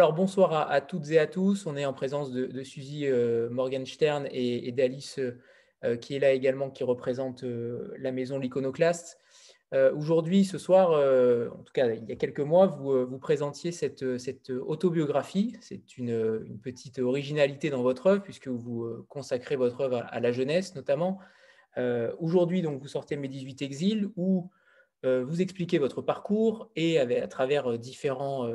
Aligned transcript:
Alors, 0.00 0.14
bonsoir 0.14 0.70
à, 0.70 0.80
toutes 0.80 1.10
et 1.10 1.18
à 1.18 1.26
tous. 1.26 1.66
On 1.66 1.76
est 1.76 1.84
en 1.84 1.92
présence 1.92 2.32
de, 2.32 2.62
Suzy 2.62 3.06
euh, 3.06 3.50
Morgenstern 3.50 4.26
et, 4.32 4.72
d'Alice 4.72 5.20
euh, 5.84 5.96
qui 5.98 6.16
est 6.16 6.18
là 6.18 6.32
également, 6.32 6.70
qui 6.70 6.84
représente 6.84 7.44
euh, 7.44 7.92
la 7.98 8.10
maison 8.10 8.38
L'Iconoclaste. 8.38 9.18
Aujourd'hui, 9.94 10.46
ce 10.46 10.56
soir, 10.56 10.92
en 10.92 11.62
tout 11.62 11.72
cas 11.74 11.92
il 11.92 12.08
y 12.08 12.12
a 12.12 12.16
quelques 12.16 12.40
mois, 12.40 12.66
vous, 12.66 13.06
vous 13.06 13.18
présentiez 13.18 13.72
cette, 13.72 14.02
autobiographie. 14.50 15.54
C'est 15.60 15.98
une, 15.98 16.58
petite 16.62 16.98
originalité 16.98 17.68
dans 17.68 17.82
votre 17.82 18.06
œuvre, 18.06 18.22
puisque 18.22 18.48
vous 18.48 19.04
consacrez 19.10 19.56
votre 19.56 19.82
œuvre 19.82 20.06
à, 20.08 20.18
la 20.18 20.32
jeunesse 20.32 20.74
notamment. 20.74 21.18
Aujourd'hui, 22.18 22.62
donc, 22.62 22.80
vous 22.80 22.88
sortez 22.88 23.16
Mes 23.16 23.28
18 23.28 23.60
exils, 23.60 24.08
où 24.16 24.50
vous 25.04 25.42
expliquez 25.42 25.78
votre 25.78 26.00
parcours 26.00 26.70
et 26.74 26.98
à 26.98 27.28
travers 27.28 27.78
différents 27.78 28.50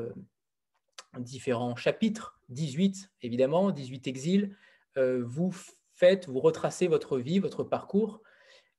différents 1.20 1.76
chapitres, 1.76 2.40
18 2.50 3.12
évidemment, 3.22 3.72
18 3.72 4.08
exils, 4.08 4.56
euh, 4.98 5.24
vous 5.26 5.54
faites, 5.94 6.28
vous 6.28 6.40
retracez 6.40 6.88
votre 6.88 7.18
vie, 7.18 7.40
votre 7.40 7.64
parcours, 7.64 8.22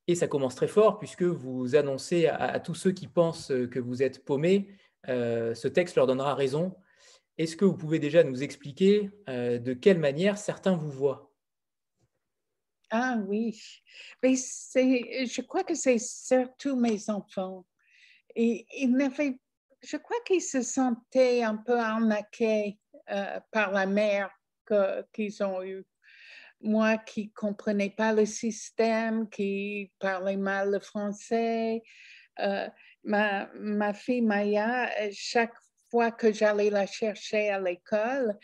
et 0.06 0.14
ça 0.14 0.28
commence 0.28 0.54
très 0.54 0.68
fort 0.68 0.98
puisque 0.98 1.22
vous 1.22 1.74
annoncez 1.74 2.26
à, 2.26 2.60
tous 2.60 2.74
ceux 2.74 2.92
qui 2.92 3.08
pensent 3.08 3.48
que 3.48 3.78
vous 3.78 4.02
êtes 4.02 4.24
paumés, 4.24 4.68
euh, 5.08 5.54
ce 5.54 5.68
texte 5.68 5.96
leur 5.96 6.06
donnera 6.06 6.34
raison. 6.34 6.76
Est-ce 7.38 7.56
que 7.56 7.64
vous 7.64 7.76
pouvez 7.76 7.98
déjà 7.98 8.24
nous 8.24 8.42
expliquer 8.42 9.10
euh, 9.28 9.58
de 9.58 9.74
quelle 9.74 9.98
manière 9.98 10.38
certains 10.38 10.76
vous 10.76 10.90
voient? 10.90 11.32
Ah 12.90 13.18
oui, 13.26 13.60
mais 14.22 14.36
je 14.36 15.40
crois 15.40 15.64
que 15.64 15.74
c'est 15.74 15.98
surtout 15.98 16.76
mes 16.76 17.10
enfants. 17.10 17.66
Et 18.36 18.64
ils 18.78 18.92
n'avaient 18.92 19.38
je 19.86 19.96
crois 19.96 20.18
qu'ils 20.26 20.42
se 20.42 20.62
sentaient 20.62 21.42
un 21.42 21.56
peu 21.56 21.78
arnaqués 21.78 22.78
euh, 23.10 23.38
par 23.52 23.70
la 23.70 23.86
mère 23.86 24.30
qu'ils 25.12 25.42
ont 25.44 25.62
eue. 25.62 25.86
Moi 26.60 26.98
qui 26.98 27.30
comprenais 27.32 27.90
pas 27.90 28.12
le 28.12 28.26
système, 28.26 29.28
qui 29.28 29.92
parlais 29.98 30.36
mal 30.36 30.72
le 30.72 30.80
français, 30.80 31.82
euh, 32.40 32.68
ma, 33.04 33.46
ma, 33.54 33.94
fille 33.94 34.22
Maya, 34.22 34.90
chaque 35.12 35.54
fois 35.90 36.10
que 36.10 36.32
j'allais 36.32 36.70
la 36.70 36.86
chercher 36.86 37.50
à 37.50 37.60
l'école, 37.60 38.36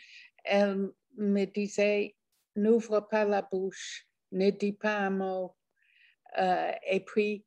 elle 0.45 0.91
me 1.17 1.45
disait, 1.45 2.15
n'ouvre 2.55 3.01
pas 3.01 3.25
la 3.25 3.41
bouche, 3.41 4.07
ne 4.31 4.49
dis 4.49 4.73
pas 4.73 4.97
un 4.97 5.09
mot. 5.09 5.55
Euh, 6.37 6.71
et 6.89 7.01
puis, 7.01 7.43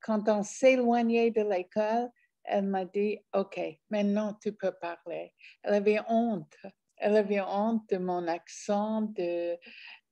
quand 0.00 0.28
on 0.28 0.42
s'éloignait 0.42 1.30
de 1.30 1.42
l'école, 1.42 2.10
elle 2.44 2.66
m'a 2.66 2.84
dit, 2.84 3.18
OK, 3.32 3.60
maintenant 3.90 4.34
tu 4.34 4.52
peux 4.52 4.72
parler. 4.72 5.32
Elle 5.62 5.74
avait 5.74 6.00
honte. 6.08 6.56
Elle 6.96 7.16
avait 7.16 7.40
honte 7.40 7.88
de 7.90 7.98
mon 7.98 8.28
accent, 8.28 9.02
de, 9.02 9.56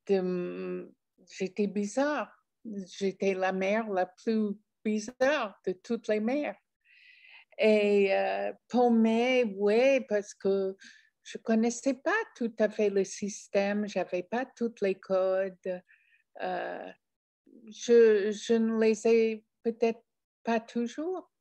de 0.07 0.93
j'étais 1.31 1.67
bizarre. 1.67 2.33
J'étais 2.65 3.35
la 3.35 3.53
mère 3.53 3.89
la 3.89 4.07
plus 4.07 4.57
bizarre 4.85 5.61
de 5.67 5.73
toutes 5.73 6.09
les 6.09 6.21
mères. 6.21 6.57
Et 7.59 8.15
euh, 8.15 8.53
paumée, 8.69 9.45
oui, 9.57 10.01
parce 10.09 10.35
que 10.35 10.77
je 11.23 11.39
ne 11.39 11.43
connaissais 11.43 11.95
pas 11.95 12.11
tout 12.35 12.53
à 12.59 12.69
fait 12.69 12.91
le 12.91 13.05
système, 13.05 13.87
je 13.87 13.99
n'avais 13.99 14.23
pas 14.23 14.47
tous 14.57 14.75
les 14.81 14.95
codes. 14.95 15.83
Euh, 16.41 16.93
je, 17.67 18.33
je 18.33 18.55
ne 18.55 18.81
les 18.81 19.07
ai 19.07 19.45
peut-être 19.63 20.03
pas 20.43 20.61
toujours 20.61 21.32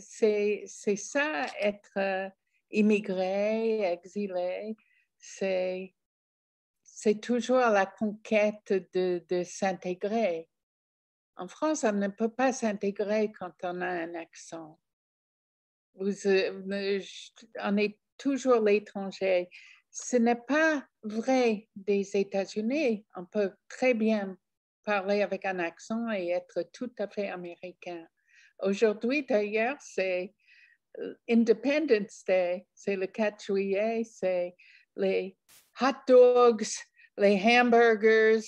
c'est 0.00 0.96
ça, 0.96 1.46
être 1.60 1.96
euh, 1.96 2.28
immigré, 2.70 3.92
exilé, 3.92 4.76
c'est 5.18 5.94
toujours 7.20 7.58
la 7.58 7.86
conquête 7.86 8.72
de, 8.92 9.42
s'intégrer. 9.44 10.48
En 11.36 11.48
France, 11.48 11.84
on 11.84 11.92
ne 11.92 12.08
peut 12.08 12.30
pas 12.30 12.52
s'intégrer 12.52 13.32
quand 13.32 13.52
on 13.62 13.80
a 13.80 13.86
un 13.86 14.14
accent. 14.14 14.78
Euh, 16.00 17.00
on 17.60 17.76
est 17.76 17.98
toujours 18.18 18.60
l'étranger. 18.60 19.48
Ce 19.90 20.16
n'est 20.16 20.34
pas 20.34 20.86
vrai 21.02 21.68
des 21.74 22.16
États-Unis. 22.16 23.06
On 23.16 23.24
peut 23.24 23.52
très 23.68 23.94
bien 23.94 24.36
parler 24.84 25.22
avec 25.22 25.44
un 25.44 25.58
accent 25.58 26.10
et 26.10 26.28
être 26.28 26.62
tout 26.72 26.92
à 26.98 27.08
fait 27.08 27.28
américain. 27.28 28.06
Aujourd'hui, 28.62 29.24
d'ailleurs, 29.24 29.76
c'est 29.80 30.32
euh, 30.98 31.14
Independence 31.28 32.24
Day, 32.26 32.66
c'est 32.74 32.96
le 32.96 33.06
4 33.06 33.44
juillet, 33.44 34.02
c'est 34.04 34.54
les 34.96 35.36
hot 35.80 35.96
dogs, 36.06 36.66
les 37.16 37.40
hamburgers. 37.44 38.40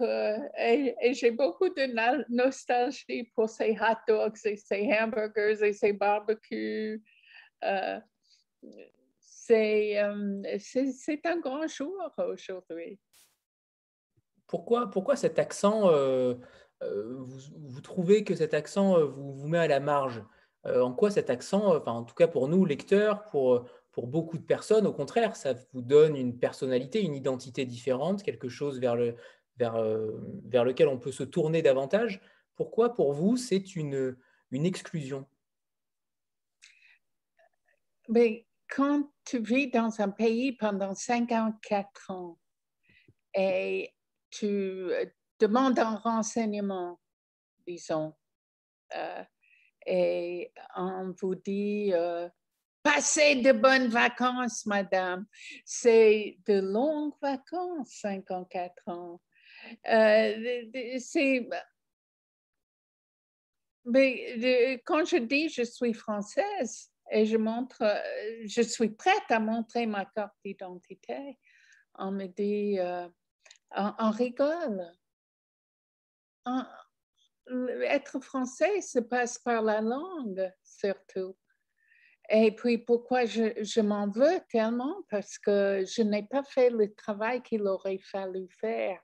et, 0.00 1.14
j'ai 1.14 1.30
beaucoup 1.30 1.68
de 1.68 1.86
nostalgie 2.28 3.24
pour 3.34 3.48
ces 3.48 3.76
hot 3.80 3.98
dogs 4.06 4.36
ces 4.36 4.88
hamburgers 5.00 5.62
et 5.62 5.72
ces 5.72 5.92
barbecues. 5.92 7.02
Euh, 7.64 8.00
euh, 9.50 10.58
c'est 10.58 11.26
un 11.26 11.40
grand 11.40 11.66
jour 11.66 11.96
aujourd'hui. 12.18 12.98
Pourquoi, 14.46 14.90
pourquoi 14.90 15.16
cet 15.16 15.38
accent 15.38 15.90
vous, 16.80 17.80
trouvez 17.80 18.24
que 18.24 18.34
cet 18.34 18.54
accent 18.54 18.98
euh, 18.98 19.04
vous, 19.04 19.48
met 19.48 19.58
à 19.58 19.68
la 19.68 19.80
marge 19.80 20.22
euh, 20.66 20.80
En 20.82 20.92
quoi 20.92 21.10
cet 21.10 21.30
accent, 21.30 21.76
enfin, 21.76 21.92
en 21.92 22.04
tout 22.04 22.14
cas 22.14 22.28
pour 22.28 22.48
nous, 22.48 22.64
lecteurs, 22.64 23.24
pour, 23.26 23.68
pour 23.92 24.06
beaucoup 24.06 24.38
de 24.38 24.44
personnes, 24.44 24.86
au 24.86 24.92
contraire, 24.92 25.36
ça 25.36 25.54
vous 25.72 25.82
donne 25.82 26.16
une 26.16 26.38
personnalité, 26.38 27.02
une 27.02 27.14
identité 27.14 27.64
différente, 27.66 28.22
quelque 28.22 28.48
chose 28.48 28.78
vers, 28.78 28.96
le, 28.96 29.16
vers, 29.56 29.82
vers 30.44 30.64
lequel 30.64 30.88
on 30.88 30.98
peut 30.98 31.12
se 31.12 31.24
tourner 31.24 31.62
davantage? 31.62 32.20
Pourquoi 32.54 32.94
pour 32.94 33.12
vous 33.12 33.36
c'est 33.36 33.76
une, 33.76 34.16
une 34.50 34.66
exclusion? 34.66 35.26
Mais 38.08 38.46
quand 38.68 39.10
tu 39.24 39.40
vis 39.40 39.70
dans 39.70 40.00
un 40.00 40.08
pays 40.08 40.52
pendant 40.52 40.94
54 40.94 42.10
ans 42.10 42.38
et 43.34 43.94
tu, 44.30 44.90
demande 45.38 45.78
un 45.78 45.96
renseignement, 45.96 47.00
disons, 47.66 48.14
euh, 48.96 49.24
et 49.86 50.52
on 50.76 51.14
vous 51.20 51.34
dit 51.34 51.90
euh, 51.92 52.28
Passez 52.82 53.36
de 53.36 53.52
bonnes 53.52 53.88
vacances, 53.88 54.64
madame. 54.66 55.26
C'est 55.64 56.38
de 56.46 56.60
longues 56.60 57.14
vacances, 57.20 57.90
54 58.00 58.88
ans. 58.88 59.20
Euh, 59.88 60.64
c'est. 60.98 61.48
Mais 63.84 64.80
quand 64.84 65.04
je 65.04 65.16
dis 65.16 65.48
je 65.48 65.62
suis 65.62 65.94
française 65.94 66.90
et 67.10 67.24
je 67.24 67.36
montre, 67.36 67.82
je 68.44 68.62
suis 68.62 68.90
prête 68.90 69.30
à 69.30 69.40
montrer 69.40 69.86
ma 69.86 70.04
carte 70.04 70.34
d'identité, 70.44 71.38
on 71.94 72.10
me 72.10 72.26
dit, 72.26 72.78
on 73.74 74.10
rigole 74.10 74.92
être 77.84 78.20
français 78.20 78.80
se 78.80 78.98
passe 78.98 79.38
par 79.38 79.62
la 79.62 79.80
langue 79.80 80.52
surtout. 80.62 81.36
Et 82.30 82.54
puis 82.54 82.76
pourquoi 82.76 83.24
je, 83.24 83.80
m'en 83.80 84.08
veux 84.08 84.40
tellement? 84.50 84.96
Parce 85.10 85.38
que 85.38 85.84
je 85.86 86.02
n'ai 86.02 86.24
pas 86.24 86.42
fait 86.42 86.68
le 86.68 86.92
travail 86.94 87.42
qu'il 87.42 87.62
aurait 87.62 87.98
fallu 87.98 88.46
faire. 88.60 89.00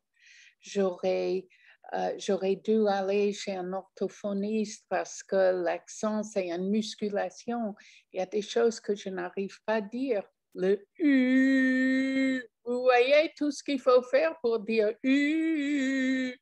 J'aurais, 0.61 1.47
euh, 1.95 2.13
j'aurais 2.19 2.57
dû 2.57 2.87
aller 2.87 3.33
chez 3.33 3.55
un 3.55 3.73
orthophoniste 3.73 4.85
parce 4.91 5.23
que 5.23 5.63
l'accent, 5.63 6.23
c'est 6.23 6.51
une 6.51 6.69
musculation. 6.69 7.75
Il 8.13 8.19
y 8.19 8.23
a 8.23 8.27
des 8.27 8.43
choses 8.43 8.79
que 8.79 8.95
je 8.95 9.09
n'arrive 9.09 9.59
pas 9.65 9.77
à 9.77 9.81
dire. 9.81 10.23
Le 10.55 10.87
U, 10.99 12.43
vous 12.65 12.83
voyez 12.83 13.33
tout 13.37 13.51
ce 13.51 13.63
qu'il 13.65 13.81
faut 13.81 14.03
faire 14.03 14.39
pour 14.41 14.61
dire 14.61 14.93
U. 15.03 16.35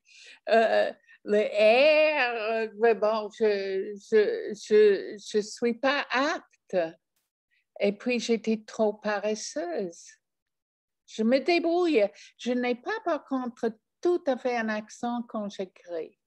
Euh, 0.48 0.92
le 1.24 1.38
R, 1.38 2.72
mais 2.78 2.94
bon, 2.94 3.30
je 3.38 3.92
ne 3.92 4.54
je, 4.54 5.16
je, 5.16 5.40
suis 5.40 5.74
pas 5.74 6.06
apte. 6.10 6.76
Et 7.80 7.92
puis, 7.92 8.20
j'étais 8.20 8.62
trop 8.66 8.92
paresseuse. 8.94 10.10
Je 11.06 11.22
me 11.22 11.38
débrouille. 11.38 12.06
Je 12.36 12.52
n'ai 12.52 12.74
pas, 12.74 12.98
par 13.04 13.24
contre, 13.24 13.70
tout 14.00 14.22
à 14.26 14.36
fait 14.36 14.56
un 14.56 14.68
accent 14.68 15.22
quand 15.28 15.48
j'écris. 15.48 16.18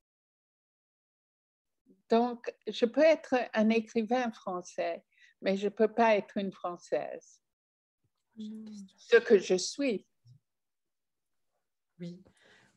Donc, 2.09 2.53
je 2.67 2.85
peux 2.85 3.03
être 3.03 3.35
un 3.53 3.69
écrivain 3.69 4.31
français, 4.31 5.03
mais 5.41 5.57
je 5.57 5.65
ne 5.65 5.69
peux 5.69 5.91
pas 5.91 6.15
être 6.15 6.37
une 6.37 6.51
Française. 6.51 7.41
Ce 8.37 9.17
que 9.17 9.37
je 9.37 9.55
suis. 9.55 10.05
Oui. 11.99 12.21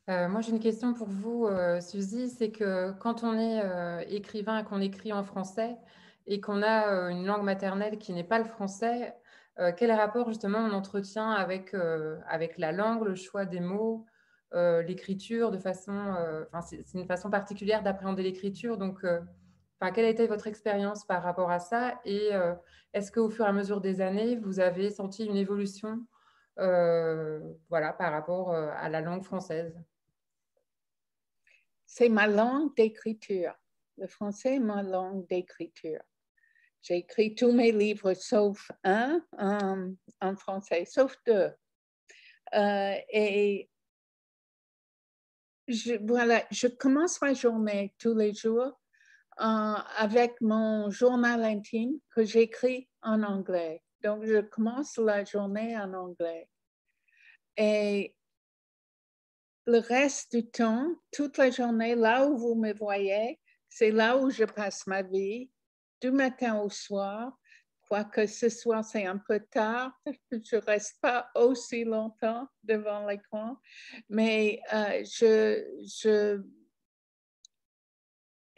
Euh, 0.09 0.27
moi, 0.27 0.41
j'ai 0.41 0.51
une 0.51 0.59
question 0.59 0.93
pour 0.93 1.07
vous, 1.07 1.45
euh, 1.45 1.81
Suzy. 1.81 2.29
C'est 2.29 2.51
que 2.51 2.91
quand 2.99 3.23
on 3.23 3.37
est 3.37 3.61
euh, 3.63 4.03
écrivain 4.07 4.59
et 4.59 4.63
qu'on 4.63 4.81
écrit 4.81 5.13
en 5.13 5.23
français, 5.23 5.77
et 6.25 6.41
qu'on 6.41 6.61
a 6.61 7.09
une 7.11 7.25
langue 7.25 7.43
maternelle 7.43 7.97
qui 7.97 8.13
n'est 8.13 8.23
pas 8.23 8.37
le 8.37 8.45
français, 8.45 9.15
quel 9.77 9.91
rapport 9.91 10.29
justement 10.29 10.59
on 10.59 10.71
entretient 10.71 11.31
avec, 11.31 11.73
avec 12.27 12.59
la 12.59 12.71
langue, 12.71 13.03
le 13.03 13.15
choix 13.15 13.45
des 13.45 13.59
mots, 13.59 14.05
l'écriture 14.53 15.49
de 15.49 15.57
façon, 15.57 16.15
c'est 16.63 16.93
une 16.93 17.07
façon 17.07 17.31
particulière 17.31 17.81
d'appréhender 17.81 18.21
l'écriture. 18.21 18.77
Donc, 18.77 19.03
quelle 19.93 20.05
a 20.05 20.09
été 20.09 20.27
votre 20.27 20.47
expérience 20.47 21.05
par 21.05 21.23
rapport 21.23 21.51
à 21.51 21.59
ça 21.59 21.99
Et 22.05 22.29
est-ce 22.93 23.11
qu'au 23.11 23.29
fur 23.29 23.45
et 23.45 23.47
à 23.47 23.53
mesure 23.53 23.81
des 23.81 24.01
années, 24.01 24.35
vous 24.35 24.59
avez 24.59 24.89
senti 24.89 25.25
une 25.25 25.37
évolution 25.37 26.05
voilà, 26.57 27.93
par 27.93 28.11
rapport 28.11 28.53
à 28.53 28.89
la 28.89 29.01
langue 29.01 29.23
française? 29.23 29.73
C'est 31.85 32.09
ma 32.09 32.27
langue 32.27 32.75
d'écriture. 32.75 33.55
Le 33.97 34.07
français 34.07 34.55
est 34.55 34.59
ma 34.59 34.83
langue 34.83 35.27
d'écriture. 35.27 36.01
J'ai 36.81 36.97
écrit 36.97 37.35
tous 37.35 37.51
mes 37.51 37.71
livres 37.71 38.13
sauf 38.13 38.71
un 38.83 39.21
en, 39.37 40.35
français, 40.35 40.85
sauf 40.85 41.15
deux. 41.25 41.51
Euh, 42.55 42.95
et 43.11 43.69
je, 45.67 45.95
voilà, 46.05 46.43
je 46.51 46.67
commence 46.67 47.21
ma 47.21 47.33
journée 47.33 47.93
tous 47.99 48.15
les 48.15 48.33
jours 48.33 48.61
euh, 48.63 48.78
avec 49.39 50.39
mon 50.41 50.89
journal 50.89 51.43
intime 51.43 51.99
que 52.15 52.23
j'écris 52.23 52.89
en 53.01 53.23
anglais. 53.23 53.81
Donc, 54.03 54.25
je 54.25 54.41
commence 54.41 54.97
la 54.97 55.23
journée 55.23 55.77
en 55.77 55.93
anglais. 55.93 56.47
Et 57.57 58.15
le 59.65 59.79
reste 59.79 60.35
du 60.35 60.49
temps, 60.49 60.87
toute 61.11 61.37
la 61.37 61.51
journée, 61.51 61.95
là 61.95 62.25
où 62.25 62.37
vous 62.37 62.55
me 62.55 62.73
voyez, 62.73 63.39
c'est 63.69 63.91
là 63.91 64.17
où 64.17 64.29
je 64.29 64.45
passe 64.45 64.87
ma 64.87 65.01
vie, 65.01 65.49
du 66.01 66.11
matin 66.11 66.59
au 66.59 66.69
soir. 66.69 67.37
Quoique 67.87 68.27
ce 68.27 68.49
soir, 68.49 68.83
c'est 68.83 69.05
un 69.05 69.17
peu 69.17 69.39
tard, 69.51 69.91
je 70.31 70.55
ne 70.55 70.61
reste 70.61 70.97
pas 71.01 71.29
aussi 71.35 71.83
longtemps 71.83 72.47
devant 72.63 73.05
l'écran, 73.07 73.57
mais 74.09 74.61
euh, 74.73 75.03
je, 75.03 75.65
je, 76.01 76.41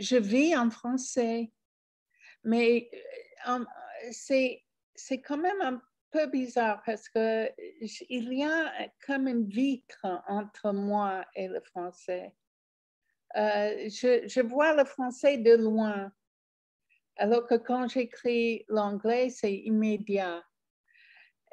je 0.02 0.18
vis 0.18 0.56
en 0.56 0.70
français. 0.70 1.52
Mais 2.44 2.90
euh, 3.48 3.64
c'est, 4.12 4.64
quand 5.24 5.38
même 5.38 5.62
un 5.62 5.82
peu 6.10 6.28
bizarre 6.28 6.82
parce 6.86 7.08
qu'il 7.10 8.34
y 8.34 8.44
a 8.44 8.90
comme 9.06 9.28
une 9.28 9.48
vitre 9.48 10.06
entre 10.28 10.72
moi 10.72 11.26
et 11.36 11.48
le 11.48 11.62
français. 11.62 12.34
Euh, 13.38 13.88
je, 13.88 14.42
vois 14.42 14.76
le 14.76 14.84
français 14.84 15.38
de 15.38 15.54
loin, 15.56 16.12
alors 17.16 17.48
que 17.48 17.56
quand 17.56 17.88
j'écris 17.88 18.66
l'anglais, 18.68 19.30
c'est 19.30 19.54
immédiat. 19.54 20.44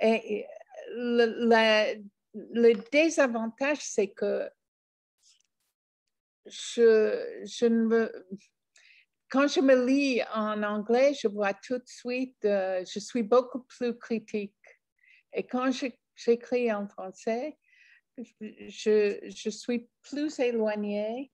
Et 0.00 0.46
le, 0.94 2.72
désavantage, 2.90 3.78
c'est 3.80 4.08
que 4.08 4.50
quand 9.30 9.46
je 9.46 9.60
me 9.60 9.86
lis 9.86 10.22
en 10.34 10.62
anglais, 10.62 11.14
je 11.14 11.28
vois 11.28 11.54
tout 11.54 11.78
de 11.78 11.86
suite, 11.86 12.44
euh, 12.44 12.84
je 12.84 12.98
suis 12.98 13.22
beaucoup 13.22 13.62
plus 13.64 13.96
critique. 13.98 14.54
Et 15.32 15.46
quand 15.46 15.70
j'écris 16.16 16.72
en 16.72 16.88
français, 16.88 17.58
je, 18.16 19.50
suis 19.50 19.88
plus 20.02 20.38
éloignée 20.40 21.30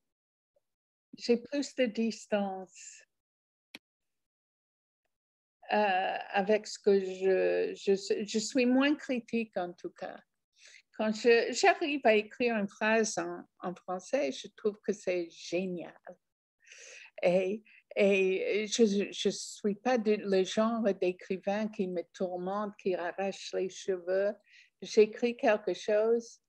j'ai 1.16 1.36
plus 1.36 1.74
de 1.76 1.86
distance 1.86 3.04
euh, 5.72 6.18
avec 6.32 6.66
ce 6.66 6.78
que 6.78 7.00
je, 7.00 7.74
je, 8.26 8.38
suis 8.38 8.66
moins 8.66 8.94
critique 8.94 9.56
en 9.56 9.72
tout 9.72 9.90
cas. 9.90 10.18
Quand 10.96 11.12
j'arrive 11.12 12.00
à 12.04 12.14
écrire 12.14 12.56
une 12.56 12.68
phrase 12.68 13.18
en, 13.18 13.74
français, 13.74 14.30
je 14.30 14.48
trouve 14.56 14.78
que 14.80 14.92
c'est 14.92 15.28
génial. 15.30 15.98
Et, 17.22 17.62
je 17.96 19.26
ne 19.26 19.30
suis 19.30 19.74
pas 19.76 19.96
le 19.98 20.44
genre 20.44 20.82
d'écrivain 20.94 21.68
qui 21.68 21.88
me 21.88 22.02
tourmente, 22.12 22.74
qui 22.78 22.94
arrache 22.94 23.52
les 23.54 23.68
cheveux. 23.68 24.32
J'écris 24.82 25.36
quelque 25.36 25.74
chose 25.74 26.40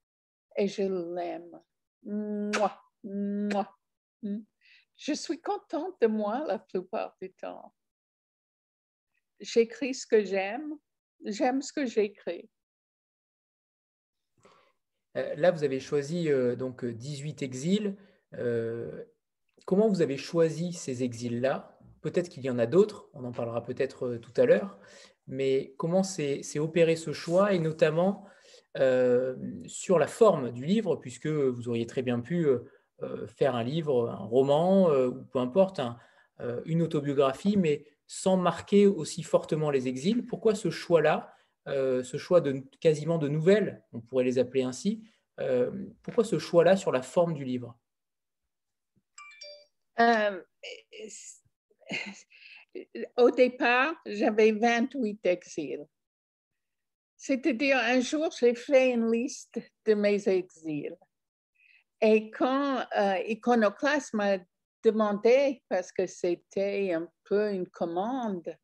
et 0.56 0.68
je 0.68 0.84
l'aime. 0.84 1.60
Moi, 2.04 2.82
moi. 3.04 3.76
Hmm 4.22 4.42
je 4.98 5.14
suis 5.14 5.42
contente 5.42 5.96
de 6.02 6.08
moi 6.08 6.44
la 6.48 6.60
plupart 6.60 7.16
du 7.22 7.32
temps. 7.34 7.74
J'écris 9.40 9.94
ce 9.94 10.08
que 10.08 10.24
j'aime, 10.24 10.78
j'aime 11.26 11.62
ce 11.62 11.74
que 11.74 11.86
j'écris. 11.86 12.50
Euh, 15.16 15.36
là, 15.36 15.52
vous 15.52 15.64
avez 15.64 15.80
choisi 15.80 16.30
euh, 16.30 16.56
donc 16.56 16.86
18 16.86 17.42
exils. 17.42 17.96
Euh, 18.38 19.04
comment 19.66 19.88
vous 19.88 20.02
avez 20.02 20.18
choisi 20.18 20.74
ces 20.74 21.04
exils-là? 21.04 21.78
Peut-être 22.02 22.30
qu'il 22.30 22.44
y 22.44 22.50
en 22.50 22.60
a 22.60 22.66
d'autres, 22.66 23.10
on 23.14 23.24
en 23.24 23.32
parlera 23.32 23.64
peut-être 23.64 24.18
tout 24.18 24.34
à 24.38 24.46
l'heure, 24.46 24.78
mais 25.28 25.74
comment 25.78 26.04
s'est 26.04 26.60
opéré 26.60 26.96
ce 26.96 27.14
choix 27.14 27.54
et 27.54 27.60
notamment 27.60 28.26
sur 29.66 29.98
la 29.98 30.06
forme 30.06 30.52
du 30.52 30.66
livre, 30.66 30.98
puisque 30.98 31.26
vous 31.26 31.68
auriez 31.68 31.88
très 31.88 32.04
bien 32.04 32.20
pu 32.20 32.46
faire 33.26 33.56
un 33.56 33.64
livre, 33.64 34.12
un 34.12 34.26
roman, 34.26 34.92
ou 34.92 35.24
peu 35.24 35.40
importe, 35.40 35.82
une 36.66 36.84
autobiographie, 36.84 37.58
mais 37.58 37.86
sans 38.06 38.38
marquer 38.38 38.86
aussi 38.86 39.24
fortement 39.24 39.72
les 39.72 39.88
exils. 39.88 40.28
Pourquoi 40.28 40.54
ce 40.54 40.70
choix-là, 40.70 41.34
ce 41.68 42.18
choix 42.18 42.42
de 42.42 42.64
quasiment 42.80 43.18
de 43.18 43.28
nouvelles, 43.28 43.84
on 43.94 44.02
pourrait 44.02 44.24
les 44.24 44.38
appeler 44.38 44.64
ainsi, 44.64 45.04
pourquoi 46.04 46.24
ce 46.24 46.40
choix-là 46.40 46.78
sur 46.78 46.92
la 46.92 47.02
forme 47.02 47.34
du 47.34 47.44
livre? 47.44 47.78
Au 53.18 53.32
départ, 53.32 53.96
j'avais 54.06 54.52
28 54.52 55.26
exils. 55.26 55.86
C'est-à-dire, 57.18 57.78
un 57.78 58.02
jour, 58.02 58.30
j'ai 58.38 58.54
fait 58.54 58.92
une 58.92 59.12
liste 59.12 59.60
de 59.86 59.94
mes 59.94 60.28
exils. 60.28 60.98
Et 62.02 62.30
quand 62.30 62.86
euh, 62.98 64.04
m'a 64.14 64.38
demandé, 64.84 65.64
parce 65.70 65.92
que 65.92 66.06
c'était 66.06 66.94
un 66.94 67.10
peu 67.24 67.52
une 67.52 67.68
commande, 67.68 68.56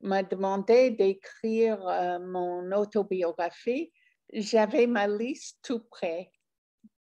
m'a 0.00 0.22
demandé 0.22 0.90
d'écrire 0.90 1.86
euh, 1.86 2.18
mon 2.18 2.70
autobiographie, 2.72 3.92
j'avais 4.32 4.86
ma 4.86 5.06
liste 5.06 5.58
tout 5.62 5.80
prêt, 5.80 6.30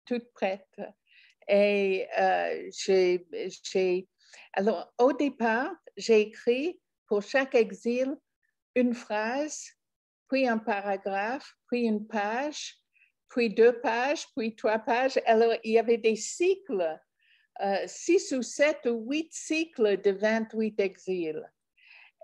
toute 0.06 0.32
prête. 0.34 0.76
Et 1.48 2.08
euh, 2.20 2.70
j'ai, 2.72 4.08
alors 4.54 4.94
au 4.98 5.14
départ, 5.14 5.74
j'ai 5.98 6.22
écrit 6.22 6.80
pour 7.08 7.22
chaque 7.22 7.56
exil 7.56 8.16
une 8.76 8.94
phrase, 8.94 9.66
puis 10.30 10.48
un 10.48 10.58
paragraphe, 10.58 11.54
puis 11.68 11.82
une 11.82 12.08
page, 12.08 12.76
puis 13.30 13.50
deux 13.50 13.80
pages, 13.82 14.26
puis 14.36 14.56
trois 14.56 14.80
pages. 14.80 15.20
Alors, 15.26 15.54
il 15.64 15.74
y 15.74 15.80
avait 15.80 15.98
des 15.98 16.16
cycles, 16.16 17.00
euh, 17.62 17.84
six 17.88 18.32
ou 18.32 18.42
sept 18.42 18.86
ou 18.86 19.10
huit 19.10 19.32
cycles 19.32 20.02
de 20.02 20.12
28 20.12 20.80
exils. 20.80 21.44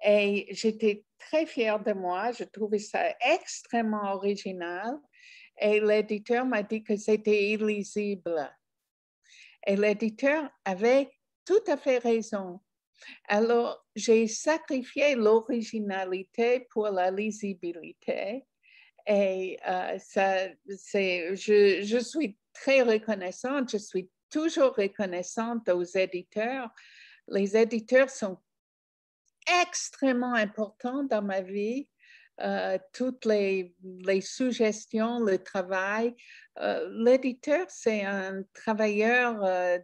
Et 0.03 0.47
j'étais 0.51 1.03
très 1.17 1.45
fière 1.45 1.79
de 1.79 1.93
moi. 1.93 2.31
Je 2.31 2.43
trouvais 2.43 2.79
ça 2.79 3.15
extrêmement 3.21 4.13
original. 4.13 4.97
Et 5.59 5.79
l'éditeur 5.79 6.45
m'a 6.45 6.63
dit 6.63 6.83
que 6.83 6.95
c'était 6.95 7.51
illisible. 7.51 8.49
Et 9.65 9.75
l'éditeur 9.75 10.49
avait 10.63 11.11
tout 11.45 11.63
à 11.67 11.77
fait 11.77 11.97
raison. 11.97 12.61
Alors, 13.27 13.85
j'ai 13.95 14.27
sacrifié 14.27 15.15
l'originalité 15.15 16.67
pour 16.71 16.89
la 16.89 17.11
lisibilité. 17.11 18.45
Et 19.07 19.57
euh, 19.67 19.97
ça, 19.97 20.47
je, 20.67 21.81
je, 21.83 21.97
suis 21.97 22.37
très 22.53 22.81
reconnaissante, 22.81 23.71
je 23.71 23.77
suis 23.77 24.09
toujours 24.29 24.75
reconnaissante 24.75 25.67
aux 25.69 25.83
éditeurs. 25.83 26.69
Les 27.27 27.57
éditeurs 27.57 28.09
sont 28.09 28.37
extrêmement 29.61 30.33
importants 30.33 31.03
dans 31.03 31.21
ma 31.21 31.41
vie. 31.41 31.87
Euh, 32.41 32.77
toutes 32.93 33.25
les, 33.25 33.75
suggestions, 34.21 35.19
le 35.19 35.39
travail. 35.39 36.15
Euh, 36.59 36.89
l'éditeur, 37.03 37.65
c'est 37.67 38.05
un 38.05 38.43
travailleur 38.53 39.41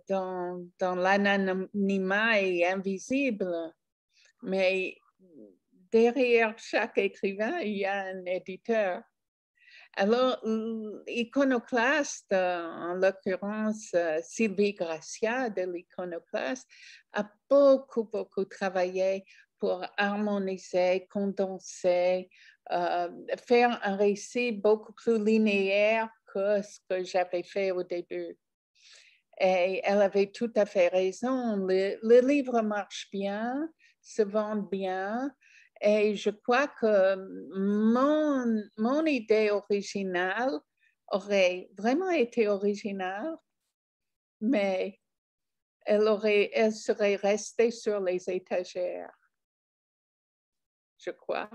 dans, 0.08 0.66
dans 0.80 0.96
l'anonymat 0.96 2.42
et 2.42 2.66
invisible, 2.66 3.54
mais 4.42 4.96
derrière 5.92 6.54
chaque 6.58 6.98
écrivain, 6.98 7.60
il 7.60 7.78
y 7.78 7.86
a 7.86 8.04
un 8.04 8.26
éditeur. 8.26 9.02
Alors, 9.98 10.42
l'iconoclaste, 11.08 12.34
en 12.34 12.96
l'occurrence 12.96 13.94
euh, 13.96 14.20
Sylvie 14.22 14.74
Gracia 14.74 15.50
de 15.50 15.62
l'iconoclaste, 15.62 16.68
a 17.14 17.32
beaucoup, 17.50 18.04
beaucoup 18.04 18.44
travaillé 18.44 19.24
pour 19.60 19.86
harmoniser, 19.98 21.08
condenser, 21.12 22.30
euh, 22.72 23.10
faire 23.48 23.80
un 23.84 23.96
récit 23.96 24.52
beaucoup 24.52 24.94
plus 24.94 25.24
linéaire 25.24 26.10
que 26.28 26.62
ce 26.62 26.80
que 26.90 27.04
j'avais 27.04 27.44
fait 27.44 27.72
au 27.72 27.84
début. 27.84 28.38
Et 29.40 29.82
elle 29.84 30.02
avait 30.02 30.32
tout 30.32 30.52
à 30.56 30.66
fait 30.66 30.88
raison. 30.88 31.58
Le, 31.58 31.98
le 32.02 32.28
livre 32.28 32.62
marche 32.62 33.10
bien, 33.12 33.70
se 34.02 34.22
vend 34.22 34.56
bien. 34.56 35.32
Et 35.82 36.16
je 36.16 36.30
crois 36.30 36.68
que 36.68 37.16
mon, 37.58 38.64
mon 38.78 39.06
idée 39.06 39.52
originale 39.52 40.60
aurait 41.12 41.70
vraiment 41.78 42.10
été 42.12 42.48
originale, 42.48 43.36
mais 44.42 45.00
elle, 45.86 46.08
aurait, 46.08 46.50
elle 46.54 46.74
serait 46.74 47.16
restée 47.16 47.72
sur 47.72 48.00
les 48.00 48.30
étagères, 48.30 49.14
je 51.06 51.12
crois. 51.12 51.50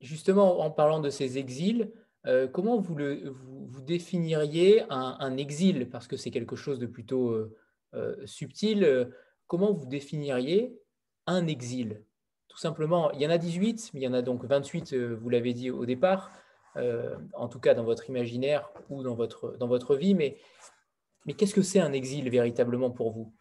Justement, 0.00 0.60
en 0.60 0.70
parlant 0.70 1.00
de 1.00 1.10
ces 1.10 1.38
exils, 1.38 1.92
euh, 2.26 2.48
comment 2.48 2.78
vous, 2.80 2.94
le, 2.94 3.28
vous, 3.30 3.80
définiriez 3.82 4.84
un, 4.90 5.36
exil? 5.36 5.88
Parce 5.90 6.06
que 6.06 6.16
c'est 6.16 6.30
quelque 6.30 6.56
chose 6.56 6.78
de 6.78 6.86
plutôt 6.86 7.30
euh, 7.30 7.56
euh, 7.94 8.16
subtil. 8.26 9.10
Comment 9.46 9.72
vous 9.72 9.86
définiriez 9.86 10.76
un 11.26 11.46
exil? 11.46 12.02
Tout 12.48 12.58
simplement, 12.58 13.10
il 13.12 13.20
y 13.20 13.26
en 13.26 13.30
a 13.30 13.38
18, 13.38 13.90
mais 13.94 14.00
il 14.00 14.02
y 14.02 14.08
en 14.08 14.14
a 14.14 14.22
donc 14.22 14.44
28, 14.44 14.94
vous 14.94 15.28
l'avez 15.28 15.54
dit 15.54 15.70
au 15.70 15.86
départ, 15.86 16.30
en 16.74 17.48
tout 17.48 17.60
cas 17.60 17.72
dans 17.72 17.84
votre 17.84 18.10
imaginaire 18.10 18.70
ou 18.90 19.02
dans 19.02 19.14
votre, 19.14 19.56
dans 19.56 19.68
votre 19.68 19.96
vie. 19.96 20.14
Mais 20.14 20.38
mais 21.24 21.34
qu'est-ce 21.34 21.54
que 21.54 21.62
c'est 21.62 21.80
un 21.80 21.92
exil 21.92 22.28
véritablement 22.30 22.90
pour 22.90 23.10
vous? 23.10 23.32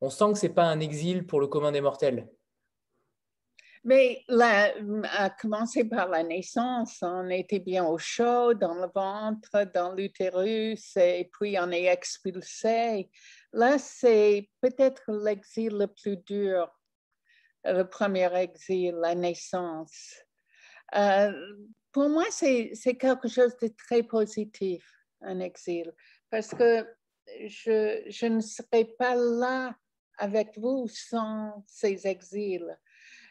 On 0.00 0.10
sent 0.10 0.32
que 0.32 0.38
ce 0.38 0.46
n'est 0.46 0.52
pas 0.52 0.66
un 0.66 0.80
exil 0.80 1.26
pour 1.26 1.40
le 1.40 1.46
commun 1.46 1.72
des 1.72 1.80
mortels. 1.80 2.28
Mais 3.82 4.22
là, 4.28 4.72
à 5.16 5.30
commencer 5.30 5.84
par 5.84 6.08
la 6.08 6.22
naissance, 6.22 6.98
on 7.02 7.28
était 7.30 7.60
bien 7.60 7.84
au 7.86 7.96
chaud, 7.96 8.52
dans 8.52 8.74
le 8.74 8.88
ventre, 8.94 9.64
dans 9.72 9.94
l'utérus, 9.94 10.96
et 10.96 11.30
puis 11.32 11.56
on 11.58 11.70
est 11.70 11.86
expulsé. 11.86 13.10
Là, 13.52 13.78
c'est 13.78 14.50
peut-être 14.60 15.10
l'exil 15.10 15.72
le 15.78 15.86
plus 15.86 16.18
dur, 16.18 16.70
le 17.64 17.84
premier 17.84 18.32
exil, 18.36 18.96
la 19.00 19.14
naissance. 19.14 20.14
Euh, 20.94 21.32
pour 21.90 22.10
moi, 22.10 22.24
c'est 22.30 22.96
quelque 22.98 23.28
chose 23.28 23.56
de 23.62 23.68
très 23.68 24.02
positif, 24.02 24.84
un 25.22 25.40
exil 25.40 25.92
parce 26.30 26.54
que 26.54 26.86
je 27.46 28.26
ne 28.26 28.40
serais 28.40 28.84
pas 28.98 29.14
là 29.14 29.74
avec 30.18 30.56
vous 30.56 30.86
sans 30.88 31.64
ces 31.66 32.06
exils. 32.06 32.78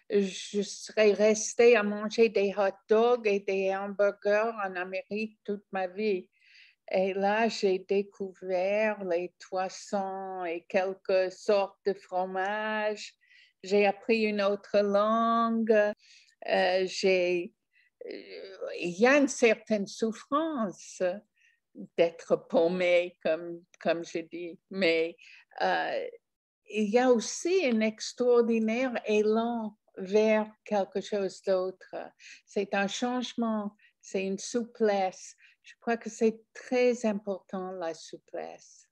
Je 0.10 0.62
serais 0.62 1.12
restée 1.12 1.76
à 1.76 1.84
manger 1.84 2.30
des 2.30 2.54
hot 2.58 2.76
dogs 2.88 3.28
et 3.28 3.42
des 3.42 3.76
hamburgers 3.76 4.54
en 4.66 4.76
Amérique 4.76 5.40
toute 5.44 5.66
ma 5.72 5.88
vie. 5.88 6.28
Et 6.92 7.14
là, 7.14 7.48
j'ai 7.48 7.80
découvert 7.80 9.04
les 9.04 9.32
poissons 9.48 10.44
et 10.46 10.66
quelques 10.68 11.32
sortes 11.32 11.78
de 11.86 11.94
fromages. 11.94 13.14
J'ai 13.62 13.86
appris 13.86 14.24
une 14.24 14.42
autre 14.42 14.80
langue. 14.80 15.72
Euh, 15.72 15.94
euh, 16.48 17.48
il 18.80 19.00
y 19.00 19.06
a 19.06 19.18
une 19.18 19.28
certaine 19.28 19.86
souffrance 19.86 21.04
d'être 21.98 22.48
paumé, 22.48 23.16
comme, 23.24 23.64
comme 23.80 24.04
je 24.04 24.20
dis, 24.20 24.60
mais 24.72 25.16
euh, 25.62 26.08
il 26.72 26.90
y 26.90 26.98
a 26.98 27.12
aussi 27.12 27.66
un 27.66 27.82
extraordinaire 27.82 28.94
élan 29.06 29.78
vers 30.00 30.52
quelque 30.64 31.02
chose 31.02 31.42
d'autre. 31.44 31.96
C'est 32.46 32.74
un 32.74 32.88
changement, 32.88 33.76
c'est 34.02 34.26
une 34.26 34.40
souplesse. 34.40 35.36
Je 35.64 35.74
crois 35.80 35.98
que 35.98 36.10
c'est 36.10 36.42
très 36.54 37.06
important, 37.06 37.72
la 37.72 37.94
souplesse. 37.94 38.88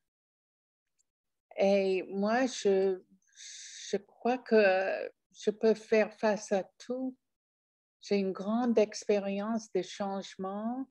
Et 1.57 2.03
moi, 2.03 2.45
je, 2.45 3.01
je 3.89 3.97
crois 3.97 4.37
que 4.37 5.11
je 5.31 5.49
peux 5.49 5.73
faire 5.73 6.13
face 6.13 6.51
à 6.51 6.63
tout. 6.77 7.15
J'ai 8.01 8.17
une 8.17 8.31
grande 8.31 8.77
expérience 8.77 9.71
de 9.71 9.81
changement 9.81 10.87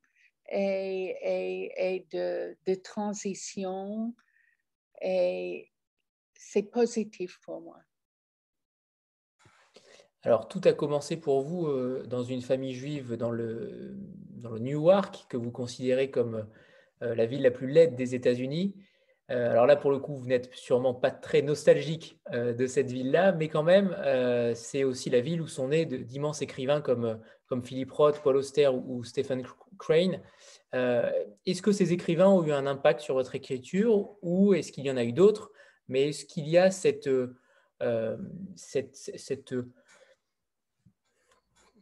et, 0.50 2.06
de, 2.12 2.74
transition. 2.82 4.14
Et 5.02 5.70
c'est 6.34 6.64
positif 6.64 7.38
pour 7.42 7.60
moi. 7.60 7.80
Alors, 10.26 10.48
tout 10.48 10.60
a 10.64 10.72
commencé 10.72 11.16
pour 11.16 11.40
vous 11.42 11.68
euh, 11.68 12.02
dans 12.08 12.24
une 12.24 12.42
famille 12.42 12.74
juive 12.74 13.14
dans 13.14 13.30
le, 13.30 13.94
Newark, 14.58 15.26
que 15.28 15.36
vous 15.36 15.52
considérez 15.52 16.10
comme 16.10 16.48
euh, 17.02 17.14
la 17.14 17.26
ville 17.26 17.42
la 17.42 17.52
plus 17.52 17.68
laide 17.68 17.94
des 17.94 18.16
États-Unis. 18.16 18.74
Euh, 19.30 19.52
alors 19.52 19.66
là, 19.66 19.76
pour 19.76 19.92
le 19.92 20.00
coup, 20.00 20.16
vous 20.16 20.26
n'êtes 20.26 20.52
sûrement 20.52 20.94
pas 20.94 21.12
très 21.12 21.42
nostalgique 21.42 22.18
de 22.32 22.66
cette 22.66 22.90
ville-là, 22.90 23.30
mais 23.32 23.46
quand 23.46 23.62
même, 23.62 23.96
c'est 24.56 24.82
aussi 24.82 25.10
la 25.10 25.20
ville 25.20 25.40
où 25.40 25.46
sont 25.46 25.68
nés 25.68 25.86
d'immenses 25.86 26.42
écrivains 26.42 26.80
comme, 26.80 27.20
comme 27.46 27.64
Philippe 27.64 27.92
Roth, 27.92 28.20
Paul 28.20 28.36
Auster 28.36 28.68
ou, 28.68 29.04
Stephen 29.04 29.44
Crane. 29.78 30.20
est-ce 30.72 31.62
que 31.62 31.70
ces 31.70 31.92
écrivains 31.92 32.28
ont 32.28 32.44
eu 32.44 32.50
un 32.50 32.66
impact 32.66 33.00
sur 33.00 33.14
votre 33.14 33.36
écriture 33.36 34.16
ou 34.22 34.54
est-ce 34.54 34.72
qu'il 34.72 34.84
y 34.84 34.90
en 34.90 34.96
a 34.96 35.04
eu 35.04 35.12
d'autres? 35.12 35.52
Mais 35.88 36.08
est-ce 36.08 36.24
qu'il 36.24 36.48
y 36.48 36.58
a 36.58 36.72
cette, 36.72 37.08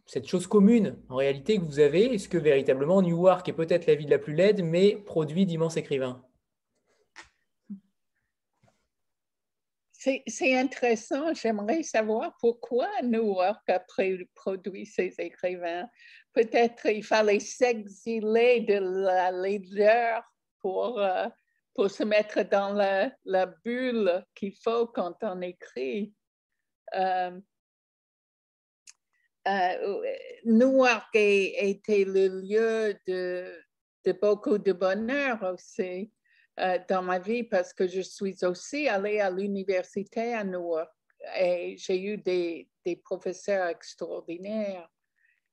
cette 0.07 0.27
chose 0.27 0.47
commune 0.47 0.97
en 1.09 1.17
réalité 1.17 1.57
que 1.57 1.63
vous 1.63 1.81
avez 1.81 2.15
Est-ce 2.15 2.29
que 2.29 2.39
véritablement 2.39 3.01
Newark 3.03 3.49
est 3.49 3.55
peut-être 3.55 3.87
la 3.87 3.95
ville 3.95 4.11
la 4.11 4.19
plus 4.19 4.35
laide, 4.35 4.63
mais 4.63 4.97
produit 4.97 5.47
d'immenses 5.47 5.77
écrivains? 5.77 6.23
C'est 10.27 10.55
intéressant. 10.55 11.33
J'aimerais 11.33 11.83
savoir 11.83 12.37
pourquoi 12.39 12.89
Newark 13.03 13.67
a 13.71 13.81
produit 14.35 14.85
ces 14.85 15.15
écrivains. 15.19 15.89
Peut-être 16.35 16.85
il 16.87 17.03
fallait 17.03 17.41
s'exiler 17.41 18.61
de 18.61 18.75
la 18.75 19.33
leader 19.33 20.23
pour, 20.61 21.01
euh, 21.01 21.27
pour 21.75 21.91
se 21.91 22.05
mettre 22.05 22.43
dans 22.43 22.75
la, 22.75 23.13
la 23.25 23.47
bulle 23.47 24.23
qu'il 24.35 24.53
faut 24.53 24.87
quand 24.89 25.17
on 25.23 25.41
écrit. 25.41 26.13
Euh, 26.95 27.41
euh, 29.47 30.03
Newark 30.45 31.15
était 31.15 32.05
le 32.05 32.29
lieu 32.41 32.97
de, 33.07 34.13
beaucoup 34.21 34.59
de 34.59 34.73
bonheur 34.73 35.43
aussi. 35.43 36.11
Euh, 36.61 36.79
dans 36.89 37.03
ma 37.03 37.19
vie 37.19 37.43
parce 37.43 37.73
que 37.73 37.89
je 37.89 38.01
suis 38.01 38.45
aussi 38.45 38.87
allée 38.87 39.19
à 39.19 39.29
l'université 39.29 40.35
à 40.35 40.45
Newark 40.45 40.89
et 41.37 41.75
j'ai 41.77 42.01
eu 42.01 42.17
des, 42.17 42.69
des, 42.85 42.95
professeurs 42.95 43.67
extraordinaires 43.67 44.89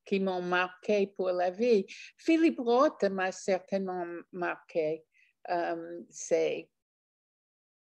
qui 0.05 0.19
m'ont 0.19 0.43
marqué 0.43 1.07
pour 1.07 1.31
la 1.31 1.49
vie. 1.49 1.87
Philippe 2.17 2.59
Roth 2.59 3.03
m'a 3.05 3.31
certainement 3.31 4.05
marqué. 4.31 5.03
Euh, 5.49 6.01
c'est, 6.09 6.69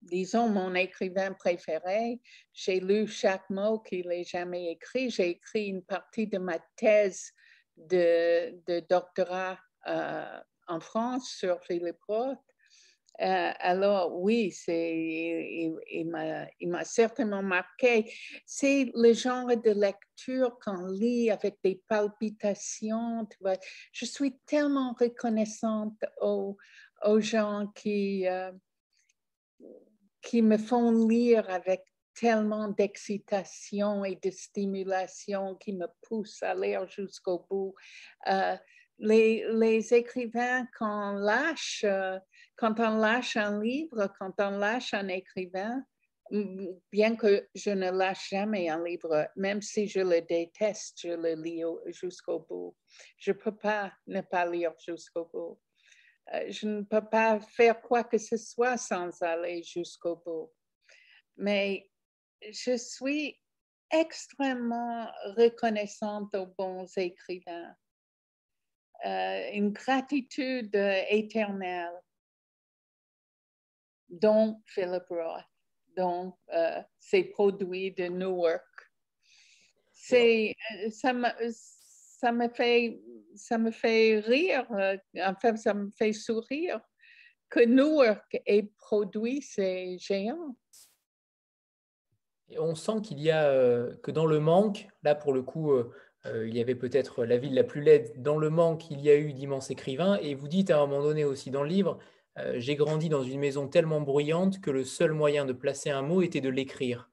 disons, 0.06 0.48
mon 0.48 0.74
écrivain 0.76 1.34
préféré. 1.34 2.20
J'ai 2.54 2.80
lu 2.80 3.08
chaque 3.08 3.50
mot 3.50 3.80
qu'il 3.80 4.12
ait 4.12 4.24
jamais 4.24 4.72
écrit. 4.72 5.10
J'ai 5.10 5.32
écrit 5.32 5.68
une 5.68 5.84
partie 5.84 6.28
de 6.28 6.38
ma 6.38 6.60
thèse 6.76 7.32
de, 7.76 8.82
doctorat 8.90 9.60
euh, 9.88 10.40
en 10.68 10.80
France 10.80 11.30
sur 11.30 11.62
Philippe 11.64 12.04
Roth. 12.08 12.40
Euh, 13.22 13.52
alors 13.60 14.20
oui, 14.20 14.52
c'est, 14.52 15.74
il, 15.90 16.10
m'a 16.10 16.84
certainement 16.84 17.44
marqué. 17.44 18.12
C'est 18.46 18.92
le 18.94 19.14
genre 19.14 19.48
de 19.48 19.72
lecture 19.72 20.58
qu'on 20.64 20.88
lit 20.88 21.32
avec 21.32 21.56
des 21.64 21.82
palpitations. 21.88 23.26
Je 23.94 24.06
suis 24.06 24.38
tellement 24.46 24.94
reconnaissante 25.00 26.04
aux, 26.22 26.58
aux 27.06 27.22
gens 27.22 27.68
qui, 27.74 28.28
euh, 28.28 28.52
qui 30.26 30.42
me 30.42 30.58
font 30.58 31.08
lire 31.08 31.50
avec 31.50 31.84
tellement 32.16 32.70
d'excitation 32.70 34.04
et 34.04 34.16
de 34.16 34.32
stimulation 34.32 35.56
qui 35.56 35.74
me 35.74 35.88
poussent 36.02 36.44
à 36.44 36.56
lire 36.56 36.88
jusqu'au 36.90 37.46
bout. 37.50 37.76
Euh, 38.28 38.56
les, 39.00 39.94
écrivains 39.94 40.66
qu'on 40.78 41.12
lâche 41.12 41.86
quand 42.56 42.80
on 42.80 42.98
lâche 42.98 43.36
un 43.38 43.62
livre, 43.62 44.10
quand 44.18 44.34
on 44.40 44.52
lâche 44.52 44.94
un 44.94 45.10
écrivain, 45.10 45.84
bien 46.92 47.16
que 47.16 47.48
je 47.54 47.70
ne 47.70 47.92
lâche 47.92 48.30
jamais 48.30 48.70
un 48.70 48.84
livre, 48.84 49.28
même 49.36 49.62
si 49.62 49.88
je 49.88 50.00
le 50.00 50.22
déteste, 50.22 51.02
je 51.04 51.10
le 51.10 51.36
lis 51.36 51.64
jusqu'au 51.88 52.40
bout. 52.40 52.76
Je 53.18 53.32
ne 53.32 53.38
peux 53.38 53.56
pas 53.56 53.92
ne 54.08 54.22
pas 54.22 54.46
lire 54.46 54.74
jusqu'au 54.80 55.30
bout. 55.32 55.60
Euh, 56.34 56.52
je 56.52 56.68
ne 56.68 56.82
peux 56.82 57.06
pas 57.06 57.40
faire 57.40 57.82
quoi 57.82 58.04
que 58.04 58.18
ce 58.18 58.38
soit 58.38 58.78
sans 58.78 59.22
aller 59.22 59.62
jusqu'au 59.64 60.16
bout. 60.16 60.52
Mais 61.38 61.90
je 62.42 62.78
suis 62.78 63.40
extrêmement 63.92 65.06
reconnaissante 65.38 66.34
aux 66.36 66.48
bons 66.48 66.88
écrivains. 66.98 67.76
Euh, 69.06 69.52
une 69.54 69.72
gratitude 69.72 70.76
éternelle 71.10 72.02
dont 74.10 74.62
Philip 74.66 75.04
Roth, 75.10 75.44
dont 75.96 76.38
euh, 76.54 76.82
ses 77.00 77.26
produits 77.26 77.92
de 77.92 78.06
Newark. 78.06 78.64
C'est, 79.94 80.56
euh, 80.74 80.90
ça, 80.90 81.14
ça, 82.26 82.32
me 82.32 82.50
fait, 82.50 83.00
ça 83.36 83.60
me 83.60 83.70
fait 83.70 84.20
rire, 84.20 84.66
enfin, 85.22 85.56
ça 85.56 85.76
me 85.76 85.92
fait 85.92 86.12
sourire 86.12 86.80
que 87.50 87.64
Newark 87.64 88.42
ait 88.48 88.72
produit 88.80 89.44
ces 89.44 90.00
géants. 90.00 90.56
On 92.58 92.74
sent 92.74 93.02
qu'il 93.04 93.20
y 93.20 93.30
a 93.30 93.96
que 94.02 94.10
dans 94.10 94.26
le 94.26 94.40
manque, 94.40 94.88
là 95.04 95.14
pour 95.14 95.34
le 95.34 95.44
coup, 95.44 95.72
euh, 95.72 96.48
il 96.48 96.58
y 96.58 96.62
avait 96.62 96.74
peut-être 96.74 97.26
la 97.26 97.38
ville 97.38 97.54
la 97.54 97.64
plus 97.64 97.82
laide. 97.82 98.12
Dans 98.24 98.40
le 98.40 98.50
manque, 98.50 98.90
il 98.90 99.02
y 99.02 99.12
a 99.12 99.16
eu 99.16 99.32
d'immenses 99.32 99.70
écrivains. 99.70 100.18
Et 100.18 100.34
vous 100.34 100.48
dites 100.48 100.72
à 100.72 100.78
un 100.80 100.88
moment 100.88 101.04
donné 101.04 101.26
aussi 101.26 101.52
dans 101.52 101.62
le 101.62 101.70
livre, 101.70 102.00
euh, 102.40 102.56
j'ai 102.58 102.76
grandi 102.76 103.08
dans 103.08 103.24
une 103.24 103.40
maison 103.40 103.68
tellement 103.68 104.02
bruyante 104.02 104.62
que 104.62 104.72
le 104.72 104.84
seul 104.84 105.12
moyen 105.12 105.46
de 105.46 105.54
placer 105.54 105.92
un 105.92 106.02
mot 106.02 106.24
était 106.24 106.42
de 106.42 106.50
l'écrire. 106.50 107.08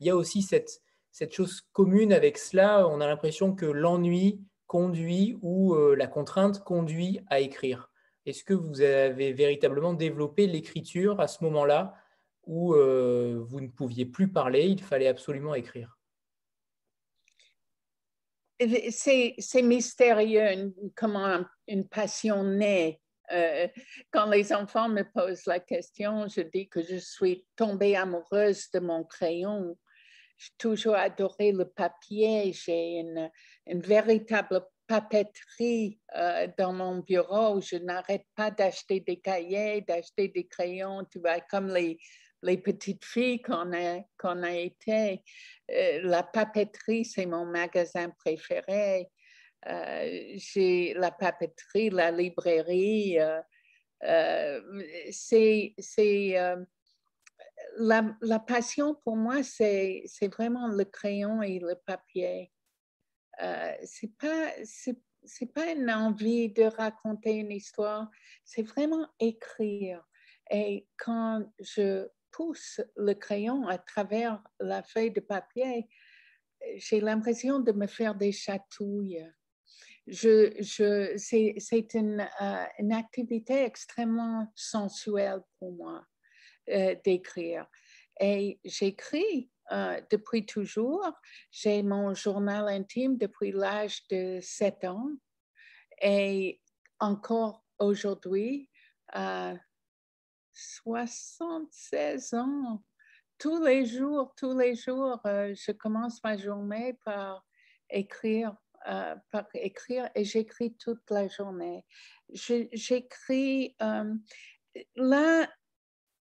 Il 0.00 0.06
y 0.06 0.10
a 0.10 0.16
aussi 0.16 0.40
cette, 0.40 0.80
cette 1.12 1.34
chose 1.34 1.60
commune 1.72 2.14
avec 2.14 2.38
cela. 2.38 2.88
On 2.88 3.02
a 3.02 3.06
l'impression 3.06 3.54
que 3.54 3.66
l'ennui 3.66 4.40
conduit 4.66 5.38
ou 5.42 5.74
euh, 5.74 5.94
la 5.96 6.06
contrainte 6.06 6.62
conduit 6.64 7.20
à 7.28 7.40
écrire. 7.40 7.90
Est-ce 8.26 8.44
que 8.44 8.54
vous 8.54 8.80
avez 8.80 9.32
véritablement 9.32 9.92
développé 9.92 10.46
l'écriture 10.46 11.20
à 11.20 11.28
ce 11.28 11.44
moment-là 11.44 11.94
où 12.46 12.74
vous 12.74 13.60
ne 13.60 13.68
pouviez 13.68 14.04
plus 14.04 14.28
parler, 14.28 14.66
il 14.66 14.82
fallait 14.82 15.08
absolument 15.08 15.54
écrire? 15.54 15.98
C'est 18.90 19.62
mystérieux 19.62 20.72
comment 20.94 21.44
une 21.66 21.88
passion 21.88 22.44
naît. 22.44 23.00
Euh, 23.32 23.68
quand 24.10 24.26
les 24.26 24.52
enfants 24.52 24.88
me 24.88 25.02
posent 25.02 25.46
la 25.46 25.60
question, 25.60 26.28
je 26.28 26.42
dis 26.42 26.68
que 26.68 26.82
je 26.82 26.96
suis 26.96 27.46
tombée 27.56 27.96
amoureuse 27.96 28.70
de 28.72 28.80
mon 28.80 29.02
crayon. 29.04 29.76
J'ai 30.36 30.52
toujours 30.58 30.94
adoré 30.94 31.52
le 31.52 31.68
papier. 31.68 32.52
J'ai 32.52 32.98
une, 32.98 33.30
une, 33.66 33.80
véritable 33.80 34.62
papeterie 34.86 35.98
euh, 36.16 36.46
dans 36.58 36.72
mon 36.72 36.98
bureau. 36.98 37.60
Je 37.60 37.76
n'arrête 37.76 38.26
pas 38.34 38.50
d'acheter 38.50 39.00
des 39.00 39.20
cahiers, 39.20 39.80
d'acheter 39.82 40.28
des 40.28 40.46
crayons, 40.46 41.04
tu 41.10 41.18
vois, 41.20 41.40
comme 41.40 41.68
les, 41.68 41.98
les 42.42 42.58
petites 42.58 43.04
filles 43.04 43.40
qu'on 43.40 43.72
a, 43.72 44.00
qu'on 44.18 44.42
a 44.42 44.52
été. 44.52 45.22
Euh, 45.70 46.00
la 46.02 46.22
papeterie, 46.22 47.04
c'est 47.04 47.26
mon 47.26 47.46
magasin 47.46 48.10
préféré. 48.10 49.08
Euh, 49.66 50.34
j'ai 50.34 50.94
la 50.94 51.10
papeterie, 51.10 51.90
la 51.90 52.10
librairie. 52.10 53.18
C'est 55.10 55.74
la, 57.78 58.16
la, 58.20 58.38
passion 58.38 58.94
pour 58.94 59.16
moi, 59.16 59.42
c'est 59.42 60.04
vraiment 60.36 60.68
le 60.68 60.84
crayon 60.84 61.42
et 61.42 61.58
le 61.58 61.74
papier. 61.86 62.52
C'est 63.84 64.16
pas 64.18 64.50
c'est 65.26 65.52
pas 65.52 65.72
une 65.72 65.90
envie 65.90 66.50
de 66.50 66.64
raconter 66.64 67.32
une 67.32 67.50
histoire, 67.50 68.10
c'est 68.44 68.62
vraiment 68.62 69.06
écrire. 69.18 70.06
Et 70.50 70.86
quand 70.98 71.50
je 71.60 72.06
pousse 72.30 72.80
le 72.96 73.14
crayon 73.14 73.66
à 73.68 73.78
travers 73.78 74.42
la 74.60 74.82
feuille 74.82 75.12
de 75.12 75.20
papier, 75.20 75.88
j'ai 76.76 77.00
l'impression 77.00 77.60
de 77.60 77.72
me 77.72 77.86
faire 77.86 78.14
des 78.14 78.32
chatouilles. 78.32 79.24
Je, 80.06 80.52
je, 80.60 81.14
c'est 81.16 81.94
une, 81.94 82.28
euh, 82.42 82.64
une, 82.78 82.92
activité 82.92 83.64
extrêmement 83.64 84.52
sensuelle 84.54 85.40
pour 85.58 85.72
moi 85.72 86.04
euh, 86.68 86.94
d'écrire. 87.04 87.66
Et 88.20 88.60
j'écris 88.64 89.50
euh, 89.72 90.00
depuis 90.10 90.46
toujours. 90.46 91.10
J'ai 91.50 91.82
mon 91.82 92.14
journal 92.14 92.68
intime 92.68 93.16
depuis 93.16 93.52
l'âge 93.52 94.06
de 94.08 94.38
7 94.40 94.84
ans. 94.84 95.10
Et 96.00 96.60
encore 96.98 97.64
aujourd'hui, 97.78 98.68
76 100.54 102.34
ans. 102.34 102.82
Tous 103.38 103.62
les 103.62 103.84
jours, 103.84 104.34
tous 104.36 104.56
les 104.56 104.74
jours, 104.74 105.20
euh, 105.26 105.54
je 105.54 105.72
commence 105.72 106.22
ma 106.22 106.36
journée 106.36 106.94
par 107.04 107.44
écrire, 107.90 108.56
euh, 108.88 109.16
par 109.30 109.46
écrire 109.54 110.08
et 110.14 110.24
j'écris 110.24 110.74
toute 110.76 111.10
la 111.10 111.26
journée. 111.28 111.84
J'écris, 112.30 113.74
euh, 113.82 114.14
là, 114.94 115.48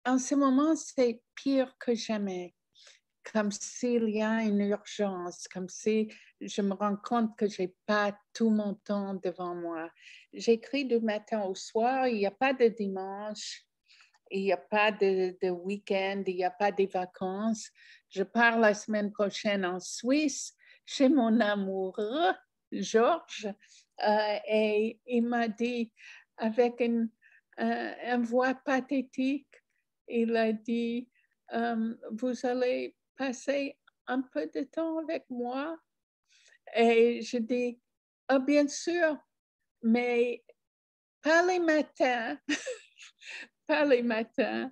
en 0.06 0.18
ce 0.18 0.36
moment, 0.36 0.76
c'est 0.76 1.22
pire 1.36 1.76
que 1.80 1.94
jamais 1.94 2.56
comme 3.24 3.52
s'il 3.52 4.10
y 4.10 4.22
a 4.22 4.42
une 4.44 4.62
urgence, 4.62 5.48
comme 5.48 5.70
si 5.70 6.12
je 6.40 6.62
me 6.62 6.74
rends 6.74 6.98
compte 6.98 7.38
que 7.38 7.48
je 7.48 7.64
n'ai 7.64 7.76
pas 7.86 8.18
tout 8.34 8.50
mon 8.50 8.76
temps 8.76 9.14
devant 9.16 9.56
moi. 9.56 9.90
J'écris 10.34 10.86
du 10.86 11.00
matin 11.00 11.44
au 11.44 11.56
soir, 11.56 12.08
il 12.08 12.18
n'y 12.18 12.26
a 12.26 12.32
pas 12.32 12.54
de 12.54 12.68
dimanche, 12.68 13.64
il 14.32 14.44
n'y 14.44 14.54
a 14.54 14.58
pas 14.58 14.92
de, 14.92 15.50
week-end, 15.50 16.24
il 16.26 16.36
n'y 16.36 16.44
a 16.44 16.52
pas 16.52 16.72
de 16.72 16.86
vacances. 16.86 17.70
Je 18.10 18.24
pars 18.24 18.60
la 18.60 18.74
semaine 18.74 19.12
prochaine 19.12 19.66
en 19.66 19.80
Suisse 19.80 20.56
chez 20.86 21.10
mon 21.10 21.40
amoureux, 21.40 22.34
Georges, 22.72 23.54
euh, 24.04 24.38
et 24.48 25.00
il 25.06 25.24
m'a 25.24 25.48
dit 25.48 25.92
avec 26.38 26.80
une, 26.80 27.10
voix 28.24 28.56
pathétique, 28.56 29.48
il 30.08 30.36
a 30.36 30.52
dit, 30.52 31.08
euh, 31.54 31.94
vous 32.12 32.34
allez 32.44 32.96
passer 33.22 33.78
un 34.08 34.22
peu 34.22 34.48
de 34.48 34.64
temps 34.64 34.98
avec 34.98 35.30
moi. 35.30 35.78
Et 36.76 37.22
je 37.22 37.38
dis, 37.38 37.80
oh, 38.32 38.40
bien 38.40 38.68
sûr, 38.68 39.16
mais 39.84 40.44
pas 41.22 41.46
les 41.46 41.60
matins, 41.60 42.40
les 43.88 44.02
matins. 44.02 44.72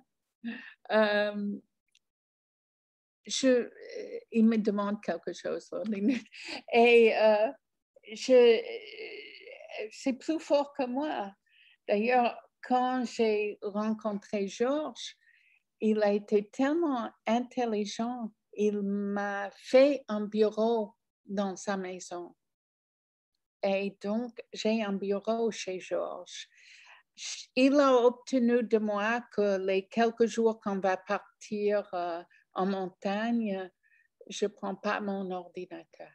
Euh, 0.90 1.60
je, 3.24 3.46
euh, 3.46 4.18
il 4.32 4.46
me 4.46 4.56
demande 4.56 5.00
quelque 5.00 5.32
chose. 5.32 5.70
Et 6.72 7.16
euh, 7.16 7.52
je, 8.12 8.60
c'est 9.92 10.14
plus 10.14 10.40
fort 10.40 10.72
que 10.72 10.86
moi. 10.86 11.32
D'ailleurs, 11.86 12.36
quand 12.66 13.04
j'ai 13.04 13.60
rencontré 13.62 14.48
Georges, 14.48 15.16
il 15.80 16.02
a 16.02 16.12
été 16.12 16.48
tellement 16.50 17.12
intelligent. 17.26 18.32
Il 18.62 18.82
m'a 18.82 19.50
fait 19.52 20.04
un 20.08 20.22
bureau 20.22 20.94
dans 21.24 21.56
sa 21.56 21.76
maison. 21.76 22.34
Et 23.62 23.96
donc, 24.02 24.42
j'ai 24.52 24.82
un 24.82 24.92
bureau 24.92 25.50
chez 25.50 25.80
Georges 25.80 26.48
il 27.56 27.78
a 27.78 27.94
obtenu 27.94 28.62
de 28.62 28.78
moi 28.78 29.20
que 29.32 29.58
les 29.58 29.86
quelques 29.86 30.26
jours 30.26 30.60
qu'on 30.60 30.78
va 30.78 30.96
partir 30.96 31.88
euh, 31.92 32.22
en 32.54 32.66
montagne, 32.66 33.70
je 34.28 34.46
ne 34.46 34.50
prends 34.50 34.74
pas 34.74 35.00
mon 35.00 35.30
ordinateur. 35.30 36.10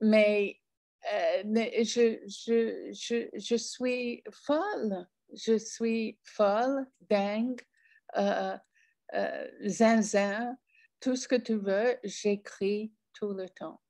Mais 0.00 0.60
euh, 1.12 1.42
je, 1.84 3.56
suis 3.56 4.24
folle, 4.30 5.08
je 5.32 5.56
suis 5.56 6.18
folle, 6.24 6.86
dingue, 7.00 7.62
euh, 8.16 8.56
zinzin, 9.64 10.56
tout 11.00 11.16
ce 11.16 11.28
que 11.28 11.36
tu 11.36 11.54
veux, 11.54 11.98
j'écris 12.04 12.92
tout 13.12 13.32
le 13.32 13.48
temps. 13.48 13.80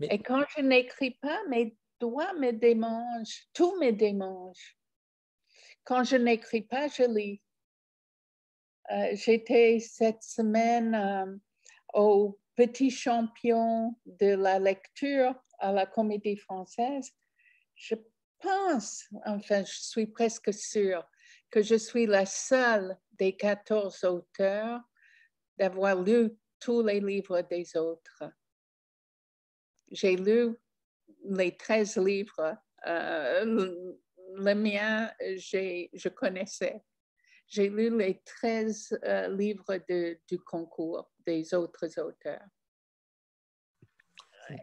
Et 0.00 0.18
quand 0.18 0.44
je 0.56 0.62
n'écris 0.62 1.12
pas, 1.12 1.40
mes 1.48 1.76
doigts 2.00 2.32
me 2.34 2.52
démange, 2.52 3.46
tout 3.52 3.78
me 3.80 3.90
démange. 3.90 4.76
Quand 5.84 6.04
je 6.04 6.16
n'écris 6.16 6.62
pas, 6.62 6.88
je 6.88 7.02
lis. 7.02 7.42
Euh, 8.90 9.10
j'étais 9.12 9.78
cette 9.78 10.22
semaine 10.22 10.94
euh, 10.94 11.36
au 11.94 12.38
petit 12.56 12.90
champion 12.90 13.96
de 14.06 14.34
la 14.34 14.58
lecture 14.58 15.34
à 15.58 15.72
la 15.72 15.86
Comédie 15.86 16.36
française. 16.36 17.10
Je 17.74 17.94
pense, 18.40 19.08
enfin, 19.24 19.64
je 19.64 19.72
suis 19.72 20.06
presque 20.06 20.52
sûre 20.52 21.04
que 21.52 21.62
je 21.62 21.74
suis 21.74 22.06
la 22.06 22.24
seule 22.24 22.96
des 23.12 23.36
14 23.36 24.04
auteurs 24.04 24.80
d'avoir 25.58 26.02
lu 26.02 26.30
tous 26.58 26.82
les 26.82 26.98
livres 26.98 27.42
des 27.42 27.76
autres. 27.76 28.24
J'ai 29.90 30.16
lu 30.16 30.56
les 31.24 31.54
13 31.54 31.98
livres, 31.98 32.56
euh, 32.86 33.44
le 34.34 34.54
mien, 34.54 35.12
je 35.20 36.08
connaissais. 36.08 36.82
j'ai 37.46 37.68
lu 37.68 37.96
les 37.98 38.22
13 38.24 38.98
livres 39.36 39.78
du 40.26 40.38
concours 40.40 41.12
des 41.26 41.52
autres 41.52 42.00
auteurs. 42.00 42.48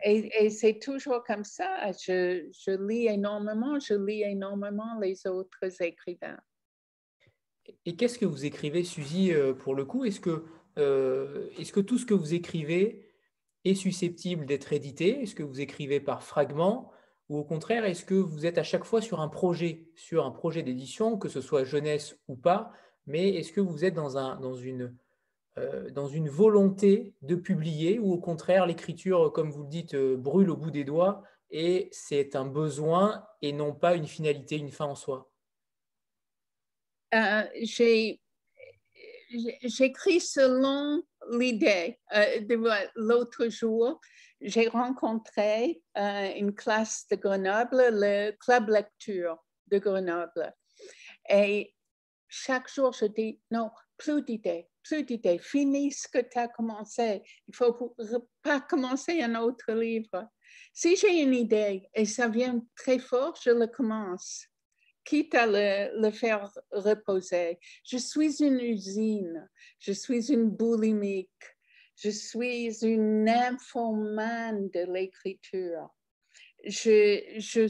Et, 0.03 0.49
c'est 0.49 0.79
toujours 0.79 1.23
comme 1.23 1.43
ça. 1.43 1.91
Je, 1.91 2.49
je, 2.51 2.71
lis 2.71 3.07
énormément, 3.07 3.79
je 3.79 3.93
lis 3.93 4.23
énormément 4.23 4.99
les 4.99 5.25
autres 5.27 5.81
écrivains. 5.81 6.39
Et 7.85 7.95
qu'est-ce 7.95 8.19
que 8.19 8.25
vous 8.25 8.45
écrivez, 8.45 8.83
Suzy, 8.83 9.31
pour 9.59 9.75
le 9.75 9.85
coup? 9.85 10.05
Est-ce 10.05 10.19
que, 10.19 10.45
est-ce 10.77 11.71
que 11.71 11.79
tout 11.79 11.97
ce 11.97 12.05
que 12.05 12.13
vous 12.13 12.33
écrivez 12.33 13.05
est 13.65 13.75
susceptible 13.75 14.45
d'être 14.45 14.73
édité? 14.73 15.21
Est-ce 15.21 15.35
que 15.35 15.43
vous 15.43 15.61
écrivez 15.61 15.99
par 15.99 16.23
fragments 16.23 16.91
ou 17.29 17.37
au 17.37 17.43
contraire, 17.43 17.85
est-ce 17.85 18.03
que 18.03 18.15
vous 18.15 18.45
êtes 18.45 18.57
à 18.57 18.63
chaque 18.63 18.83
fois 18.83 19.01
sur 19.01 19.21
un 19.21 19.27
projet, 19.27 19.87
sur 19.95 20.25
un 20.25 20.31
projet 20.31 20.63
d'édition, 20.63 21.17
que 21.17 21.29
ce 21.29 21.41
soit 21.41 21.63
jeunesse 21.63 22.19
ou 22.27 22.35
pas, 22.35 22.71
mais 23.05 23.29
est-ce 23.35 23.53
que 23.53 23.61
vous 23.61 23.85
êtes 23.85 23.93
dans, 23.93 24.17
un, 24.17 24.39
dans, 24.39 24.55
une, 24.55 24.95
euh, 25.59 25.91
dans 25.91 26.07
une 26.07 26.27
volonté 26.27 27.13
de 27.21 27.35
publier 27.35 27.99
ou 27.99 28.11
au 28.11 28.17
contraire, 28.17 28.65
l'écriture, 28.65 29.31
comme 29.31 29.51
vous 29.51 29.63
le 29.63 29.69
dites, 29.69 29.93
euh, 29.93 30.17
brûle 30.17 30.49
au 30.49 30.57
bout 30.57 30.71
des 30.71 30.83
doigts 30.83 31.21
et 31.51 31.89
c'est 31.91 32.35
un 32.35 32.45
besoin 32.45 33.23
et 33.43 33.53
non 33.53 33.73
pas 33.73 33.95
une 33.95 34.07
finalité, 34.07 34.57
une 34.57 34.71
fin 34.71 34.85
en 34.85 34.95
soi? 34.95 35.29
Euh, 37.13 37.43
J'écris 39.63 40.21
selon 40.21 41.03
l'idée. 41.31 41.99
L'autre 42.95 43.47
jour, 43.49 43.99
j'ai 44.41 44.67
rencontré 44.67 45.81
euh, 45.97 46.33
une 46.35 46.55
classe 46.55 47.07
de 47.09 47.15
Grenoble, 47.15 47.89
le 47.91 48.31
club 48.39 48.69
lecture 48.69 49.37
de 49.67 49.77
Grenoble. 49.77 50.53
Et 51.29 51.75
chaque 52.27 52.73
jour, 52.73 52.93
je 52.93 53.05
dis, 53.05 53.39
non, 53.51 53.69
plus 53.97 54.23
d'idées, 54.23 54.67
plus 54.83 55.03
d'idées, 55.03 55.39
finis 55.39 55.91
ce 55.91 56.07
que 56.07 56.19
tu 56.19 56.37
as 56.37 56.47
commencé. 56.47 57.21
Il 57.47 57.51
ne 57.51 57.55
faut 57.55 57.95
pas 58.41 58.61
commencer 58.61 59.21
un 59.21 59.35
autre 59.35 59.71
livre. 59.73 60.27
Si 60.73 60.95
j'ai 60.95 61.21
une 61.21 61.33
idée 61.33 61.87
et 61.93 62.05
ça 62.05 62.27
vient 62.27 62.61
très 62.75 62.99
fort, 62.99 63.37
je 63.43 63.51
le 63.51 63.67
commence, 63.67 64.45
quitte 65.09 65.35
à 65.35 65.45
le, 65.47 66.11
faire 66.11 66.49
reposer. 66.71 67.59
Je 67.83 67.97
suis 67.97 68.43
une 68.43 68.59
usine, 68.59 69.49
je 69.79 69.91
suis 69.91 70.31
une 70.31 70.49
boulimique 70.49 71.29
je 72.01 72.09
suis 72.09 72.83
une 72.83 73.25
nymphomane 73.25 74.69
de 74.69 74.91
l'écriture. 74.91 75.89
Je, 76.63 77.67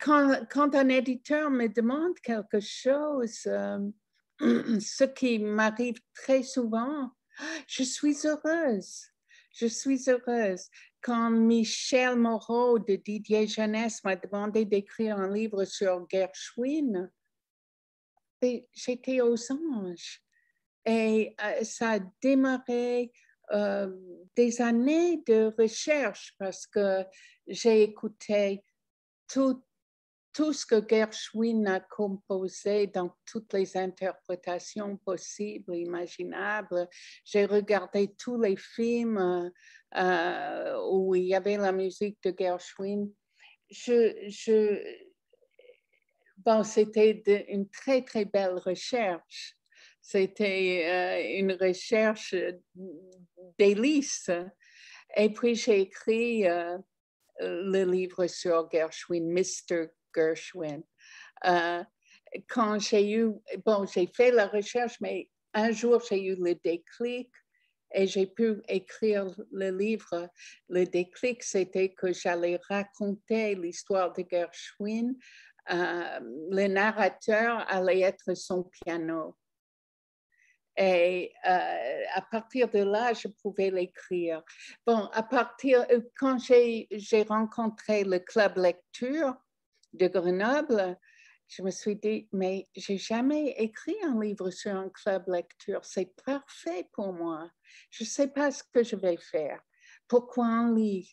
quand, 0.00 0.74
un 0.74 0.88
éditeur 0.88 1.50
me 1.50 1.68
demande 1.68 2.18
quelque 2.20 2.60
chose, 2.60 3.46
euh, 3.46 3.78
ce 4.80 5.04
qui 5.04 5.38
m'arrive 5.38 5.98
très 6.14 6.42
souvent, 6.42 7.10
je 7.66 7.82
suis 7.82 8.16
heureuse. 8.24 9.08
Je 9.52 9.66
suis 9.66 10.02
heureuse. 10.08 10.68
Quand 11.06 11.30
Michel 11.30 12.16
Moreau 12.16 12.80
de 12.80 12.96
Didier 12.96 13.46
Jeunesse 13.46 14.02
m'a 14.02 14.16
demandé 14.16 14.64
d'écrire 14.64 15.16
un 15.18 15.32
livre 15.32 15.64
sur 15.64 16.04
Gershwin, 16.10 17.08
j'étais 18.42 19.20
aux 19.20 19.52
anges. 19.52 20.20
Et 20.84 21.36
euh, 21.40 21.62
ça 21.62 21.92
a 21.92 21.98
démarré 22.20 23.12
euh, 23.52 23.88
des 24.34 24.60
années 24.60 25.22
de 25.28 25.54
recherche 25.56 26.34
parce 26.40 26.66
que 26.66 27.04
j'ai 27.46 27.84
écouté 27.84 28.64
tout, 29.32 29.62
tout 30.36 30.52
ce 30.52 30.66
que 30.66 30.86
Gershwin 30.86 31.66
a 31.66 31.80
composé 31.80 32.88
dans 32.88 33.16
toutes 33.24 33.54
les 33.54 33.74
interprétations 33.74 34.98
possibles, 34.98 35.74
imaginables. 35.74 36.90
J'ai 37.24 37.46
regardé 37.46 38.14
tous 38.18 38.38
les 38.38 38.56
films 38.58 39.50
euh, 39.96 40.88
où 40.90 41.14
il 41.14 41.24
y 41.24 41.34
avait 41.34 41.56
la 41.56 41.72
musique 41.72 42.18
de 42.22 42.34
Gershwin. 42.38 43.08
Bon, 46.36 46.62
c'était 46.64 47.22
une 47.48 47.70
très, 47.70 48.02
très 48.02 48.26
belle 48.26 48.58
recherche. 48.58 49.56
C'était 50.02 50.82
euh, 50.84 51.38
une 51.38 51.52
recherche 51.52 52.34
délice. 53.58 54.30
Et 55.16 55.32
puis 55.32 55.54
j'ai 55.54 55.80
écrit 55.80 56.46
euh, 56.46 56.76
le 57.40 57.84
livre 57.84 58.26
sur 58.26 58.68
Gershwin, 58.70 59.32
Mr. 59.32 59.88
Gershwin. 60.16 60.82
Euh, 61.44 61.84
quand 62.48 62.78
j'ai 62.78 63.12
eu, 63.12 63.32
bon, 63.64 63.86
j'ai 63.86 64.06
fait 64.06 64.30
la 64.30 64.46
recherche, 64.46 65.00
mais 65.00 65.28
un 65.54 65.70
jour 65.70 66.02
j'ai 66.08 66.24
eu 66.24 66.36
le 66.36 66.54
déclic 66.54 67.30
et 67.92 68.06
j'ai 68.06 68.26
pu 68.26 68.62
écrire 68.68 69.26
le 69.52 69.70
livre. 69.70 70.28
Le 70.68 70.84
déclic, 70.84 71.42
c'était 71.42 71.94
que 71.94 72.12
j'allais 72.12 72.58
raconter 72.68 73.54
l'histoire 73.54 74.12
de 74.12 74.24
Gershwin. 74.28 75.14
le 75.68 76.66
narrateur 76.66 77.64
allait 77.68 78.00
être 78.00 78.34
son 78.34 78.64
piano. 78.64 79.36
Et 80.76 81.32
euh, 81.48 82.02
à 82.14 82.20
partir 82.20 82.68
de 82.68 82.80
là, 82.80 83.14
je 83.14 83.28
pouvais 83.28 83.70
l'écrire. 83.70 84.42
Bon, 84.86 85.08
à 85.12 85.22
partir, 85.22 85.86
euh, 85.90 86.00
quand 86.18 86.38
j'ai 86.38 87.22
rencontré 87.28 88.04
le 88.04 88.18
club 88.18 88.58
lecture 88.58 89.34
de 89.92 90.08
Grenoble, 90.08 90.98
je 91.48 91.62
me 91.62 91.70
suis 91.70 91.96
dit, 91.96 92.28
mais 92.32 92.68
j'ai 92.74 92.98
jamais 92.98 93.50
écrit 93.58 93.96
un 94.04 94.20
livre 94.20 94.50
sur 94.50 94.74
un 94.74 94.88
club 94.88 95.24
lecture. 95.28 95.84
C'est 95.84 96.12
parfait 96.24 96.88
pour 96.92 97.12
moi. 97.12 97.50
Je 97.90 98.04
ne 98.04 98.08
sais 98.08 98.28
pas 98.28 98.50
ce 98.50 98.64
que 98.64 98.82
je 98.82 98.96
vais 98.96 99.16
faire. 99.16 99.60
Pourquoi 100.08 100.46
on 100.46 100.74
lit? 100.74 101.12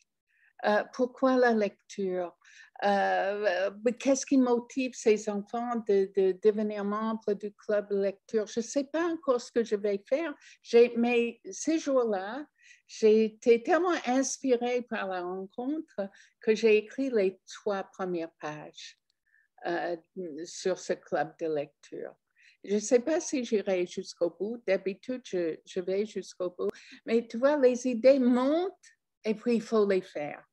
Euh, 0.66 0.84
pourquoi 0.94 1.38
la 1.38 1.54
lecture? 1.54 2.36
Euh, 2.84 3.70
qu'est-ce 4.00 4.26
qui 4.26 4.38
motive 4.38 4.94
ces 4.94 5.30
enfants 5.30 5.76
de, 5.88 6.40
devenir 6.42 6.84
membres 6.84 7.34
du 7.34 7.54
club 7.54 7.90
de 7.90 8.02
lecture? 8.02 8.48
Je 8.48 8.60
ne 8.60 8.66
sais 8.66 8.86
pas 8.86 9.06
encore 9.06 9.40
ce 9.40 9.52
que 9.52 9.64
je 9.64 9.76
vais 9.76 10.04
faire, 10.08 10.34
mais 10.98 11.40
ces 11.52 11.80
jours-là, 11.80 12.46
j'ai 12.88 13.26
été 13.26 13.64
tellement 13.64 13.96
inspirée 14.06 14.82
par 14.84 15.08
la 15.08 15.22
rencontre 15.22 16.10
que 16.40 16.54
j'ai 16.54 16.78
écrit 16.78 17.10
les 17.10 17.40
trois 17.48 17.84
premières 17.84 18.32
pages 18.40 19.00
euh, 19.66 19.96
sur 20.46 20.78
ce 20.78 20.94
club 20.94 21.34
de 21.40 21.48
lecture. 21.48 22.14
Je 22.64 22.76
ne 22.76 22.80
sais 22.80 23.00
pas 23.00 23.20
si 23.20 23.44
j'irai 23.44 23.86
jusqu'au 23.86 24.30
bout. 24.30 24.62
D'habitude, 24.66 25.22
je, 25.26 25.80
vais 25.80 26.06
jusqu'au 26.06 26.50
bout. 26.50 26.70
Mais 27.06 27.28
tu 27.28 27.38
vois, 27.38 27.58
les 27.58 27.88
idées 27.88 28.20
montent 28.20 28.74
et 29.24 29.36
puis 29.36 29.56
il 29.56 29.62
faut 29.62 29.88
les 29.88 30.02
faire. 30.02 30.44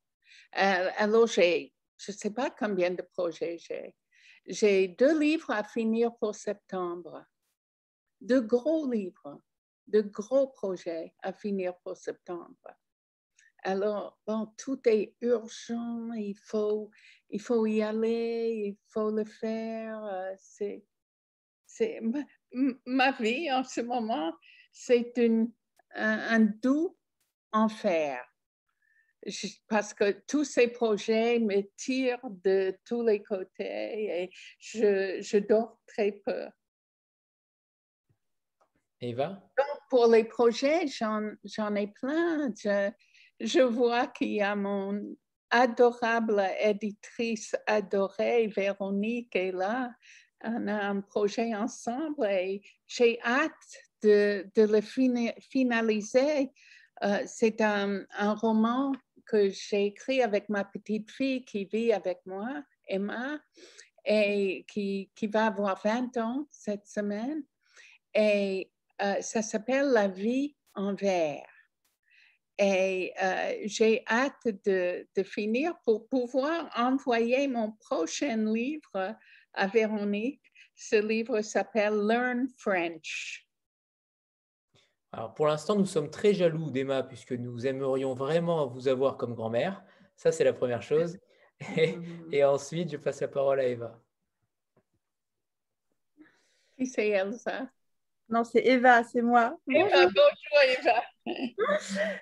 Euh, 0.57 0.91
alors, 0.97 1.27
j'ai 1.27 1.73
je 2.01 2.13
ne 2.13 2.17
sais 2.17 2.31
pas 2.31 2.51
combien 2.51 2.91
de 2.91 3.03
projets 3.03 3.59
j'ai. 3.59 3.95
J'ai 4.47 4.89
deux 4.89 5.19
livres 5.19 5.51
à 5.51 5.63
finir 5.63 6.17
pour 6.17 6.35
septembre. 6.35 7.25
Deux 8.21 8.41
gros 8.41 8.91
livres, 8.91 9.41
de 9.91 10.03
gros 10.03 10.49
projets 10.49 11.15
à 11.23 11.33
finir 11.33 11.77
pour 11.79 11.97
septembre. 11.97 12.57
Alors, 13.63 14.19
bon, 14.27 14.47
tout 14.57 14.81
est 14.89 15.15
urgent, 15.21 16.13
il 16.15 16.37
faut, 16.37 16.91
il 17.29 17.41
faut 17.41 17.67
y 17.67 17.83
aller, 17.83 18.69
il 18.69 18.77
faut 18.89 19.11
le 19.11 19.25
faire. 19.25 20.03
Euh, 20.05 20.33
c'est, 20.39 20.85
c'est 21.67 22.01
ma, 22.87 23.13
vie 23.13 23.53
en 23.53 23.65
ce 23.65 23.83
moment, 23.83 24.33
c'est 24.73 25.13
un, 25.19 25.49
un 25.95 26.41
doux 26.41 26.97
enfer 27.53 28.25
parce 29.69 29.93
que 29.95 30.11
tous 30.27 30.45
ces 30.45 30.69
projets 30.69 31.39
me 31.39 31.63
tirent 31.77 32.31
de 32.45 32.77
tous 32.85 33.03
les 33.03 33.23
côtés 33.23 34.23
et 34.23 34.31
je, 34.59 35.21
je 35.21 35.39
dors 35.39 35.79
très 35.87 36.13
peu. 36.13 36.47
Eva? 39.01 39.29
Donc, 39.57 39.79
pour 39.89 40.07
les 40.07 40.25
projets, 40.25 40.87
j'en 40.87 41.75
ai 41.75 41.87
plein. 41.89 42.53
Je, 42.57 42.91
je 43.41 43.61
vois 43.61 44.07
qu'il 44.07 44.33
y 44.33 44.43
a 44.43 44.55
mon 44.55 45.17
adorable 45.51 46.45
éditrice 46.61 47.57
adorée, 47.67 48.47
Véronique, 48.47 49.35
est 49.35 49.53
là. 49.53 49.93
On 50.43 50.69
a 50.69 50.89
un 50.89 51.01
projet 51.01 51.55
ensemble 51.55 52.25
et 52.27 52.63
j'ai 52.87 53.21
hâte 53.23 53.53
de, 54.03 54.47
de 54.55 54.63
le 54.63 54.81
finaliser. 54.81 56.51
Euh, 57.03 57.23
c'est 57.27 57.61
un, 57.61 58.05
un, 58.19 58.35
roman 58.35 58.93
que 59.27 59.51
j'ai 59.51 59.87
écrit 59.87 60.23
avec 60.23 60.49
ma 60.49 60.65
petite 60.65 61.11
fille 61.11 61.45
qui 61.45 61.65
vit 61.65 61.93
avec 61.93 62.21
moi, 62.27 62.63
Emma, 62.87 63.39
et 64.05 64.65
qui, 64.69 65.11
qui 65.15 65.27
va 65.27 65.47
avoir 65.47 65.81
20 65.83 66.17
ans 66.19 66.47
cette 66.51 66.87
semaine. 66.87 67.43
Et 68.15 68.71
euh, 69.03 69.21
ça 69.21 69.43
s'appelle 69.43 69.87
La 69.87 70.09
vie 70.09 70.57
en 70.75 70.95
verre. 70.95 71.47
Et 72.59 73.13
euh, 73.23 73.55
j'ai 73.65 74.05
hâte 74.07 74.47
de, 74.67 75.09
de, 75.17 75.23
finir 75.23 75.75
pour 75.85 76.09
pouvoir 76.09 76.71
envoyer 76.77 77.49
mon 77.49 77.73
prochain 77.73 78.37
livre 78.37 79.17
à 79.55 79.67
Véronique. 79.67 80.43
Ce 80.75 80.97
livre 80.97 81.41
s'appelle 81.41 81.95
Learn 82.07 82.49
French. 82.59 83.47
Alors 85.13 85.35
pour 85.35 85.47
l'instant, 85.47 85.75
nous 85.75 85.87
sommes 85.87 86.11
très 86.11 86.35
jaloux 86.35 86.71
d'Emma 86.71 87.03
puisque 87.03 87.33
nous 87.33 87.67
aimerions 87.67 88.15
vraiment 88.15 88.67
vous 88.67 88.89
avoir 88.89 89.17
comme 89.17 89.35
grand-mère. 89.35 89.83
Ça, 90.17 90.31
c'est 90.31 90.45
la 90.45 90.53
première 90.53 90.83
chose. 90.83 91.19
Et, 92.33 92.45
ensuite, 92.45 92.91
je 92.91 92.97
passe 92.97 93.21
la 93.21 93.29
parole 93.29 93.61
à 93.61 93.67
Eva. 93.67 93.99
Qui 96.77 96.87
c'est 96.87 97.09
Elsa? 97.09 97.71
Non, 98.31 98.45
c'est 98.45 98.65
Eva, 98.65 99.03
c'est 99.03 99.23
moi. 99.23 99.57
bonjour 99.67 99.91
Eva. 100.79 101.03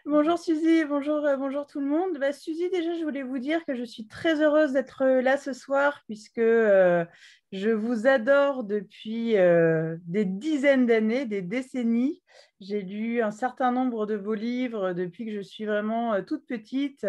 bonjour 0.07 0.39
Suzy, 0.39 0.85
bonjour, 0.87 1.23
euh, 1.27 1.37
bonjour 1.37 1.67
tout 1.67 1.81
le 1.81 1.87
monde. 1.87 2.17
Bah, 2.19 2.33
Suzy, 2.33 2.71
déjà, 2.71 2.95
je 2.95 3.05
voulais 3.05 3.23
vous 3.23 3.39
dire 3.39 3.63
que 3.67 3.75
je 3.75 3.85
suis 3.85 4.07
très 4.07 4.41
heureuse 4.41 4.73
d'être 4.73 5.05
là 5.05 5.37
ce 5.37 5.53
soir 5.53 6.03
puisque 6.07 6.39
euh, 6.39 7.05
je 7.53 7.69
vous 7.69 8.07
adore 8.07 8.65
depuis 8.65 9.37
euh, 9.37 9.97
des 10.07 10.25
dizaines 10.25 10.87
d'années, 10.87 11.27
des 11.27 11.43
décennies. 11.43 12.23
J'ai 12.61 12.81
lu 12.81 13.21
un 13.21 13.31
certain 13.31 13.71
nombre 13.71 14.07
de 14.07 14.15
vos 14.15 14.35
livres 14.35 14.95
depuis 14.95 15.27
que 15.27 15.33
je 15.33 15.43
suis 15.43 15.67
vraiment 15.67 16.23
toute 16.25 16.47
petite. 16.47 17.07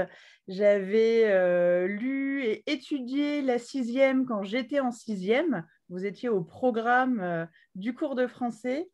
J'avais 0.50 1.88
lu 1.88 2.44
et 2.44 2.70
étudié 2.70 3.42
la 3.42 3.58
sixième 3.58 4.26
quand 4.26 4.44
j'étais 4.44 4.80
en 4.80 4.92
sixième. 4.92 5.66
Vous 5.90 6.06
étiez 6.06 6.30
au 6.30 6.42
programme 6.42 7.48
du 7.76 7.94
cours 7.94 8.16
de 8.16 8.28
français. 8.28 8.90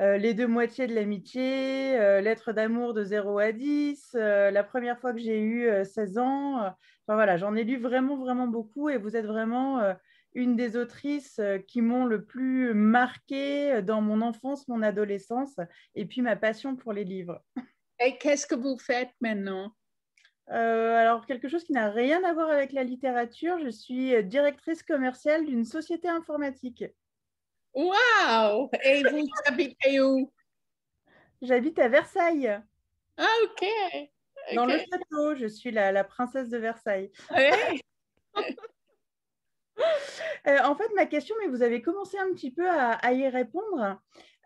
Euh, 0.00 0.16
les 0.16 0.34
deux 0.34 0.46
moitiés 0.46 0.86
de 0.86 0.94
l'amitié, 0.94 1.98
euh, 1.98 2.20
lettre 2.20 2.52
d'amour 2.52 2.94
de 2.94 3.04
0 3.04 3.38
à 3.38 3.52
10, 3.52 4.12
euh, 4.14 4.50
la 4.50 4.64
première 4.64 4.98
fois 4.98 5.12
que 5.12 5.20
j'ai 5.20 5.40
eu 5.40 5.68
16 5.84 6.18
ans. 6.18 6.56
enfin 6.56 7.14
voilà, 7.14 7.36
j'en 7.36 7.54
ai 7.54 7.64
lu 7.64 7.76
vraiment, 7.76 8.16
vraiment 8.16 8.46
beaucoup 8.46 8.88
et 8.88 8.96
vous 8.96 9.16
êtes 9.16 9.26
vraiment 9.26 9.94
une 10.34 10.56
des 10.56 10.76
autrices 10.76 11.40
qui 11.68 11.82
m'ont 11.82 12.06
le 12.06 12.24
plus 12.24 12.72
marqué 12.74 13.82
dans 13.82 14.00
mon 14.00 14.22
enfance, 14.22 14.66
mon 14.66 14.82
adolescence 14.82 15.56
et 15.94 16.06
puis 16.06 16.22
ma 16.22 16.36
passion 16.36 16.74
pour 16.74 16.92
les 16.92 17.04
livres. 17.04 17.42
Et 18.00 18.16
qu'est-ce 18.18 18.46
que 18.46 18.54
vous 18.54 18.78
faites 18.78 19.10
maintenant? 19.20 19.72
Alors, 20.48 21.26
quelque 21.26 21.48
chose 21.48 21.64
qui 21.64 21.72
n'a 21.72 21.90
rien 21.90 22.22
à 22.24 22.32
voir 22.32 22.50
avec 22.50 22.72
la 22.72 22.84
littérature, 22.84 23.58
je 23.58 23.70
suis 23.70 24.22
directrice 24.24 24.82
commerciale 24.82 25.46
d'une 25.46 25.64
société 25.64 26.08
informatique. 26.08 26.84
Wow! 27.74 28.70
Et 28.84 29.02
vous 29.02 29.26
habitez 29.46 30.00
où? 30.00 30.30
J'habite 31.40 31.78
à 31.78 31.88
Versailles. 31.88 32.60
Ah, 33.16 33.26
OK. 33.44 33.66
Dans 34.54 34.66
le 34.66 34.78
château, 34.78 35.34
je 35.36 35.46
suis 35.46 35.70
la, 35.70 36.04
princesse 36.04 36.48
de 36.48 36.58
Versailles. 36.58 37.10
Euh, 40.48 40.58
en 40.64 40.74
fait, 40.74 40.88
ma 40.94 41.06
question, 41.06 41.34
mais 41.40 41.46
vous 41.46 41.62
avez 41.62 41.82
commencé 41.82 42.18
un 42.18 42.32
petit 42.34 42.50
peu 42.50 42.68
à 42.68 43.12
y 43.12 43.28
répondre. 43.28 44.00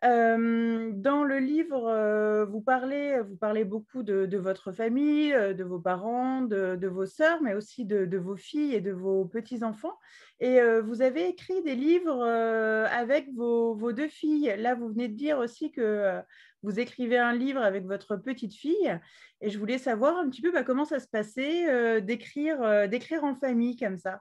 Euh, 0.07 0.93
dans 0.93 1.25
le 1.25 1.39
livre, 1.39 1.89
euh, 1.89 2.45
vous, 2.45 2.61
parlez, 2.61 3.21
vous 3.23 3.37
parlez 3.37 3.65
beaucoup 3.65 4.03
de, 4.05 4.37
votre 4.37 4.71
famille, 4.71 5.33
euh, 5.33 5.53
de 5.53 5.65
vos 5.65 5.81
parents, 5.81 6.43
de, 6.43 6.87
vos 6.87 7.07
sœurs, 7.07 7.43
mais 7.43 7.55
aussi 7.55 7.85
de, 7.85 8.17
vos 8.17 8.37
filles 8.37 8.75
et 8.75 8.81
de 8.81 8.93
vos 8.93 9.25
petits-enfants. 9.25 9.99
Et 10.39 10.61
vous 10.81 11.01
avez 11.01 11.29
écrit 11.29 11.63
des 11.63 11.75
livres 11.75 12.23
avec 12.23 13.33
vos, 13.35 13.93
deux 13.93 14.09
filles. 14.09 14.55
Là, 14.59 14.75
vous 14.75 14.89
venez 14.89 15.09
de 15.09 15.15
dire 15.15 15.39
aussi 15.39 15.73
que 15.73 16.21
vous 16.63 16.79
écrivez 16.79 17.17
un 17.17 17.33
livre 17.33 17.63
avec 17.63 17.87
votre 17.87 18.17
petite 18.17 18.55
fille. 18.55 19.01
Et 19.41 19.49
je 19.49 19.59
voulais 19.59 19.79
savoir 19.79 20.19
un 20.19 20.29
petit 20.29 20.43
peu 20.43 20.53
bah, 20.53 20.63
comment 20.63 20.85
ça 20.85 21.01
se 21.01 21.09
passait 21.09 22.03
d'écrire, 22.03 22.87
d'écrire 22.87 23.25
en 23.25 23.35
famille 23.35 23.77
comme 23.77 23.97
ça? 23.97 24.21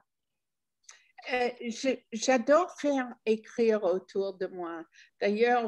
Euh, 1.32 1.50
j'adore 2.12 2.78
faire 2.78 3.08
écrire 3.24 3.82
autour 3.82 4.34
de 4.34 4.46
moi. 4.46 4.84
D'ailleurs, 5.20 5.66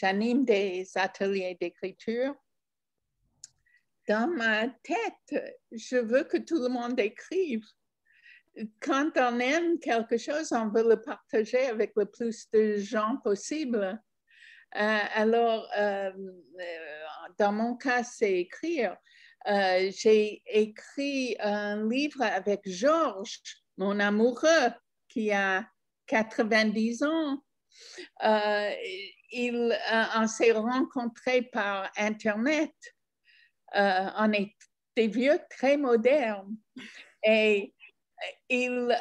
j'anime 0.00 0.44
des 0.44 0.88
ateliers 0.94 1.56
d'écriture. 1.60 2.34
Dans 4.06 4.28
ma 4.28 4.68
tête, 4.68 5.56
je 5.72 5.96
veux 5.96 6.22
que 6.22 6.36
tout 6.36 6.62
le 6.62 6.68
monde 6.68 7.00
écrive. 7.00 7.64
Quand 8.80 9.10
on 9.16 9.40
aime 9.40 9.80
quelque 9.80 10.18
chose, 10.18 10.52
on 10.52 10.68
veut 10.68 10.88
le 10.88 11.02
partager 11.02 11.66
avec 11.66 11.92
le 11.96 12.06
plus 12.06 12.48
de 12.52 12.76
gens 12.76 13.16
possible. 13.24 14.00
Euh, 14.76 14.98
alors, 15.14 15.68
euh, 15.76 16.12
dans 17.38 17.52
mon 17.52 17.76
cas, 17.76 18.04
c'est 18.04 18.34
écrire. 18.34 18.96
J'ai 19.46 20.42
écrit 20.46 21.36
un 21.40 21.88
livre 21.88 22.22
avec 22.22 22.60
Georges 22.64 23.65
mon 23.76 24.00
amoureux 24.00 24.70
qui 25.08 25.32
a 25.32 25.66
90 26.06 27.02
ans. 27.02 27.42
Euh, 28.24 28.70
il, 29.32 29.76
euh, 29.92 30.26
s'est 30.26 30.52
rencontrés 30.52 31.42
par 31.42 31.90
Internet. 31.96 32.74
Euh, 33.74 34.06
on 34.18 34.32
est 34.32 34.54
des 34.96 35.08
vieux 35.08 35.38
très 35.50 35.76
modernes. 35.76 36.56
Et 37.22 37.74
il, 38.48 38.96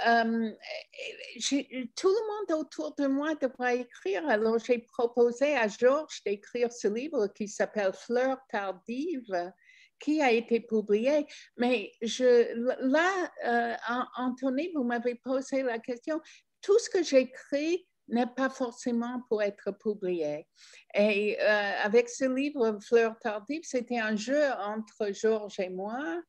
tout 1.95 2.09
le 2.09 2.49
monde 2.49 2.59
autour 2.59 2.95
de 2.95 3.07
moi 3.07 3.35
devrait 3.35 3.81
écrire. 3.81 4.27
Alors, 4.27 4.57
j'ai 4.59 4.79
proposé 4.79 5.55
à 5.55 5.67
Georges 5.67 6.21
d'écrire 6.25 6.73
ce 6.73 6.87
livre 6.87 7.27
qui 7.27 7.47
s'appelle 7.47 7.93
Fleurs 7.93 8.39
tardives 8.49 9.53
qui 9.99 10.21
a 10.21 10.31
été 10.31 10.59
publié. 10.59 11.25
Mais 11.57 11.91
je, 12.01 12.53
là, 12.81 13.31
euh, 13.45 14.07
Anthony, 14.17 14.71
vous 14.73 14.83
m'avez 14.83 15.15
posé 15.15 15.63
la 15.63 15.79
question. 15.79 16.19
Tout 16.61 16.77
ce 16.79 16.89
que 16.89 17.03
j'écris 17.03 17.87
n'est 18.07 18.27
pas 18.27 18.49
forcément 18.49 19.21
pour 19.29 19.41
être 19.41 19.71
publié. 19.71 20.47
Et 20.93 21.37
euh, 21.41 21.71
avec 21.83 22.09
ce 22.09 22.25
livre, 22.25 22.77
Fleurs 22.81 23.17
tardives, 23.19 23.63
c'était 23.63 23.99
un 23.99 24.15
jeu 24.15 24.43
entre 24.59 25.11
Georges 25.11 25.59
et 25.59 25.69
moi. 25.69 26.21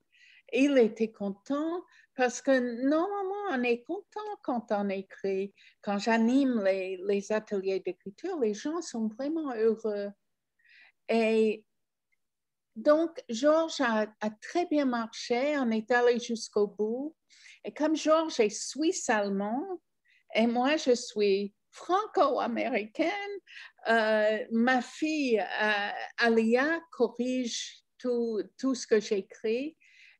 Il 0.52 0.79
était 0.79 1.11
content 1.11 1.83
parce 2.14 2.40
que 2.40 2.87
normalement, 2.87 3.59
on 3.59 3.62
est 3.62 3.83
content 3.83 4.20
quand 4.42 4.66
on 4.70 4.88
écrit. 4.88 5.52
Quand 5.83 5.98
j'anime 5.98 6.62
les, 6.64 6.98
les 7.07 7.33
ateliers 7.33 7.81
d'écriture, 7.81 8.38
les 8.40 8.55
gens 8.55 8.81
sont 8.81 9.09
vraiment 9.09 9.52
heureux. 9.55 10.11
Et 11.09 11.65
donc, 12.77 13.23
Georges 13.31 13.81
a, 13.81 14.07
très 14.43 14.67
bien 14.67 14.85
marché, 14.85 15.57
on 15.59 15.71
est 15.71 15.91
allé 15.91 16.19
jusqu'au 16.19 16.67
bout. 16.67 17.17
Et 17.65 17.73
comme 17.73 17.97
Georges 17.97 18.39
est 18.39 18.51
suisse-allemand 18.51 19.81
et 20.35 20.47
moi, 20.47 20.77
je 20.77 20.95
suis 20.95 21.55
franco-américaine, 21.71 23.11
euh, 23.89 24.45
ma 24.51 24.83
fille 24.83 25.41
euh, 25.41 25.91
Alia 26.19 26.81
corrige 26.91 27.83
tout, 27.99 28.43
tout 28.59 28.75
ce 28.75 28.87
que 28.87 29.01
j'écris. 29.01 29.77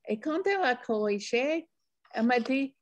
Et 0.09 0.19
quand 0.19 0.47
elle 0.47 0.63
a 0.63 0.77
corrigé, 0.77 1.69
elle 2.13 2.23
m'a 2.23 2.41
dit, 2.41 2.75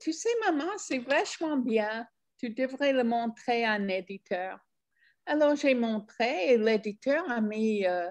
tu 0.00 0.12
sais, 0.14 0.30
maman, 0.46 0.70
c'est 0.78 0.98
vachement 0.98 1.58
bien, 1.58 2.06
tu 2.38 2.50
devrais 2.50 2.92
le 2.92 3.04
montrer 3.04 3.64
à 3.64 3.72
un 3.72 3.88
éditeur. 3.88 4.58
Alors, 5.26 5.56
j'ai 5.56 5.74
montré 5.74 6.52
et 6.52 6.56
l'éditeur 6.56 7.30
a 7.30 7.42
mis... 7.42 7.84
Euh, 7.86 8.08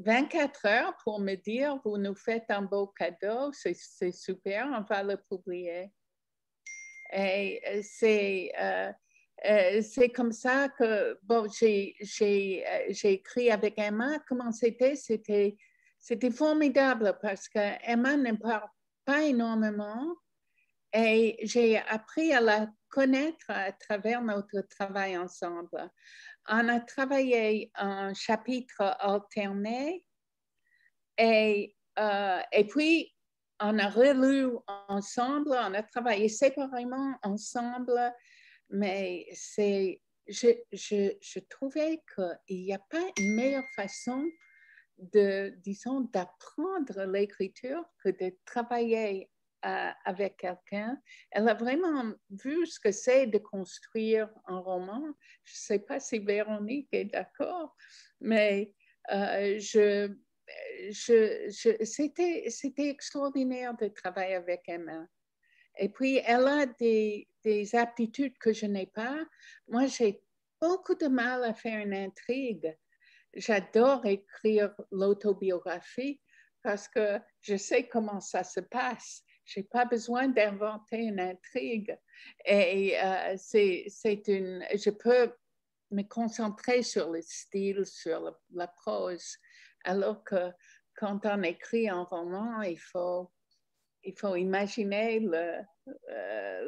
24 0.00 0.66
heures 0.66 0.96
pour 1.04 1.20
me 1.20 1.34
dire, 1.34 1.78
vous 1.84 1.98
nous 1.98 2.14
faites 2.14 2.50
un 2.50 2.62
beau 2.62 2.86
cadeau, 2.86 3.52
c'est 3.52 4.12
super, 4.12 4.66
on 4.72 4.82
va 4.82 5.02
le 5.02 5.16
publier. 5.16 5.92
Et 7.12 7.60
euh, 7.66 7.80
c'est 7.82 8.52
euh, 8.58 8.92
euh, 9.46 10.08
comme 10.14 10.32
ça 10.32 10.68
que, 10.68 11.18
bon, 11.22 11.46
j'ai 11.50 11.94
écrit 13.02 13.50
avec 13.50 13.78
Emma. 13.78 14.18
Comment 14.28 14.52
c'était? 14.52 14.94
C'était 14.96 16.30
formidable 16.30 17.18
parce 17.20 17.48
que 17.48 17.58
Emma 17.84 18.16
ne 18.16 18.32
parle 18.32 18.68
pas 19.04 19.22
énormément 19.22 20.14
et 20.92 21.36
j'ai 21.42 21.78
appris 21.78 22.32
à 22.32 22.40
la 22.40 22.68
connaître 22.88 23.46
à 23.48 23.72
travers 23.72 24.22
notre 24.22 24.60
travail 24.62 25.16
ensemble 25.16 25.90
on 26.48 26.68
a 26.68 26.80
travaillé 26.80 27.70
un 27.74 28.14
chapitre 28.14 28.80
alterné 28.98 30.04
et, 31.18 31.76
euh, 31.98 32.40
et 32.52 32.66
puis 32.66 33.14
on 33.60 33.78
a 33.78 33.88
relu 33.88 34.48
ensemble, 34.88 35.50
on 35.50 35.74
a 35.74 35.82
travaillé 35.82 36.28
séparément 36.28 37.14
ensemble, 37.22 38.00
mais 38.70 39.26
c'est, 39.34 40.00
je, 40.26 40.48
je, 40.72 41.12
je 41.20 41.38
trouvais 41.40 42.02
qu'il 42.14 42.64
n'y 42.64 42.72
a 42.72 42.78
pas 42.78 43.04
une 43.18 43.34
meilleure 43.34 43.68
façon 43.76 44.24
de, 44.98 45.54
disons, 45.58 46.00
d'apprendre 46.12 47.04
l'écriture 47.04 47.84
que 48.02 48.10
de 48.10 48.36
travailler 48.44 49.30
avec 49.62 50.38
quelqu'un. 50.38 51.00
Elle 51.30 51.48
a 51.48 51.54
vraiment 51.54 52.12
vu 52.30 52.66
ce 52.66 52.80
que 52.80 52.92
c'est 52.92 53.26
de 53.26 53.38
construire 53.38 54.30
un 54.46 54.58
roman. 54.58 55.02
Je 55.44 55.52
ne 55.52 55.58
sais 55.58 55.78
pas 55.78 56.00
si 56.00 56.18
Véronique 56.18 56.88
est 56.92 57.06
d'accord, 57.06 57.76
mais 58.20 58.74
euh, 59.12 59.58
c'était, 60.92 62.50
c'était 62.50 62.88
extraordinaire 62.88 63.74
de 63.76 63.88
travailler 63.88 64.34
avec 64.34 64.62
Emma. 64.68 65.06
Et 65.78 65.88
puis, 65.88 66.20
elle 66.24 66.46
a 66.46 66.66
des 66.66 67.74
aptitudes 67.74 68.36
que 68.38 68.52
je 68.52 68.66
n'ai 68.66 68.86
pas. 68.86 69.24
Moi, 69.68 69.86
j'ai 69.86 70.22
beaucoup 70.60 70.94
de 70.94 71.06
mal 71.06 71.44
à 71.44 71.54
faire 71.54 71.80
une 71.80 71.94
intrigue. 71.94 72.76
J'adore 73.34 74.04
écrire 74.06 74.74
l'autobiographie 74.90 76.20
parce 76.62 76.88
que 76.88 77.18
je 77.40 77.56
sais 77.56 77.88
comment 77.88 78.20
ça 78.20 78.44
se 78.44 78.60
passe. 78.60 79.22
Je 79.50 79.58
n'ai 79.58 79.64
pas 79.64 79.84
besoin 79.84 80.28
d'inventer 80.28 80.98
une 80.98 81.18
intrigue. 81.18 81.98
Et 82.44 82.96
euh, 83.02 83.34
c'est 83.36 84.22
une, 84.28 84.64
je 84.72 84.90
peux 84.90 85.34
me 85.90 86.02
concentrer 86.04 86.84
sur 86.84 87.10
le 87.10 87.20
style, 87.20 87.84
sur 87.84 88.38
la, 88.52 88.68
prose, 88.68 89.36
alors 89.82 90.22
que 90.22 90.52
quand 90.94 91.26
on 91.26 91.42
écrit 91.42 91.88
un 91.88 92.04
roman, 92.04 92.62
il 92.62 92.78
faut, 92.78 93.32
il 94.04 94.16
faut 94.16 94.36
imaginer 94.36 95.20
euh, 95.20 95.62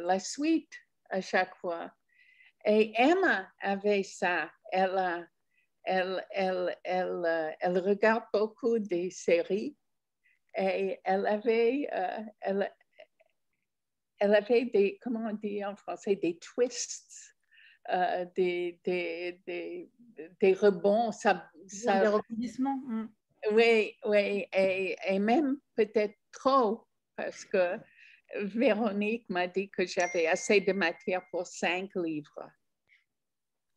la 0.05 0.19
suite 0.19 0.75
à 1.11 1.21
chaque 1.21 1.55
fois. 1.59 1.93
Et 2.65 2.93
Emma 2.97 3.49
avait 3.61 4.03
ça. 4.03 4.51
Elle, 4.73 5.29
elle, 5.85 6.27
elle, 6.33 6.77
euh, 6.85 7.51
elle 7.61 7.79
regarde 7.79 8.25
beaucoup 8.33 8.81
des 8.81 9.11
séries 9.11 9.77
et 10.57 11.01
elle 11.05 11.27
avait, 11.27 11.89
euh, 11.93 12.21
elle, 12.41 12.73
elle 14.19 14.35
avait 14.35 14.67
des, 14.67 14.99
comment 15.03 15.29
on 15.31 15.35
dit 15.35 15.65
en 15.65 15.77
français, 15.77 16.17
des 16.17 16.39
twists, 16.39 17.37
euh, 17.91 18.27
des, 18.37 18.81
des, 18.85 19.41
des, 19.47 19.91
des, 20.41 20.53
rebonds. 20.55 21.13
Ça, 21.13 21.51
ça, 21.67 22.01
des 22.01 22.09
rebondissements. 22.09 22.81
Mm. 22.87 23.09
Oui, 23.53 23.97
oui, 24.05 24.47
et, 24.53 24.97
et 25.09 25.19
même 25.19 25.59
peut-être 25.75 26.17
trop, 26.31 26.87
parce 27.17 27.45
que 27.45 27.77
Véronique 28.37 29.29
m'a 29.29 29.49
dit 29.49 29.69
que 29.69 29.85
j'avais 29.85 30.27
assez 30.27 30.61
de 30.61 30.73
matière 30.73 31.23
pour 31.31 31.47
cinq 31.47 31.91
livres 31.97 32.51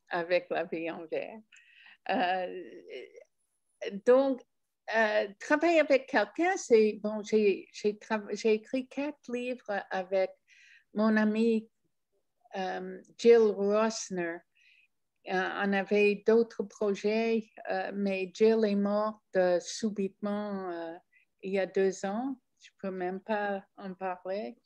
avec 0.09 0.47
la 0.49 0.65
vie 0.65 0.89
en 0.89 1.05
verre. 1.07 1.39
Euh, 2.09 2.63
donc, 4.05 4.41
euh, 4.95 5.28
travailler 5.39 5.80
avec 5.80 6.08
quelqu'un, 6.08 6.58
c'est 6.58 7.00
bon, 7.02 7.21
j'ai 7.24 7.69
écrit 8.43 8.88
quatre 8.88 9.32
livres 9.32 9.84
avec 9.89 10.32
mon 10.93 11.15
ami 11.17 11.69
euh, 12.58 13.02
Jill 13.17 13.38
Rossner. 13.38 14.38
on 15.28 15.74
avait 15.74 16.24
d'autres 16.28 16.63
projets, 16.63 17.50
mais 17.93 18.32
Jill 18.34 18.65
est 18.65 18.76
morte 18.76 19.38
subitement 19.60 21.00
il 21.41 21.54
y 21.54 21.60
a 21.60 21.65
deux 21.65 22.06
ans 22.06 22.36
je 22.65 22.71
ne 22.71 22.89
peux 22.91 22.95
même 22.95 23.19
pas 23.19 23.63
en 23.78 23.93
parler. 23.93 24.58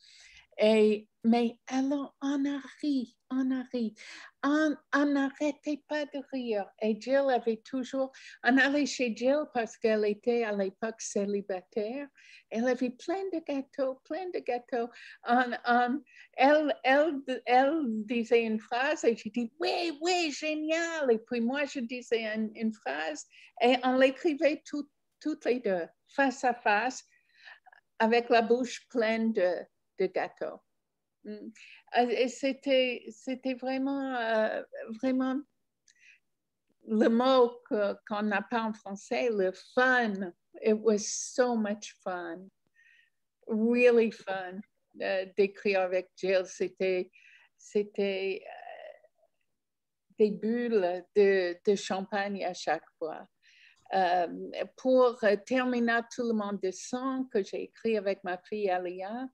Mais 0.62 1.58
alors, 1.68 2.16
on 2.22 2.46
a 2.46 2.62
ri, 2.82 3.16
on 3.30 3.52
a 3.52 3.64
ri. 3.74 3.94
On 4.44 5.06
n'arrêtait 5.06 5.82
pas 5.88 6.06
de 6.06 6.22
rire. 6.32 6.66
Et 6.82 7.00
Jill 7.00 7.30
avait 7.30 7.62
toujours, 7.66 8.14
on 8.44 8.58
allait 8.58 8.86
chez 8.86 9.14
Jill 9.14 9.44
parce 9.54 9.78
qu'elle 9.78 10.06
était 10.06 10.44
à 10.44 10.54
l'époque 10.54 11.02
célibataire. 11.02 12.08
Elle 12.50 12.68
avait 12.70 12.92
plein 12.92 13.24
de 13.34 13.40
gâteaux, 13.46 14.00
plein 14.06 14.30
de 14.34 14.40
gâteaux. 14.40 14.90
elle 16.38 17.84
disait 18.06 18.44
une 18.44 18.60
phrase 18.60 19.04
et 19.04 19.18
je 19.18 19.30
dis, 19.30 19.52
oui, 19.60 19.98
oui, 20.02 20.32
génial. 20.32 21.12
Et 21.12 21.20
puis 21.20 21.42
moi, 21.42 21.66
je 21.66 21.82
disais 21.82 22.26
une, 22.56 22.74
phrase 22.74 23.26
et 23.62 23.76
on 23.84 23.98
l'écrivait 23.98 24.64
toutes 24.66 25.46
les 25.46 25.60
deux, 25.60 25.88
face 26.08 26.46
à 26.46 26.54
face 26.54 27.04
avec 28.00 28.30
la 28.30 28.42
bouche 28.42 28.88
pleine 28.88 29.34
de, 29.34 29.66
de 30.00 30.08
gâteaux. 30.08 30.60
Mm. 31.24 31.50
Euh, 31.98 32.28
c'était, 32.28 33.06
c'était 33.10 33.56
vraiment, 33.56 34.16
euh, 34.16 34.64
vraiment 35.02 35.40
le 36.88 37.08
mot 37.08 37.62
qu'on 38.08 38.24
n'a 38.24 38.42
pas 38.42 38.64
en 38.64 38.74
français, 38.74 39.30
le 39.30 39.52
fun. 39.76 40.32
It 40.62 40.76
was 40.80 41.00
so 41.00 41.56
much 41.56 41.96
fun, 42.04 42.48
really 43.48 44.12
fun 44.12 44.62
euh, 45.02 45.26
d'écrire 45.38 45.82
avec 45.82 46.10
Jill. 46.16 46.46
C'était, 46.46 47.12
c'était 47.58 48.44
des 50.18 50.32
bulles 50.32 51.06
de, 51.16 51.58
de 51.66 51.76
champagne 51.76 52.44
à 52.44 52.54
chaque 52.54 52.90
fois. 52.98 53.28
Euh, 53.94 54.28
pour 54.78 55.20
terminer 55.48 56.02
tout 56.14 56.28
le 56.28 56.34
monde 56.34 56.60
de 56.62 56.70
sang 56.70 57.24
que 57.34 57.42
j'ai 57.44 57.64
écrit 57.64 57.98
avec 57.98 58.24
ma 58.24 58.38
fille 58.38 58.70
Alia, 58.70 59.28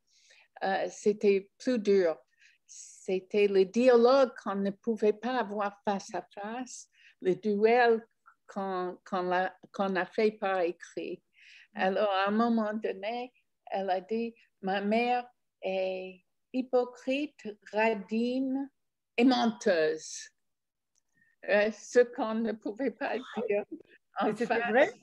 euh, 0.64 0.88
c'était 0.90 1.50
plus 1.58 1.80
dur. 1.80 2.18
C'était 2.66 3.48
le 3.48 3.66
dialogue 3.66 4.32
qu'on 4.44 4.56
ne 4.56 4.72
pouvait 4.72 5.14
pas 5.14 5.40
avoir 5.40 5.80
face 5.84 6.14
à 6.16 6.22
face, 6.34 6.90
le 7.22 7.36
duel 7.36 8.06
qu'on 8.48 8.98
a, 9.12 10.06
fait 10.06 10.32
par 10.32 10.62
écrit. 10.62 11.22
Mm. 11.74 11.80
Alors, 11.80 12.12
à 12.12 12.28
un 12.28 12.32
moment 12.32 12.74
donné, 12.74 13.34
elle 13.68 13.90
a 13.90 14.02
dit, 14.02 14.34
ma 14.62 14.82
mère 14.82 15.28
est 15.62 16.24
hypocrite, 16.54 17.48
radine 17.72 18.70
et 19.18 19.26
menteuse. 19.26 20.30
Euh, 21.48 21.70
ce 21.72 22.00
qu'on 22.00 22.36
ne 22.36 22.54
pouvait 22.54 22.92
pas 22.92 23.18
dire 23.48 23.64
c'était 24.24 24.46
vrai? 24.46 24.94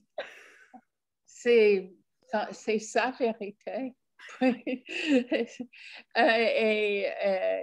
C'est 1.25 2.79
sa 2.79 3.11
vérité. 3.11 3.95
Euh, 6.19 6.21
et 6.21 7.07
euh, 7.25 7.63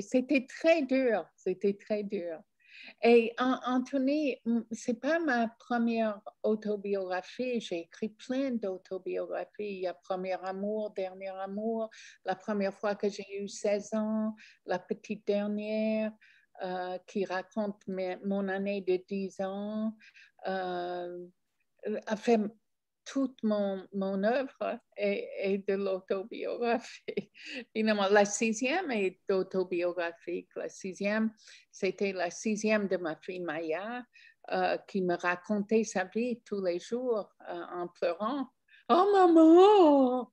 c'était 0.00 0.46
très 0.46 0.82
dur, 0.82 1.26
c'était 1.36 1.74
très 1.74 2.02
dur. 2.02 2.38
Et 3.02 3.34
Anthony, 3.38 4.36
c'est 4.70 5.00
pas 5.00 5.18
ma 5.18 5.48
première 5.58 6.20
autobiographie. 6.42 7.60
J'ai 7.60 7.80
écrit 7.80 8.10
plein 8.10 8.52
d'autobiographies. 8.52 9.50
Il 9.58 9.80
y 9.80 9.86
a 9.86 9.94
Premier 9.94 10.36
amour, 10.42 10.90
Dernier 10.92 11.28
amour, 11.28 11.90
la 12.24 12.34
première 12.34 12.74
fois 12.74 12.94
que 12.94 13.08
j'ai 13.08 13.26
eu 13.42 13.48
16 13.48 13.94
ans, 13.94 14.34
la 14.66 14.78
petite 14.78 15.26
dernière. 15.26 16.12
Euh, 16.62 16.96
qui 17.08 17.24
raconte 17.24 17.82
mon 17.88 18.46
année 18.46 18.82
de 18.82 19.02
10 19.08 19.40
ans, 19.40 19.96
euh, 20.46 21.26
toute 23.04 23.42
mon, 23.42 23.86
mon 23.92 24.22
œuvre 24.24 24.78
est, 24.96 25.66
de 25.68 25.74
l'autobiographie. 25.74 27.02
Finalement, 27.76 28.08
la 28.08 28.24
sixième 28.24 28.90
est 28.90 29.20
autobiographique. 29.30 30.48
La 30.56 30.68
sixième, 30.68 31.32
c'était 31.70 32.12
la 32.12 32.30
sixième 32.30 32.88
de 32.88 32.96
ma 32.96 33.16
fille 33.16 33.40
Maya, 33.40 34.04
euh, 34.50 34.76
qui 34.88 35.02
me 35.02 35.16
racontait 35.16 35.84
sa 35.84 36.04
vie 36.04 36.40
tous 36.44 36.64
les 36.64 36.78
jours 36.78 37.32
en 37.48 37.88
pleurant. 37.88 38.48
Oh 38.88 39.08
maman, 39.12 40.30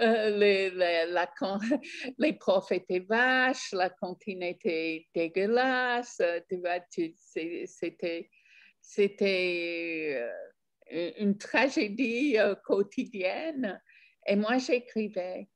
euh, 0.00 0.36
les, 0.36 0.70
la, 0.70 1.30
les 2.18 2.32
profs 2.32 2.72
étaient 2.72 3.00
vaches, 3.00 3.72
la 3.72 3.90
cantine 3.90 4.42
était 4.42 5.06
dégueulasse, 5.14 6.20
euh, 6.20 6.40
c'était, 7.66 8.30
c'était 8.80 10.14
euh, 10.16 10.49
une 10.90 11.38
tragédie 11.38 12.36
quotidienne. 12.64 13.80
Et 14.26 14.36
moi, 14.36 14.58
j'écrivais. 14.58 15.48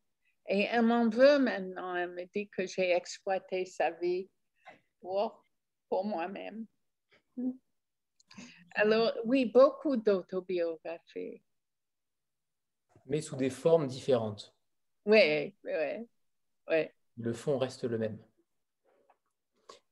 Et 0.47 0.63
elle 0.63 0.83
m'en 0.83 1.09
veut 1.09 1.39
maintenant. 1.39 1.95
Elle 1.95 2.11
me 2.11 2.25
dit 2.35 2.49
que 2.49 2.67
j'ai 2.67 2.91
exploité 2.91 3.65
sa 3.65 3.91
vie 3.91 4.29
pour, 5.01 5.45
pour 5.89 6.05
moi-même. 6.05 6.67
Alors, 8.75 9.13
oui, 9.25 9.47
beaucoup 9.47 9.97
d'autobiographies 9.97 11.43
mais 13.07 13.21
sous 13.21 13.37
des 13.37 13.51
formes 13.51 13.87
différentes. 13.87 14.55
Oui, 15.05 15.55
oui, 15.65 16.09
oui. 16.69 16.87
Le 17.17 17.33
fond 17.33 17.59
reste 17.59 17.85
le 17.85 17.99
même. 17.99 18.19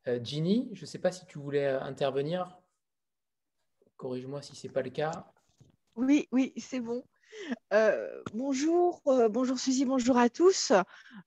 Euh, 0.09 0.19
Ginny, 0.23 0.71
je 0.73 0.81
ne 0.81 0.87
sais 0.87 0.99
pas 0.99 1.13
si 1.13 1.27
tu 1.27 1.39
voulais 1.39 1.67
euh, 1.67 1.81
intervenir. 1.81 2.59
Corrige-moi 4.03 4.43
si 4.43 4.57
ce 4.57 4.67
n'est 4.67 4.73
pas 4.73 4.83
le 4.83 4.91
cas. 4.91 5.33
Oui, 5.95 6.27
oui, 6.33 6.53
c'est 6.57 6.81
bon. 6.81 7.05
Euh, 7.73 8.21
bonjour, 8.35 9.01
bonjour 9.31 9.61
Suzy, 9.61 9.85
bonjour 9.85 10.19
à 10.19 10.29
tous. 10.29 10.73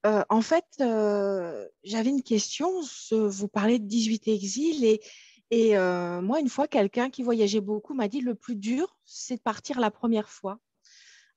en 0.04 0.42
fait, 0.42 0.66
j'avais 0.78 2.10
une 2.10 2.22
question. 2.22 2.70
Vous 3.12 3.48
parlez 3.48 3.80
de 3.80 3.86
18 3.86 4.28
exils 4.28 4.84
et, 4.84 5.00
et 5.52 5.78
moi, 6.22 6.42
une 6.42 6.50
fois, 6.50 6.68
quelqu'un 6.68 7.10
qui 7.10 7.24
voyageait 7.24 7.62
beaucoup 7.62 7.94
m'a 7.94 8.10
dit 8.10 8.20
le 8.20 8.36
plus 8.36 8.58
dur, 8.58 8.98
c'est 9.06 9.38
de 9.38 9.42
partir 9.42 9.80
la 9.80 9.90
première 9.90 10.30
fois. 10.30 10.60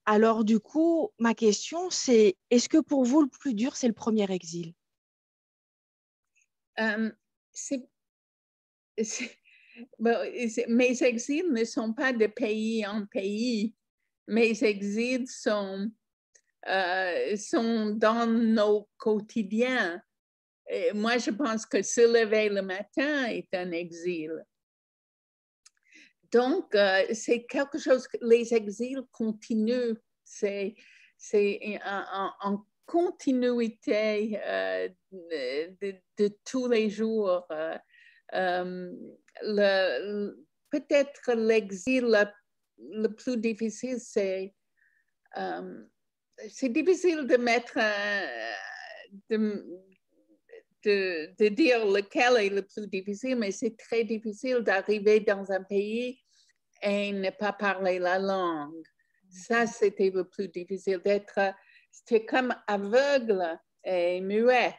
Alors, 0.07 0.43
du 0.43 0.59
coup, 0.59 1.12
ma 1.20 1.34
question, 1.34 1.89
c'est 1.89 2.36
est-ce 2.51 2.68
que 2.68 2.78
pour 2.78 3.05
vous, 3.05 3.22
le 3.22 3.28
plus 3.28 3.55
dur, 3.55 3.76
c'est 3.76 3.86
le 3.86 3.95
premier 3.95 4.28
exil? 4.32 4.74
Euh, 6.80 7.12
Mes 9.99 11.03
exils 11.03 11.51
ne 11.53 11.64
sont 11.64 11.93
pas 11.93 12.12
de 12.12 12.26
pays 12.26 12.87
en 12.87 13.07
pays. 13.07 13.74
Mes 14.26 14.62
exils 14.62 15.29
sont 15.29 15.91
euh, 16.66 17.37
sont 17.37 17.91
dans 17.91 18.26
nos 18.26 18.89
quotidiens. 18.99 20.03
Moi, 20.95 21.16
je 21.16 21.31
pense 21.31 21.64
que 21.64 21.81
se 21.83 22.01
lever 22.01 22.51
le 22.51 22.61
matin 22.61 23.26
est 23.26 23.49
un 23.55 23.70
exil. 23.70 24.33
Donc, 26.31 26.74
euh, 26.74 27.07
c'est 27.12 27.47
quelque 27.47 27.79
chose 27.79 28.07
que 28.07 28.18
les 28.20 28.53
exils 28.53 29.03
continuent. 29.12 29.95
C'est 30.24 30.74
en, 31.85 32.31
en, 32.43 32.66
continuité 32.85 34.39
euh, 34.45 34.89
de, 35.12 36.39
tous 36.45 36.68
les 36.68 36.91
jours. 36.91 37.47
Peut-être 40.70 41.32
l'exil 41.34 42.07
le, 42.78 43.09
plus 43.09 43.36
difficile, 43.36 43.99
c'est 44.01 44.55
c'est 46.51 46.68
difficile 46.68 47.26
de 47.26 47.36
mettre 47.36 47.78
de, 49.28 49.64
de, 50.84 51.49
dire 51.49 51.84
lequel 51.86 52.36
est 52.36 52.51
le 52.51 52.62
plus 52.62 52.86
difficile, 52.86 53.36
mais 53.36 53.51
c'est 53.51 53.76
très 53.76 54.05
difficile 54.05 54.61
d'arriver 54.61 55.20
dans 55.20 55.51
un 55.51 55.62
pays 55.62 56.20
et 56.82 57.12
ne 57.12 57.30
pas 57.30 57.53
parler 57.53 57.99
la 57.99 58.18
langue. 58.18 58.86
Ça, 59.30 59.66
c'était 59.66 60.11
le 60.11 60.24
plus 60.24 60.49
difficile, 60.49 61.01
d'être, 61.05 61.55
c'était 61.91 62.24
comme 62.24 62.55
aveugle 62.66 63.59
et 63.84 64.20
muette. 64.20 64.74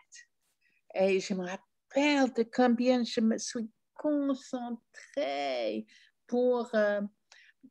Et 0.96 1.20
je 1.20 1.34
me 1.34 1.46
rappelle 1.46 2.34
de 2.34 2.44
combien 2.52 3.04
je 3.04 3.22
me 3.22 3.38
suis 3.38 3.70
concentrée 4.00 5.86
pour, 6.26 6.74
euh, 6.74 7.02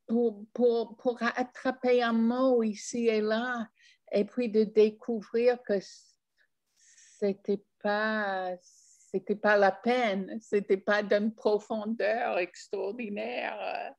pour, 0.06 0.44
pour, 0.52 0.96
pour 0.98 1.22
attraper 1.22 2.02
un 2.02 2.12
mot 2.12 2.62
ici 2.62 3.08
et 3.08 3.22
là, 3.22 3.66
et 4.12 4.24
puis 4.24 4.50
de 4.50 4.64
découvrir 4.64 5.62
que 5.62 5.78
c'était 7.18 7.64
pas 7.82 8.54
c'était 9.10 9.36
pas 9.36 9.56
la 9.56 9.72
peine, 9.72 10.38
c'était 10.40 10.76
pas 10.76 11.02
d'une 11.02 11.34
profondeur 11.34 12.38
extraordinaire. 12.38 13.94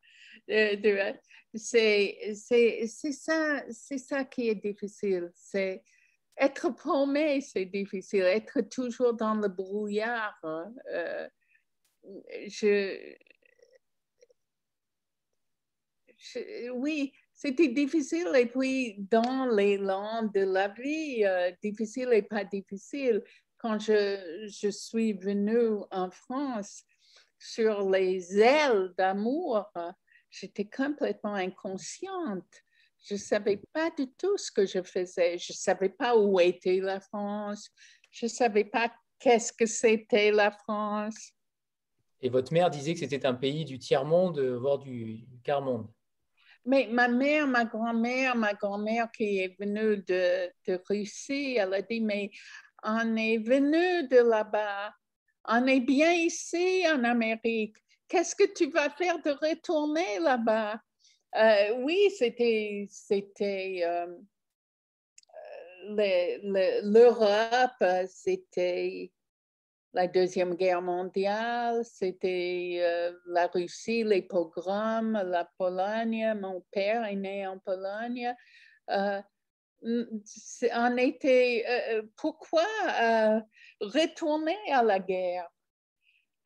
Euh, 0.52 1.14
c'est 1.56 2.86
ça, 2.86 3.64
c'est 3.72 3.98
ça 3.98 4.24
qui 4.24 4.50
est 4.50 4.56
difficile. 4.64 5.32
C'est 5.34 5.84
être 6.38 6.70
paumé, 6.70 7.42
c'est 7.42 7.66
difficile. 7.66 8.22
Être 8.22 8.62
toujours 8.62 9.14
dans 9.14 9.36
le 9.36 9.48
brouillard. 9.48 10.40
Euh, 10.44 11.28
je, 12.48 13.16
oui, 16.72 17.14
c'était 17.34 17.70
difficile. 17.70 18.32
Et 18.36 18.46
puis, 18.46 18.96
dans 19.10 19.46
l'élan 19.46 20.24
de 20.24 20.42
la 20.42 20.68
vie, 20.70 21.24
euh, 21.26 21.52
difficile 21.62 22.10
et 22.14 22.22
pas 22.22 22.44
difficile, 22.44 23.24
quand 23.58 23.80
je, 23.80 24.48
je 24.48 24.70
suis 24.70 25.14
venue 25.14 25.78
en 25.92 26.10
France 26.12 26.84
sur 27.38 27.90
les 27.90 28.40
ailes 28.40 28.94
d'amour, 28.98 29.66
j'étais 30.30 30.66
complètement 30.66 31.36
inconsciente. 31.36 32.64
Je 33.02 33.14
ne 33.14 33.20
savais 33.20 33.62
pas 33.74 33.90
du 33.92 34.12
tout 34.12 34.38
ce 34.38 34.52
que 34.52 34.66
je 34.66 34.84
faisais. 34.84 35.38
Je 35.38 35.54
ne 35.54 35.58
savais 35.58 35.90
pas 35.90 36.18
où 36.18 36.40
était 36.40 36.80
la 36.82 37.00
France. 37.00 37.70
Je 38.12 38.26
ne 38.26 38.30
savais 38.30 38.66
pas 38.66 38.94
qu'est-ce 39.20 39.54
que 39.54 39.66
c'était 39.66 40.32
la 40.32 40.52
France. 40.52 41.32
Et 42.22 42.30
votre 42.30 42.54
mère 42.54 42.70
disait 42.70 42.94
que 42.94 43.00
c'était 43.00 43.26
un 43.26 43.34
pays 43.34 43.66
du 43.66 43.80
tiers-monde, 43.80 44.40
voire 44.40 44.80
du 44.80 45.26
quart-monde. 45.44 45.88
Mais 46.66 46.88
ma 46.92 47.08
mère, 47.08 47.48
ma 47.48 47.66
grand-mère, 47.66 48.36
ma 48.36 48.54
grand-mère 48.54 49.10
qui 49.12 49.40
est 49.40 49.58
venue 49.60 50.04
de, 50.08 50.52
Russie, 50.88 51.56
elle 51.58 51.74
a 51.74 51.82
dit, 51.82 52.02
mais 52.02 52.32
on 52.84 53.16
est 53.16 53.38
venu 53.38 54.08
de 54.08 54.30
là-bas, 54.30 54.94
on 55.46 55.66
est 55.68 55.80
bien 55.80 56.12
ici 56.12 56.84
en 56.88 57.04
Amérique. 57.04 57.78
Qu'est-ce 58.08 58.36
que 58.36 58.54
tu 58.54 58.70
vas 58.70 58.90
faire 58.90 59.22
de 59.22 59.32
retourner 59.32 60.20
là-bas? 60.20 60.80
Euh, 61.36 61.76
oui, 61.84 62.10
c'était, 62.12 62.88
euh, 63.84 64.08
l'Europe, 66.84 68.08
c'était 68.08 69.12
la 69.94 70.08
Deuxième 70.08 70.56
Guerre 70.56 70.82
mondiale, 70.82 71.84
c'était 71.84 72.78
euh, 72.80 73.12
la 73.26 73.48
Russie, 73.48 74.04
les 74.04 74.22
pogroms, 74.22 75.14
la 75.24 75.50
Pologne. 75.58 76.34
Mon 76.40 76.64
père 76.72 77.06
est 77.06 77.16
né 77.16 77.48
en 77.48 77.58
Pologne. 77.58 78.34
Euh, 78.92 79.22
on 79.82 80.98
était, 80.98 81.66
euh, 81.68 82.04
pourquoi 82.18 82.66
retourner 83.80 84.58
à 84.72 84.84
la 84.84 85.00
guerre? 85.00 85.50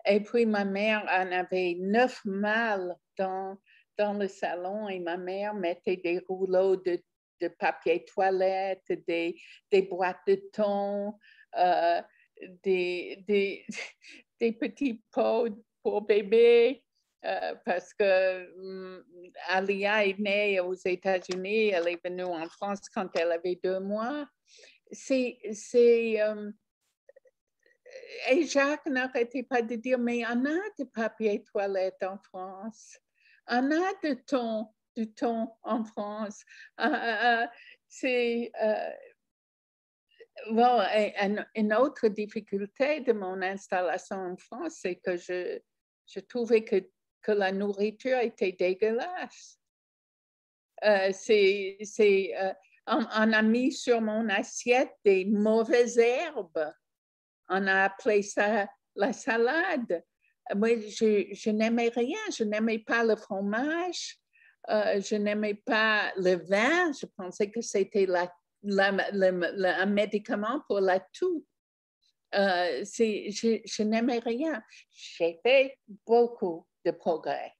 Et 0.05 0.21
puis 0.21 0.45
ma 0.45 0.65
mère 0.65 1.03
en 1.09 1.31
avait 1.31 1.75
neuf 1.79 2.21
mâles 2.25 2.95
dans, 3.17 3.57
dans 3.97 4.13
le 4.13 4.27
salon 4.27 4.87
et 4.87 4.99
ma 4.99 5.17
mère 5.17 5.53
mettait 5.53 5.97
des 5.97 6.19
rouleaux 6.27 6.75
de, 6.75 7.01
de 7.41 7.47
papier 7.47 8.05
toilette, 8.05 8.85
des, 9.07 9.35
des 9.71 9.81
boîtes 9.81 10.19
de 10.27 10.35
thon 10.53 11.17
des, 12.63 13.23
des, 13.27 13.65
des 14.39 14.51
petits 14.53 15.01
pots 15.11 15.49
pour 15.81 16.01
bébés 16.01 16.83
euh, 17.25 17.55
parce 17.63 17.93
que 17.93 18.53
um, 18.57 19.03
Alia 19.47 20.05
est 20.05 20.19
née 20.19 20.59
aux 20.59 20.73
États-Unis, 20.73 21.69
elle 21.69 21.87
est 21.87 22.03
venue 22.03 22.23
en 22.23 22.49
France 22.49 22.81
quand 22.93 23.07
elle 23.15 23.31
avait 23.31 23.59
deux 23.63 23.79
mois. 23.79 24.27
C'est, 24.91 25.39
euh, 26.21 26.51
et 28.29 28.45
Jacques 28.45 28.85
n'arrêtait 28.87 29.43
pas 29.43 29.61
de 29.61 29.75
dire, 29.75 29.99
mais 29.99 30.25
on 30.25 30.45
a 30.45 30.59
de 30.77 30.83
papier 30.83 31.43
toilette 31.43 32.03
en 32.03 32.17
France, 32.17 32.97
on 33.47 33.71
a 33.71 33.93
de 34.03 34.15
thon, 34.25 34.67
du 34.95 35.13
thon 35.13 35.49
en 35.63 35.85
France. 35.85 36.43
Uh, 36.77 37.47
c'est, 37.87 38.51
Bon, 40.51 40.81
une 41.55 41.73
autre 41.73 42.07
difficulté 42.07 43.01
de 43.01 43.13
mon 43.13 43.41
installation 43.41 44.17
en 44.17 44.37
France, 44.37 44.79
c'est 44.81 44.95
que 44.95 45.15
je, 45.15 45.59
je 46.07 46.19
trouvais 46.19 46.63
que, 46.63 46.89
que, 47.21 47.31
la 47.31 47.51
nourriture 47.51 48.17
était 48.17 48.51
dégueulasse. 48.51 49.59
Euh, 50.83 51.11
c'est, 51.13 51.77
euh, 52.41 52.53
on, 52.87 53.31
a 53.31 53.41
mis 53.41 53.71
sur 53.71 54.01
mon 54.01 54.27
assiette 54.29 54.93
des 55.05 55.25
mauvaises 55.25 55.97
herbes. 55.97 56.73
On 57.49 57.67
a 57.67 57.83
appelé 57.85 58.21
ça 58.21 58.67
la 58.95 59.13
salade. 59.13 60.03
Moi, 60.55 60.75
je, 60.77 61.27
je 61.31 61.49
n'aimais 61.51 61.89
rien. 61.89 62.19
Je 62.35 62.43
n'aimais 62.43 62.79
pas 62.79 63.03
le 63.03 63.15
fromage. 63.15 64.17
Euh, 64.69 64.99
je 64.99 65.15
n'aimais 65.15 65.55
pas 65.55 66.11
le 66.17 66.35
vin. 66.35 66.91
Je 66.91 67.05
pensais 67.05 67.49
que 67.49 67.61
c'était 67.61 68.05
la 68.05 68.31
un 68.63 69.85
médicament 69.85 70.61
pour 70.67 70.79
la 70.79 70.99
toux. 70.99 71.45
Euh, 72.35 72.83
je, 72.83 73.83
n'aimais 73.83 74.19
rien. 74.19 74.63
J'ai 74.91 75.39
fait 75.43 75.77
beaucoup 76.05 76.65
de 76.85 76.91
progrès. 76.91 77.53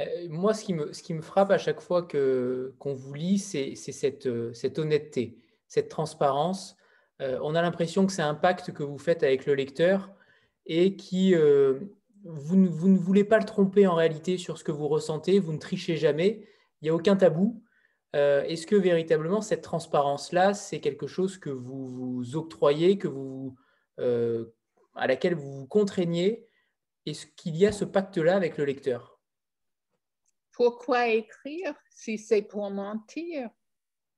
Euh, 0.00 0.26
moi, 0.28 0.54
ce 0.54 0.64
qui, 0.64 0.74
me, 0.74 0.92
ce 0.92 1.02
qui 1.02 1.14
me 1.14 1.22
frappe 1.22 1.50
à 1.50 1.58
chaque 1.58 1.80
fois 1.80 2.02
qu'on 2.02 2.94
vous 2.94 3.14
lit, 3.14 3.38
c'est 3.38 3.74
cette, 3.74 4.54
cette, 4.54 4.78
honnêteté, 4.78 5.38
cette 5.68 5.88
transparence. 5.88 6.76
Euh, 7.20 7.38
on 7.42 7.54
a 7.54 7.62
l'impression 7.62 8.06
que 8.06 8.12
c'est 8.12 8.22
un 8.22 8.34
pacte 8.34 8.72
que 8.72 8.82
vous 8.82 8.98
faites 8.98 9.22
avec 9.22 9.46
le 9.46 9.54
lecteur 9.54 10.10
et 10.66 10.96
qui, 10.96 11.34
vous, 11.34 12.66
vous, 12.66 12.88
ne 12.88 12.98
voulez 12.98 13.24
pas 13.24 13.38
le 13.38 13.44
tromper 13.44 13.86
en 13.86 13.94
réalité 13.94 14.36
sur 14.36 14.58
ce 14.58 14.64
que 14.64 14.72
vous 14.72 14.88
ressentez, 14.88 15.38
vous 15.38 15.52
ne 15.52 15.58
trichez 15.58 15.96
jamais 15.96 16.46
il 16.80 16.84
n'y 16.84 16.90
a 16.90 16.94
aucun 16.94 17.16
tabou. 17.16 17.62
Euh, 18.16 18.42
est-ce 18.44 18.66
que 18.66 18.76
véritablement 18.76 19.40
cette 19.40 19.62
transparence-là, 19.62 20.54
c'est 20.54 20.80
quelque 20.80 21.06
chose 21.06 21.38
que 21.38 21.50
vous 21.50 21.86
vous 21.86 22.36
octroyez, 22.36 22.98
que 22.98 23.08
vous, 23.08 23.56
euh, 24.00 24.46
à 24.94 25.06
laquelle 25.06 25.34
vous 25.34 25.52
vous 25.60 25.66
contraignez? 25.66 26.48
Est-ce 27.06 27.26
qu'il 27.36 27.56
y 27.56 27.66
a 27.66 27.72
ce 27.72 27.84
pacte-là 27.84 28.34
avec 28.34 28.58
le 28.58 28.64
lecteur? 28.64 29.20
Pourquoi 30.52 31.08
écrire 31.08 31.74
si 31.90 32.18
c'est 32.18 32.42
pour 32.42 32.68
mentir? 32.70 33.48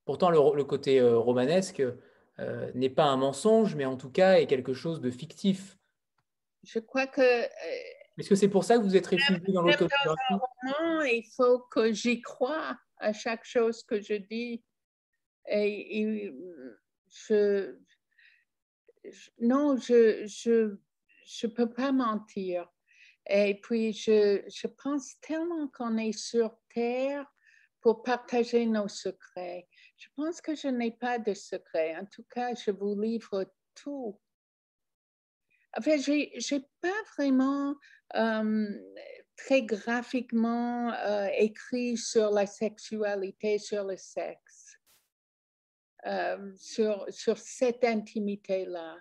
Pourtant, 0.04 0.30
le, 0.30 0.64
côté 0.64 0.98
euh, 0.98 1.18
romanesque 1.18 1.82
n'est 2.74 2.90
pas 2.90 3.04
un 3.04 3.16
mensonge, 3.16 3.76
mais 3.76 3.84
en 3.84 3.96
tout 3.96 4.10
cas 4.10 4.40
est 4.40 4.48
quelque 4.48 4.72
chose 4.72 5.00
de 5.00 5.10
fictif. 5.10 5.78
Je 6.64 6.80
crois 6.80 7.06
que 7.06 7.46
est-ce 8.22 8.28
que 8.28 8.36
c'est 8.36 8.48
pour 8.48 8.62
ça 8.62 8.78
que 8.78 8.84
vous 8.84 8.94
êtes 8.94 9.08
réfugié 9.08 9.52
dans 9.52 9.62
l'autobiographie 9.62 10.34
Il 11.12 11.28
faut 11.36 11.58
que 11.58 11.92
j'y 11.92 12.22
croie 12.22 12.78
à 12.98 13.12
chaque 13.12 13.44
chose 13.44 13.82
que 13.82 14.00
je 14.00 14.14
dis. 14.14 14.62
Et, 15.48 16.32
je, 17.08 17.74
non, 19.40 19.76
je 19.76 20.24
je 20.26 20.76
je 21.26 21.46
peux 21.48 21.68
pas 21.68 21.90
mentir. 21.90 22.68
Et 23.28 23.60
puis 23.60 23.92
je, 23.92 24.44
je 24.46 24.68
pense 24.68 25.18
tellement 25.20 25.66
qu'on 25.66 25.96
est 25.96 26.16
sur 26.16 26.56
terre 26.72 27.26
pour 27.80 28.04
partager 28.04 28.66
nos 28.66 28.86
secrets. 28.86 29.66
Je 29.96 30.06
pense 30.14 30.40
que 30.40 30.54
je 30.54 30.68
n'ai 30.68 30.92
pas 30.92 31.18
de 31.18 31.34
secrets. 31.34 31.96
En 31.96 32.06
tout 32.06 32.24
cas, 32.30 32.54
je 32.54 32.70
vous 32.70 32.94
livre 33.00 33.52
tout. 33.74 34.16
Enfin, 35.76 35.96
je 35.96 36.54
n'ai 36.54 36.66
pas 36.80 37.02
vraiment 37.16 37.76
très 39.42 39.62
graphiquement 39.62 40.92
euh, 40.92 41.28
écrit 41.36 41.96
sur 41.96 42.30
la 42.30 42.46
sexualité, 42.46 43.58
sur 43.58 43.84
le 43.84 43.96
sexe, 43.96 44.76
euh, 46.06 46.52
sur, 46.56 47.06
sur 47.08 47.38
cette 47.38 47.84
intimité-là. 47.84 48.96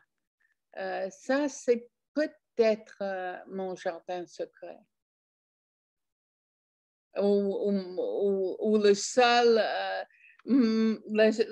Euh, 0.78 1.10
ça, 1.10 1.50
c'est 1.50 1.90
peut-être 2.14 3.44
mon 3.48 3.76
jardin 3.76 4.26
secret. 4.26 4.80
Ou, 7.18 8.80
le 8.82 8.94
seul, 8.94 9.62
le, 10.46 11.02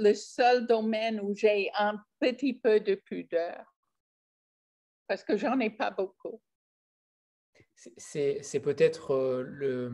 le, 0.01 0.13
seul 0.13 0.65
domaine 0.67 1.19
où 1.19 1.35
j'ai 1.35 1.69
un 1.77 1.97
petit 2.19 2.53
peu 2.53 2.79
de 2.79 2.95
pudeur, 2.95 3.75
parce 5.09 5.25
que 5.25 5.35
j'en 5.35 5.59
ai 5.59 5.69
pas 5.69 5.91
beaucoup 5.91 6.39
c'est 7.97 8.59
peut-être 8.59 9.11
euh, 9.11 9.43
le, 9.45 9.93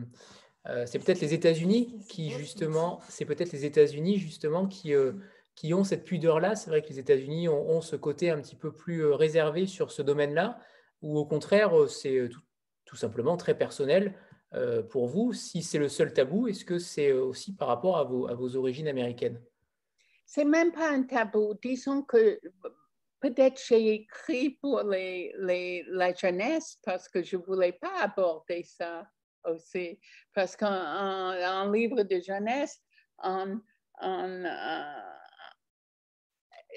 euh, 0.68 0.86
c'est 0.86 0.98
peut-être 0.98 1.20
les 1.20 1.34
États-Unis 1.34 2.00
qui 2.08 2.30
justement, 2.30 3.00
c'est 3.08 3.24
peut-être 3.24 3.52
les 3.52 3.64
États-Unis 3.64 4.18
justement 4.18 4.66
qui, 4.66 4.94
euh, 4.94 5.12
qui 5.54 5.74
ont 5.74 5.84
cette 5.84 6.04
pudeur-là. 6.04 6.56
C'est 6.56 6.70
vrai 6.70 6.82
que 6.82 6.88
les 6.88 6.98
États-Unis 6.98 7.48
ont, 7.48 7.80
ce 7.80 7.96
côté 7.96 8.30
un 8.30 8.40
petit 8.40 8.56
peu 8.56 8.72
plus 8.72 9.06
réservé 9.06 9.66
sur 9.66 9.90
ce 9.90 10.02
domaine-là, 10.02 10.58
ou 11.02 11.18
au 11.18 11.26
contraire, 11.26 11.72
c'est 11.88 12.28
tout, 12.84 12.96
simplement 12.96 13.36
très 13.36 13.56
personnel 13.56 14.14
pour 14.90 15.06
vous. 15.06 15.32
Si 15.32 15.62
c'est 15.62 15.78
le 15.78 15.88
seul 15.88 16.12
tabou, 16.14 16.48
est-ce 16.48 16.64
que 16.64 16.78
c'est 16.78 17.12
aussi 17.12 17.54
par 17.54 17.68
rapport 17.68 17.98
à 17.98 18.04
vos, 18.04 18.26
à 18.26 18.34
vos 18.34 18.56
origines 18.56 18.88
américaines? 18.88 19.40
C'est 20.24 20.44
même 20.44 20.72
pas 20.72 20.90
un 20.90 21.02
tabou. 21.02 21.54
Disons 21.62 22.02
que 22.02 22.40
peut-être 23.28 23.60
j'ai 23.66 23.94
écrit 23.94 24.50
pour 24.50 24.82
les, 24.82 25.84
la 25.88 26.14
jeunesse 26.14 26.78
parce 26.84 27.08
que 27.08 27.22
je 27.22 27.36
ne 27.36 27.42
voulais 27.42 27.72
pas 27.72 28.00
aborder 28.00 28.62
ça 28.62 29.08
aussi. 29.44 29.98
Parce 30.32 30.56
qu'en 30.56 31.70
livre 31.70 32.02
de 32.02 32.20
jeunesse, 32.20 32.78
euh, 33.24 33.56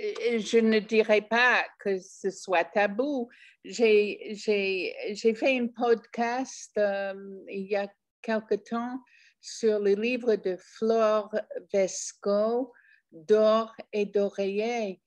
je 0.02 0.60
ne 0.60 0.80
dirais 0.80 1.22
pas 1.22 1.66
que 1.80 2.00
ce 2.00 2.32
soit 2.32 2.64
tabou. 2.64 3.30
J'ai 3.64 4.36
fait 4.36 5.60
un 5.60 5.68
podcast 5.68 6.72
euh, 6.78 7.14
il 7.48 7.68
y 7.68 7.76
a 7.76 7.88
quelque 8.22 8.56
temps 8.56 9.00
sur 9.42 9.80
le 9.80 9.94
livre 9.94 10.36
de 10.36 10.58
Flore 10.58 11.34
Vesco, 11.72 12.74
D'or 13.12 13.76
et 13.92 14.06
d'oreiller 14.06 15.02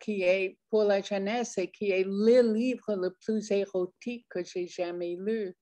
qui 0.00 0.22
est 0.22 0.58
pour 0.70 0.84
la 0.84 1.00
jeunesse 1.02 1.58
et 1.58 1.70
qui 1.70 1.90
est 1.90 2.04
le 2.04 2.52
livre 2.52 2.94
le 2.94 3.14
plus 3.20 3.50
érotique 3.50 4.26
que 4.28 4.42
j'ai 4.42 4.66
jamais 4.66 5.16
lu. 5.18 5.54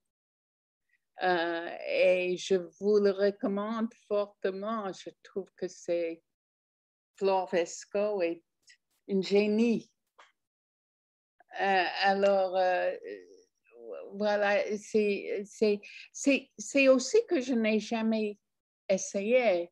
Euh, 1.22 1.70
et 1.86 2.36
je 2.36 2.56
vous 2.80 2.98
le 2.98 3.10
recommande 3.10 3.92
fortement. 4.08 4.92
Je 4.92 5.10
trouve 5.22 5.48
que 5.56 5.68
c'est 5.68 6.22
Flore 7.16 7.48
Vesco 7.50 8.22
est 8.22 8.42
une 9.06 9.22
génie. 9.22 9.90
Euh, 11.60 11.84
alors, 12.00 12.56
euh, 12.56 12.92
voilà, 14.14 14.62
c'est 14.78 15.44
aussi 16.88 17.26
que 17.26 17.40
je 17.40 17.54
n'ai 17.54 17.78
jamais 17.78 18.38
essayé 18.88 19.70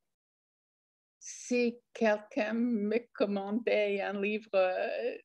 si 1.20 1.78
quelqu'un 1.92 2.54
me 2.54 2.98
commandait 3.12 4.00
un 4.00 4.20
livre 4.20 4.48
euh, 4.54 5.18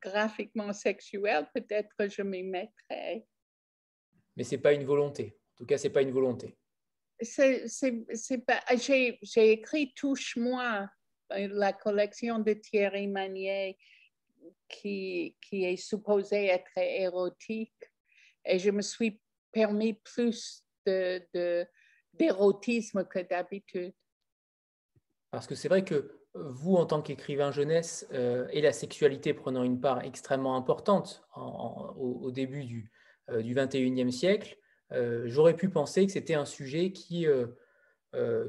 graphiquement 0.00 0.72
sexuel, 0.72 1.48
peut-être 1.52 2.08
je 2.08 2.22
m'y 2.22 2.44
mettrais. 2.44 3.26
Mais 4.36 4.44
ce 4.44 4.54
n'est 4.54 4.62
pas 4.62 4.72
une 4.72 4.84
volonté. 4.84 5.36
En 5.54 5.56
tout 5.56 5.66
cas, 5.66 5.76
ce 5.76 5.88
n'est 5.88 5.92
pas 5.92 6.02
une 6.02 6.12
volonté. 6.12 6.56
C'est, 7.20 7.66
pas, 8.46 8.62
j'ai, 8.76 9.18
écrit 9.34 9.92
Touche-moi, 9.94 10.88
euh, 11.32 11.48
la 11.52 11.72
collection 11.72 12.38
de 12.38 12.52
Thierry 12.52 13.08
Magnier, 13.08 13.76
qui, 14.68 15.36
qui 15.40 15.64
est 15.64 15.76
supposée 15.76 16.46
être 16.46 16.76
érotique. 16.76 17.74
Et 18.44 18.58
je 18.58 18.70
me 18.70 18.82
suis 18.82 19.20
permis 19.52 19.94
plus 19.94 20.64
de, 20.86 21.66
d'érotisme 22.12 23.04
que 23.04 23.20
d'habitude. 23.20 23.94
Parce 25.32 25.46
que 25.46 25.54
c'est 25.54 25.68
vrai 25.68 25.82
que 25.82 26.12
vous, 26.34 26.76
en 26.76 26.86
tant 26.86 27.00
qu'écrivain 27.02 27.50
jeunesse, 27.50 28.06
euh, 28.12 28.46
et 28.52 28.60
la 28.60 28.72
sexualité 28.72 29.34
prenant 29.34 29.62
une 29.62 29.80
part 29.80 30.02
extrêmement 30.02 30.56
importante 30.56 31.24
au, 31.34 32.30
début 32.30 32.64
du, 32.64 32.92
euh, 33.30 33.42
du 33.42 33.54
21e 33.54 34.10
siècle, 34.10 34.58
euh, 34.92 35.24
j'aurais 35.26 35.56
pu 35.56 35.70
penser 35.70 36.06
que 36.06 36.12
c'était 36.12 36.34
un 36.34 36.44
sujet 36.44 36.92
qui, 36.92 37.26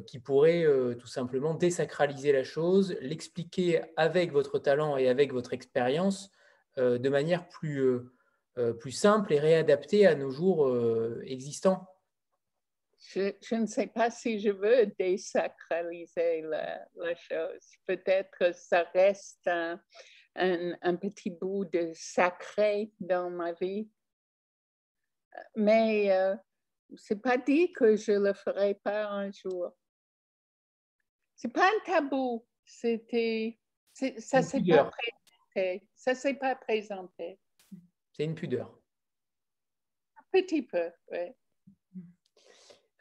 qui 0.05 0.19
pourrait 0.19 0.67
tout 0.99 1.07
simplement 1.07 1.53
désacraliser 1.53 2.33
la 2.33 2.43
chose, 2.43 2.97
l'expliquer 2.99 3.81
avec 3.95 4.33
votre 4.33 4.59
talent 4.59 4.97
et 4.97 5.07
avec 5.07 5.31
votre 5.31 5.53
expérience 5.53 6.31
de 6.75 7.09
manière 7.09 7.47
plus, 7.47 8.01
plus 8.81 8.91
simple 8.91 9.31
et 9.31 9.39
réadaptée 9.39 10.05
à 10.05 10.15
nos 10.15 10.31
jours 10.31 10.69
existants 11.23 11.87
je, 13.11 13.55
ne 13.55 13.65
sais 13.65 13.87
pas 13.87 14.09
si 14.09 14.39
je 14.39 14.49
veux 14.49 14.85
désacraliser 14.97 16.41
la, 16.41 17.15
chose. 17.15 17.69
Peut-être 17.85 18.55
ça 18.55 18.83
reste 18.93 19.47
un, 19.47 19.79
un, 20.35 20.95
petit 20.95 21.29
bout 21.29 21.65
de 21.65 21.91
sacré 21.93 22.91
dans 22.99 23.29
ma 23.29 23.51
vie. 23.53 23.89
Mais 25.55 26.11
euh, 26.11 26.35
c'est 26.95 27.21
pas 27.21 27.37
dit 27.37 27.71
que 27.73 27.95
je 27.95 28.13
le 28.13 28.33
ferai 28.33 28.75
pas 28.75 29.07
un 29.07 29.31
jour. 29.31 29.75
C'est 31.35 31.51
pas 31.51 31.67
un 31.67 31.79
tabou. 31.85 32.45
C'était, 32.65 33.59
ça 33.91 34.41
s'est 34.41 34.63
pas 34.63 34.89
présenté. 34.89 35.87
Ça 35.93 36.15
s'est 36.15 36.35
pas 36.35 36.55
présenté. 36.55 37.39
C'est 38.13 38.23
une 38.23 38.35
pudeur. 38.35 38.79
Un 40.17 40.23
petit 40.31 40.61
peu, 40.61 40.91
oui. 41.11 41.33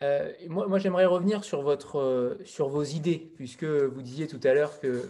Euh, 0.02 0.32
moi, 0.48 0.78
j'aimerais 0.78 1.04
revenir 1.04 1.44
sur, 1.44 1.62
votre, 1.62 1.98
euh, 1.98 2.36
sur 2.44 2.68
vos 2.68 2.82
idées, 2.82 3.30
puisque 3.36 3.64
vous 3.64 4.02
disiez 4.02 4.26
tout 4.26 4.40
à 4.42 4.52
l'heure 4.52 4.80
qu'il 4.80 5.00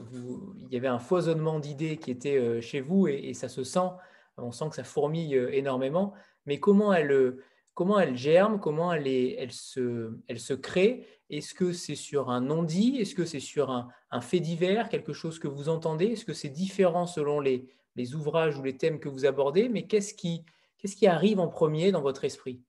y 0.71 0.77
avait 0.77 0.89
un 0.89 0.99
foisonnement 0.99 1.61
d'idées 1.61 1.97
qui 1.97 2.11
était 2.11 2.37
euh, 2.37 2.61
chez 2.61 2.81
vous 2.81 3.07
et, 3.07 3.33
ça 3.33 3.49
se 3.49 3.65
sent, 3.65 3.89
on 4.37 4.53
sent 4.53 4.69
que 4.69 4.77
ça 4.77 4.85
fourmille 4.85 5.35
énormément. 5.53 6.13
Mais 6.45 6.61
comment 6.61 6.93
elle, 6.93 7.37
comment 7.75 7.99
elle 7.99 8.17
germe, 8.17 8.61
comment 8.61 8.93
elle, 8.93 9.09
elle, 9.09 9.53
se, 9.53 10.13
elle 10.29 10.41
se 10.41 10.53
crée? 10.53 11.07
Est-ce 11.31 11.55
que 11.55 11.73
c'est 11.73 11.95
sur 11.95 12.29
un 12.29 12.43
non-dit? 12.43 12.99
Est-ce 12.99 13.15
que 13.15 13.25
c'est 13.25 13.41
sur 13.41 13.71
un, 13.71 14.21
fait 14.21 14.41
divers, 14.41 14.91
quelque 14.91 15.15
chose 15.15 15.39
que 15.39 15.49
vous 15.49 15.71
entendez? 15.71 16.07
Est-ce 16.09 16.27
que 16.27 16.35
c'est 16.35 16.51
différent 16.51 17.07
selon 17.07 17.41
les, 17.41 17.71
les, 17.97 18.15
ouvrages 18.15 18.59
ou 18.59 18.63
les 18.63 18.77
thèmes 18.77 19.01
que 19.01 19.09
vous 19.09 19.25
abordez? 19.25 19.71
Mais 19.71 19.87
qu'est-ce 19.87 20.13
qui, 20.13 20.45
qu'est-ce 20.77 20.97
qui 20.97 21.07
arrive 21.07 21.41
en 21.41 21.49
premier 21.49 21.93
dans 21.93 22.03
votre 22.03 22.25
esprit? 22.25 22.61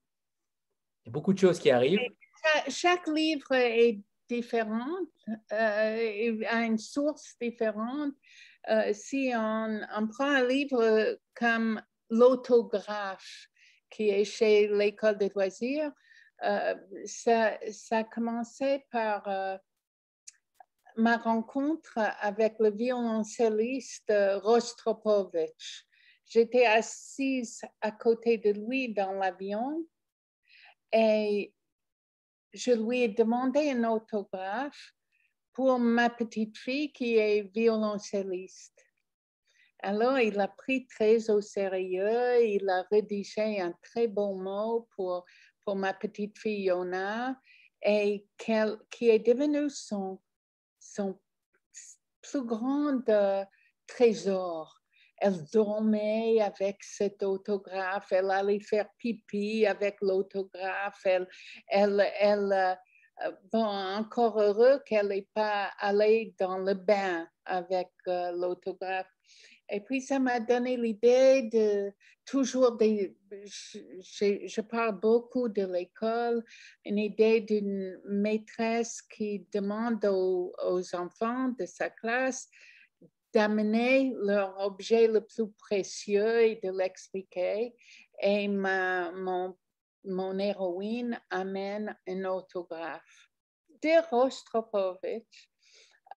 Il 1.04 1.08
y 1.08 1.10
a 1.10 1.12
beaucoup 1.12 1.34
de 1.34 1.38
choses 1.38 1.58
qui 1.58 1.70
arrivent. 1.70 2.00
Chaque 2.68 3.06
livre 3.08 3.52
est 3.52 4.00
différent, 4.28 4.96
euh, 5.52 6.44
a 6.48 6.64
une 6.64 6.78
source 6.78 7.36
différente. 7.40 8.14
Euh, 8.70 8.92
si 8.94 9.32
on, 9.34 10.08
prend 10.08 10.28
un 10.28 10.46
livre 10.46 11.18
comme 11.34 11.80
L'autographe, 12.08 13.48
qui 13.90 14.08
est 14.08 14.24
chez 14.24 14.68
l'École 14.68 15.18
des 15.18 15.28
loisirs, 15.28 15.92
euh, 16.42 16.74
ça, 17.04 17.58
ça 17.70 18.04
commençait 18.04 18.86
par 18.90 19.28
euh, 19.28 19.56
ma 20.96 21.16
rencontre 21.18 21.98
avec 22.20 22.54
le 22.58 22.70
violoncelliste 22.70 24.12
Rostropovich. 24.42 25.86
J'étais 26.26 26.64
assise 26.64 27.62
à 27.82 27.90
côté 27.90 28.38
de 28.38 28.50
lui 28.52 28.92
dans 28.92 29.12
l'avion 29.12 29.84
et 30.94 31.52
je 32.52 32.70
lui 32.70 33.02
ai 33.02 33.08
demandé 33.08 33.70
un 33.70 33.84
autographe 33.90 34.94
pour 35.52 35.78
ma 35.78 36.08
petite 36.08 36.56
fille 36.56 36.92
qui 36.92 37.16
est 37.16 37.42
violoncelliste. 37.52 38.80
Alors, 39.80 40.18
il 40.18 40.38
a 40.40 40.48
pris 40.48 40.86
très 40.86 41.30
au 41.30 41.40
sérieux, 41.40 42.46
il 42.46 42.68
a 42.70 42.84
rédigé 42.90 43.60
un 43.60 43.72
très 43.82 44.06
bon 44.06 44.36
mot 44.36 44.88
pour, 44.96 45.24
pour 45.64 45.76
ma 45.76 45.92
petite 45.92 46.38
fille 46.38 46.66
Yona, 46.66 47.38
et 47.82 48.26
qui 48.38 49.08
est 49.08 49.18
devenu 49.18 49.68
son, 49.68 50.22
son 50.78 51.20
plus 52.22 52.44
grand 52.44 53.06
euh, 53.08 53.44
trésor 53.86 54.73
elle 55.18 55.44
dormait 55.52 56.40
avec 56.40 56.82
cet 56.82 57.22
autographe, 57.22 58.12
elle 58.12 58.30
allait 58.30 58.60
faire 58.60 58.88
pipi 58.98 59.66
avec 59.66 59.96
l'autographe, 60.00 61.00
elle, 61.04 61.28
elle, 61.68 62.04
elle, 62.20 62.78
bon, 63.52 63.64
encore 63.64 64.40
heureux 64.40 64.80
qu'elle 64.86 65.08
n'ait 65.08 65.28
pas 65.34 65.70
allé 65.78 66.34
dans 66.38 66.58
le 66.58 66.74
bain 66.74 67.26
avec 67.44 67.88
l'autographe. 68.06 69.10
Et 69.70 69.80
puis, 69.80 70.02
ça 70.02 70.18
m'a 70.18 70.40
donné 70.40 70.76
l'idée 70.76 71.48
de 71.50 71.92
toujours, 72.26 72.76
des, 72.76 73.16
je, 73.30 74.60
parle 74.60 75.00
beaucoup 75.00 75.48
de 75.48 75.64
l'école, 75.64 76.44
une 76.84 76.98
idée 76.98 77.40
d'une 77.40 77.98
maîtresse 78.06 79.00
qui 79.02 79.46
demande 79.52 80.04
aux, 80.04 80.52
enfants 80.94 81.48
de 81.58 81.66
sa 81.66 81.90
classe 81.90 82.48
d'amener 83.34 84.14
leur 84.22 84.58
objet 84.60 85.08
le 85.08 85.20
plus 85.20 85.50
précieux 85.52 86.42
et 86.42 86.60
de 86.62 86.70
l'expliquer. 86.70 87.74
Et 88.22 88.48
ma, 88.48 89.10
mon, 89.12 89.56
mon 90.04 90.38
héroïne 90.38 91.20
amène 91.30 91.96
un 92.06 92.24
autographe 92.24 93.30
de 93.82 94.08
Rostropovich 94.08 95.50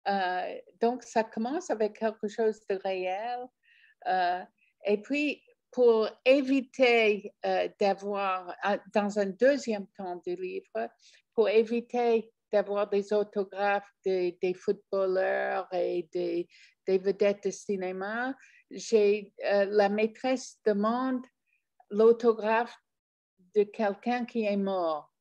euh, 0.08 0.56
donc, 0.82 1.04
ça 1.04 1.24
commence 1.24 1.70
avec 1.70 2.00
quelque 2.00 2.28
chose 2.28 2.60
de 2.70 2.80
réel. 2.84 3.46
Euh, 4.08 4.42
et 4.86 5.02
puis, 5.02 5.44
pour 5.72 6.08
éviter 6.26 7.34
euh, 7.46 7.68
d'avoir, 7.80 8.56
dans 8.94 9.20
un 9.20 9.28
deuxième 9.28 9.88
temps 9.98 10.22
du 10.26 10.36
livre, 10.36 10.90
pour 11.34 11.50
éviter 11.50 12.32
d'avoir 12.52 12.90
des 12.90 13.12
autographes 13.12 13.92
des, 14.06 14.54
footballeurs 14.56 15.68
et 15.74 16.08
des, 16.14 16.48
des, 16.88 16.98
vedettes 16.98 17.44
de 17.44 17.52
cinéma, 17.52 18.36
j'ai, 18.72 19.34
la 19.42 19.90
maîtresse 19.90 20.60
demande 20.66 21.26
l'autographe 21.90 22.76
de 23.56 23.64
quelqu'un 23.64 24.26
qui 24.26 24.44
est 24.44 24.58
mort. 24.58 25.12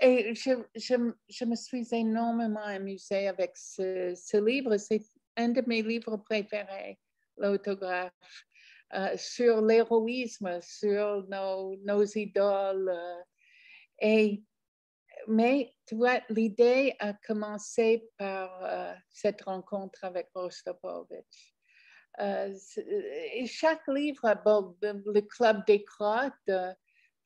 Et 0.00 0.34
je, 0.34 0.62
je, 0.76 1.44
me 1.44 1.56
suis 1.56 1.88
énormément 1.92 2.62
amusée 2.62 3.26
avec 3.26 3.56
ce, 3.56 4.36
livre. 4.44 4.76
C'est 4.76 5.02
un 5.36 5.48
de 5.48 5.62
mes 5.66 5.82
livres 5.82 6.16
préférés, 6.18 7.00
l'autographe, 7.36 8.12
euh, 8.94 9.16
sur 9.16 9.60
l'héroïsme, 9.60 10.60
sur 10.62 11.26
nos, 11.28 11.76
nos 11.78 12.04
idoles. 12.04 12.90
Euh, 12.90 13.22
et, 14.00 14.42
mais 15.28 15.72
tu 15.86 15.96
vois, 15.96 16.20
l'idée 16.28 16.94
a 16.98 17.12
commencé 17.12 18.08
par 18.18 18.64
euh, 18.64 18.94
cette 19.10 19.42
rencontre 19.42 20.04
avec 20.04 20.28
Rostropovich. 20.34 21.54
et 22.18 23.46
chaque 23.46 23.86
livre 23.88 24.28
le 24.82 25.20
club 25.20 25.64
des 25.66 25.84
crottes. 25.84 26.50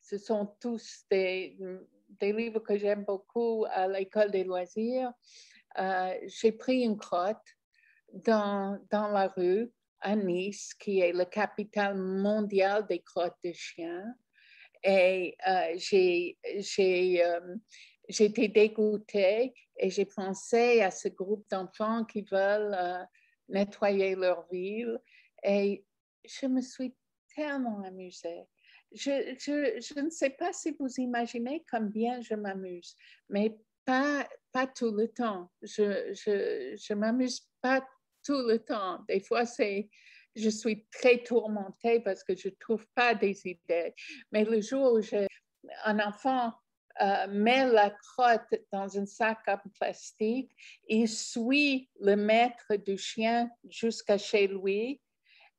ce 0.01 0.19
sont 0.19 0.57
tous 0.61 1.05
des, 1.11 1.57
livres 2.21 2.61
que 2.61 2.79
j'aime 2.79 3.05
beaucoup 3.05 3.67
à 3.71 3.89
l'école 3.89 4.31
des 4.31 4.45
loisirs, 4.45 5.13
euh, 5.79 6.15
j'ai 6.27 6.53
pris 6.53 6.83
une 6.83 6.97
crotte 6.97 7.47
dans, 8.13 8.79
dans 8.91 9.09
la 9.09 9.29
rue 9.29 9.71
à 10.01 10.17
Nice, 10.17 10.73
qui 10.75 11.01
est 11.01 11.13
la 11.13 11.25
capitale 11.25 11.97
mondiale 11.97 12.87
des 12.87 13.01
crottes 13.01 13.37
de 13.45 13.53
chiens. 13.53 14.15
Et 14.87 15.37
euh, 15.47 15.75
j'ai, 15.77 16.39
j'ai, 16.59 17.25
euh, 17.25 17.57
dégoûtée 18.49 19.53
et 19.79 19.91
j'ai 19.91 20.05
pensé 20.05 20.81
à 20.83 20.91
ce 20.91 21.09
groupe 21.09 21.45
d'enfants 21.51 22.05
qui 22.05 22.23
veulent 22.23 23.07
nettoyer 23.49 24.15
leur 24.15 24.47
ville. 24.51 24.99
Et 25.43 25.85
je 26.25 26.47
me 26.47 26.61
suis 26.61 26.95
tellement 27.35 27.83
amusée 27.83 28.47
je, 28.93 30.01
ne 30.01 30.11
sais 30.11 30.31
pas 30.31 30.53
si 30.53 30.75
vous 30.79 30.89
imaginez 30.99 31.65
combien 31.71 32.21
je 32.21 32.35
m'amuse, 32.35 32.97
mais 33.29 33.57
pas, 33.85 34.27
tout 34.75 34.91
le 34.91 35.09
temps. 35.09 35.51
Je, 35.63 36.13
je, 36.15 36.95
m'amuse 36.95 37.47
pas 37.61 37.87
tout 38.25 38.43
le 38.49 38.59
temps. 38.59 39.05
Des 39.07 39.21
fois, 39.21 39.45
c'est, 39.45 39.89
je 40.37 40.51
suis 40.51 40.87
très 40.93 41.23
tourmentée 41.23 42.01
parce 42.01 42.23
que 42.23 42.37
je 42.37 42.49
ne 42.49 42.55
trouve 42.55 42.87
pas 42.95 43.15
des 43.15 43.47
idées. 43.47 43.95
Mais 44.31 44.45
le 44.45 44.61
jour 44.61 44.95
où 44.95 45.01
un 45.85 45.99
enfant 45.99 46.53
euh, 47.01 47.27
met 47.29 47.67
la 47.67 47.91
crotte 47.91 48.55
dans 48.73 48.99
un 48.99 49.07
sac 49.07 49.39
en 49.49 49.59
plastique, 49.79 50.51
il 50.89 51.09
suit 51.09 51.91
le 52.01 52.17
maître 52.17 52.77
du 52.77 52.97
chien 52.97 53.51
jusqu'à 53.69 54.19
chez 54.19 54.47
lui 54.47 55.01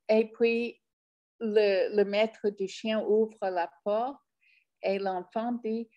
et 0.09 0.31
puis 0.31 0.81
le, 1.39 2.03
maître 2.03 2.49
du 2.49 2.67
chien 2.67 3.03
ouvre 3.03 3.49
la 3.49 3.69
porte 3.83 4.21
et 4.81 4.99
l'enfant 4.99 5.51
dit, 5.63 5.89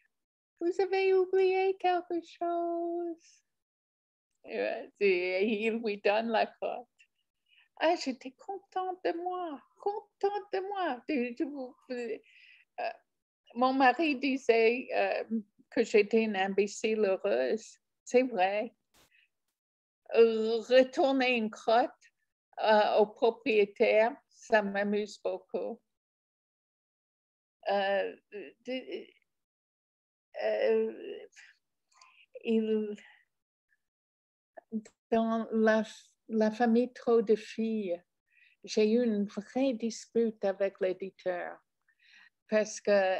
vous 0.60 0.72
avez 0.80 1.14
oublié 1.14 1.76
quelque 1.78 2.20
chose. 2.22 3.44
Et 4.44 5.66
il 5.66 5.80
lui 5.82 6.00
donne 6.02 6.28
la 6.28 6.46
crotte. 6.46 6.86
Ah, 7.82 7.94
j'étais 7.96 8.32
contente 8.32 8.98
de 9.04 9.12
moi, 9.22 9.58
contente 9.78 10.52
de 10.52 10.60
moi. 10.60 11.02
Euh, 11.90 12.18
mon 13.54 13.72
mari 13.72 14.16
disait 14.16 14.88
euh, 14.94 15.24
que 15.70 15.82
j'étais 15.82 16.24
une 16.24 16.36
imbécile 16.36 17.00
heureuse. 17.00 17.78
C'est 18.04 18.24
vrai. 18.24 18.74
Retourner 20.12 21.36
une 21.36 21.50
crotte 21.50 21.90
euh, 22.62 22.96
au 22.98 23.06
propriétaire, 23.06 24.14
ça 24.28 24.60
m'amuse 24.60 25.18
beaucoup. 25.22 25.80
Euh, 27.70 28.16
il, 32.44 32.96
dans 35.10 35.48
la, 35.52 35.84
la, 36.30 36.50
famille 36.50 36.92
Trop 36.92 37.22
de 37.22 37.36
filles, 37.36 38.02
j'ai 38.64 38.92
eu 38.92 39.04
une 39.04 39.26
vraie 39.26 39.74
dispute 39.74 40.44
avec 40.44 40.80
l'éditeur 40.80 41.58
parce 42.48 42.80
que 42.80 43.16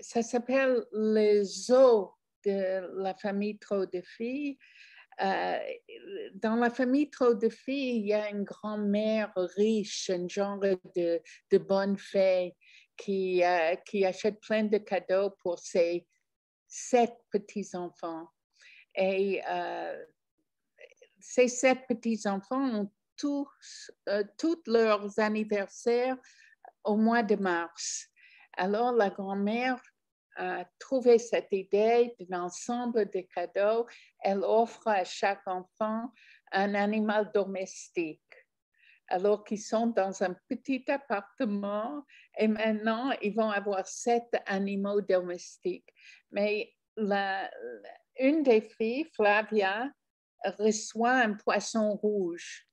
ça 0.00 0.22
s'appelle 0.22 0.84
les 0.92 1.70
os 1.70 2.10
de 2.44 3.02
la 3.02 3.14
famille 3.14 3.58
Trop 3.58 3.86
de 3.86 4.00
filles 4.00 4.58
euh, 5.20 5.58
dans 6.34 6.56
la 6.56 6.70
famille 6.70 7.10
trop 7.10 7.34
de 7.34 7.48
filles, 7.48 7.98
il 7.98 8.06
y 8.06 8.14
a 8.14 8.30
une 8.30 8.44
grand-mère 8.44 9.32
riche, 9.56 10.10
un 10.10 10.26
genre 10.26 10.58
de, 10.58 11.20
bonne 11.58 11.98
fée 11.98 12.56
qui, 12.96 13.44
euh, 13.44 13.76
qui 13.86 14.04
achète 14.04 14.40
plein 14.40 14.64
de 14.64 14.78
cadeaux 14.78 15.30
pour 15.42 15.58
ses 15.58 16.06
sept 16.66 17.14
petits-enfants. 17.30 18.28
Et 18.94 19.42
euh, 19.48 20.04
ces 21.22 21.48
sept 21.48 21.86
petits-enfants 21.88 22.68
ont 22.74 22.90
tous, 23.16 23.90
tous 24.36 24.62
leurs 24.66 25.18
anniversaires 25.18 26.16
au 26.84 26.96
mois 26.96 27.22
de 27.22 27.36
mars. 27.36 28.08
Alors, 28.56 28.92
la 28.92 29.08
grand-mère 29.08 29.80
a 30.36 30.64
trouvé 30.78 31.18
cette 31.18 31.52
idée 31.52 32.14
d'un 32.18 32.42
ensemble 32.42 33.08
de 33.10 33.20
cadeaux. 33.20 33.86
Elle 34.20 34.42
offre 34.42 34.88
à 34.88 35.04
chaque 35.04 35.46
enfant 35.46 36.10
un 36.52 36.74
animal 36.74 37.30
domestique. 37.32 38.20
Alors 39.08 39.44
qu'ils 39.44 39.60
sont 39.60 39.88
dans 39.88 40.22
un 40.22 40.34
petit 40.48 40.84
appartement 40.90 42.04
et 42.38 42.48
maintenant 42.48 43.12
ils 43.20 43.34
vont 43.34 43.50
avoir 43.50 43.86
sept 43.86 44.34
animaux 44.46 45.02
domestiques. 45.02 45.92
Mais 46.30 46.74
une 46.96 48.42
des 48.42 48.62
filles, 48.62 49.04
Flavia, 49.14 49.90
reçoit 50.58 51.14
un 51.14 51.34
poisson 51.34 51.94
rouge. 51.94 52.66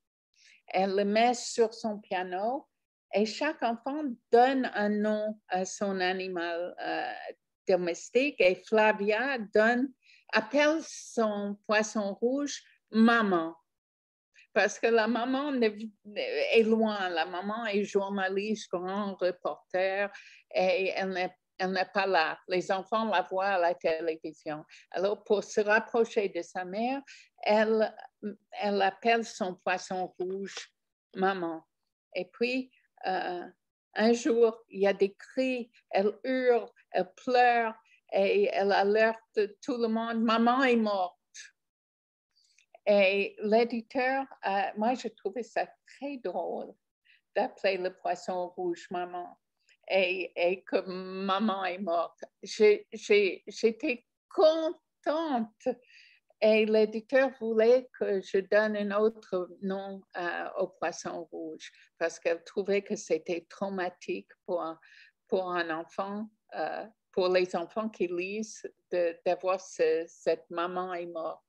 Elle 0.67 0.95
le 0.95 1.05
met 1.05 1.34
sur 1.34 1.74
son 1.74 1.99
piano 1.99 2.67
et 3.13 3.26
chaque 3.26 3.63
enfant 3.63 4.03
donne 4.32 4.70
un 4.74 4.89
nom 4.89 5.39
à 5.47 5.65
son 5.65 5.99
animal 5.99 6.76
euh, 6.80 7.13
domestique 7.67 8.39
et 8.39 8.55
Flavia 8.55 9.38
donne, 9.53 9.89
appelle 10.32 10.80
son 10.84 11.57
poisson 11.65 12.13
rouge 12.15 12.61
maman. 12.91 13.55
Parce 14.53 14.80
que 14.80 14.88
la 14.88 15.07
maman 15.07 15.53
est 15.53 16.63
loin, 16.63 17.09
la 17.09 17.26
maman 17.26 17.65
est 17.67 17.84
journaliste, 17.84 18.70
grand 18.72 19.15
reporter 19.15 20.11
et 20.53 20.91
elle 20.95 21.09
n'est 21.09 21.36
elle 21.60 21.72
n'est 21.72 21.89
pas 21.93 22.07
là. 22.07 22.39
Les 22.47 22.72
enfants 22.72 23.05
la 23.05 23.22
voient 23.22 23.45
à 23.45 23.60
la 23.60 23.76
télévision. 23.76 24.66
Alors, 24.91 25.24
pour 25.24 25.43
se 25.43 25.62
rapprocher 25.62 26.30
de 26.30 26.41
sa 26.41 26.66
mère, 26.66 27.01
elle, 27.43 27.93
elle 28.51 28.82
appelle 28.82 29.26
son 29.26 29.55
poisson 29.55 30.14
rouge 30.18 30.74
maman. 31.16 31.64
Et 32.16 32.26
puis, 32.26 32.72
euh, 33.05 33.45
un 33.95 34.14
jour, 34.14 34.64
il 34.70 34.82
y 34.82 34.88
a 34.88 34.93
des 34.93 35.14
cris, 35.14 35.72
elle 35.89 36.18
hurle, 36.24 36.70
elle 36.91 37.12
pleure 37.16 37.76
et 38.12 38.49
elle 38.51 38.72
alerte 38.72 39.39
tout 39.62 39.78
le 39.78 39.88
monde, 39.88 40.22
maman 40.22 40.64
est 40.64 40.76
morte. 40.76 41.18
Et 42.86 43.36
l'éditeur, 43.43 44.26
moi, 44.78 44.95
je 44.95 45.10
trouvais 45.10 45.43
ça 45.43 45.68
très 45.86 46.18
drôle 46.18 46.74
d'appeler 47.36 47.78
le 47.78 47.93
poisson 47.93 48.47
rouge 48.49 48.88
maman. 48.89 49.38
Et, 49.90 50.64
que 50.66 50.82
maman 50.88 51.66
est 51.66 51.80
morte. 51.80 52.24
J'étais 52.44 54.06
contente 54.30 55.68
et 56.42 56.66
l'éditeur 56.66 57.32
voulait 57.40 57.90
que 58.00 58.22
je 58.22 58.38
donne 58.38 58.78
un 58.78 58.92
autre 58.98 59.50
nom 59.62 60.02
euh, 60.16 60.50
au 60.58 60.68
poisson 60.68 61.26
rouge 61.32 61.72
parce 61.98 62.20
qu'elle 62.20 62.44
trouvait 62.44 62.82
que 62.82 62.96
c'était 62.96 63.46
traumatique 63.50 64.30
pour, 64.46 64.64
pour 65.28 65.52
un 65.52 65.70
enfant, 65.70 66.30
euh, 66.56 66.86
pour 67.12 67.28
les 67.30 67.56
enfants 67.56 67.90
qui 67.90 68.08
lisent, 68.08 68.64
d'avoir 69.26 69.60
cette 69.60 70.50
maman 70.50 70.94
est 70.94 71.08
morte. 71.08 71.44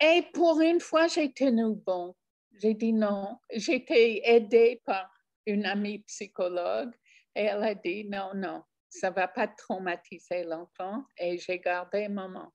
Et 0.00 0.22
pour 0.34 0.60
une 0.60 0.80
fois, 0.80 1.06
j'ai 1.06 1.32
tenu 1.32 1.76
bon. 1.76 2.16
J'ai 2.60 2.74
dit 2.74 2.92
non. 2.92 3.38
J'étais 3.52 4.20
aidée 4.24 4.82
par 4.84 5.13
une 5.46 5.66
amie 5.66 6.00
psychologue 6.00 6.94
et 7.34 7.44
elle 7.44 7.64
a 7.64 7.74
dit 7.74 8.04
non, 8.04 8.32
non, 8.34 8.62
ça 8.88 9.10
ne 9.10 9.14
va 9.14 9.28
pas 9.28 9.48
traumatiser 9.48 10.44
l'enfant 10.44 11.04
et 11.18 11.38
j'ai 11.38 11.58
gardé 11.58 12.08
maman. 12.08 12.52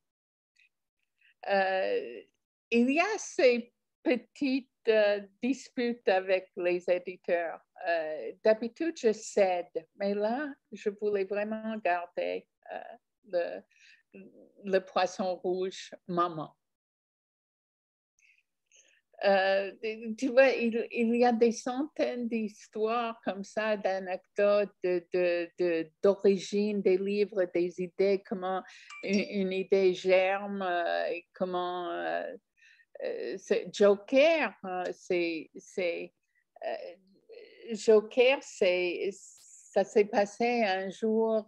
Euh, 1.50 2.22
il 2.72 2.92
y 2.92 3.00
a 3.00 3.18
ces 3.18 3.74
petites 4.04 4.70
euh, 4.88 5.22
disputes 5.42 6.08
avec 6.08 6.52
les 6.56 6.90
éditeurs. 6.90 7.60
Euh, 7.88 8.34
d'habitude, 8.44 8.98
je 8.98 9.12
cède, 9.12 9.88
mais 9.96 10.14
là, 10.14 10.48
je 10.72 10.90
voulais 10.90 11.26
vraiment 11.26 11.78
garder 11.78 12.48
le, 13.26 13.62
le 14.64 14.80
poisson 14.80 15.36
rouge 15.36 15.92
maman. 16.08 16.56
Euh, 19.26 19.72
tu 20.18 20.30
vois, 20.30 20.50
il, 20.50 21.16
y 21.16 21.26
a 21.26 21.34
des 21.34 21.52
centaines 21.52 22.28
d'histoires 22.30 23.20
comme 23.26 23.44
ça, 23.44 23.76
d'anecdotes, 23.76 24.74
d'origine 26.02 26.78
de, 26.78 26.84
des 26.84 26.98
livres, 26.98 27.44
des 27.54 27.82
idées, 27.82 28.24
comment 28.26 28.64
une, 29.04 29.52
idée 29.52 29.94
germe, 29.94 30.62
euh, 30.62 31.20
comment 31.34 31.90
euh, 31.92 32.34
Joker, 33.72 34.54
c'est 34.94 35.50
Joker, 37.72 38.40
c'est 38.42 39.10
ça 39.12 39.84
s'est 39.84 40.06
passé 40.06 40.64
un 40.64 40.90
jour 40.90 41.46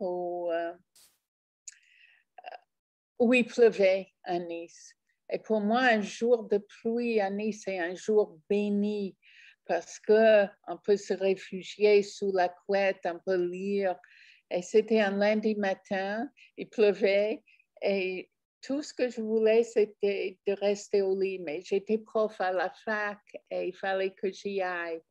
où 3.19 3.33
il 3.33 3.45
pleuvait 3.45 4.09
à 4.23 4.39
Nice. 4.39 4.93
Et 5.31 5.39
pour 5.39 5.61
moi, 5.61 5.81
un 5.81 6.01
jour 6.01 6.43
de 6.43 6.57
pluie 6.57 7.21
à 7.21 7.29
Nice, 7.29 7.63
c'est 7.65 7.79
un 7.79 7.95
jour 7.95 8.37
béni 8.49 9.15
parce 9.65 9.99
qu'on 9.99 10.77
peut 10.83 10.97
se 10.97 11.13
réfugier 11.13 12.03
sous 12.03 12.33
la 12.33 12.49
couette, 12.49 12.99
on 13.05 13.19
peut 13.19 13.41
lire. 13.41 13.95
Et 14.49 14.61
c'était 14.61 14.99
un 14.99 15.17
lundi 15.17 15.55
matin, 15.55 16.29
il 16.57 16.67
pleuvait 16.67 17.41
et 17.81 18.29
tout 18.61 18.83
ce 18.83 18.93
que 18.93 19.09
je 19.09 19.21
voulais, 19.21 19.63
c'était 19.63 20.37
de 20.45 20.53
rester 20.53 21.01
au 21.01 21.19
lit. 21.19 21.39
Mais 21.39 21.61
j'étais 21.61 21.97
prof 21.97 22.39
à 22.39 22.51
la 22.51 22.69
fac 22.69 23.19
et 23.49 23.69
il 23.69 23.75
fallait 23.75 24.11
que 24.11 24.31
j'y 24.31 24.61
aille. 24.61 25.01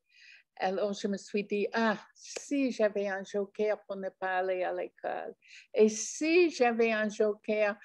Alors, 0.56 0.92
je 0.92 1.08
me 1.08 1.16
suis 1.16 1.44
dit, 1.44 1.66
ah, 1.72 1.98
si 2.14 2.70
j'avais 2.70 3.08
un 3.08 3.24
joker 3.24 3.82
pour 3.86 3.96
ne 3.96 4.10
pas 4.10 4.38
aller 4.38 4.62
à 4.62 4.74
l'école, 4.74 5.34
et 5.72 5.88
si 5.88 6.50
j'avais 6.50 6.92
un 6.92 7.08
joker 7.08 7.76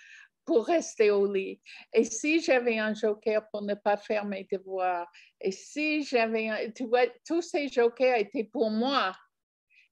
pour 0.46 0.68
rester 0.68 1.12
au 1.12 1.32
lit. 1.32 1.60
Et 1.92 2.04
si 2.04 2.40
j'avais 2.40 2.78
un 2.78 2.94
joker 2.94 3.50
pour 3.50 3.64
ne 3.64 3.74
pas 3.74 3.98
faire 3.98 4.26
mes 4.26 4.48
devoirs, 4.52 5.12
et 5.42 5.52
si 5.52 6.04
j'avais, 6.04 6.72
tu 6.74 6.86
vois, 6.86 7.08
tous 7.26 7.42
ces 7.42 7.68
jokers 7.68 8.18
étaient 8.18 8.44
pour 8.44 8.70
moi. 8.70 9.16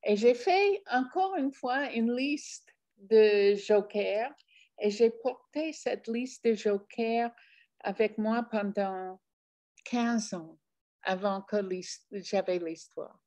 Et 0.06 0.16
j'ai 0.16 0.36
fait 0.36 0.84
encore 0.92 1.36
une 1.36 1.52
fois 1.52 1.92
une 1.92 2.16
liste 2.16 2.70
de 2.98 3.56
jokers 3.56 4.34
et 4.80 4.90
j'ai 4.90 5.10
porté 5.10 5.74
cette 5.74 6.08
liste 6.08 6.46
de 6.46 6.54
jokers 6.54 7.32
avec 7.80 8.18
moi 8.18 8.44
pendant 8.50 9.20
15 9.86 10.34
ans 10.34 10.60
avant 11.04 11.42
que 11.42 11.58
j'avais 12.12 12.60
l'histoire. 12.60 13.20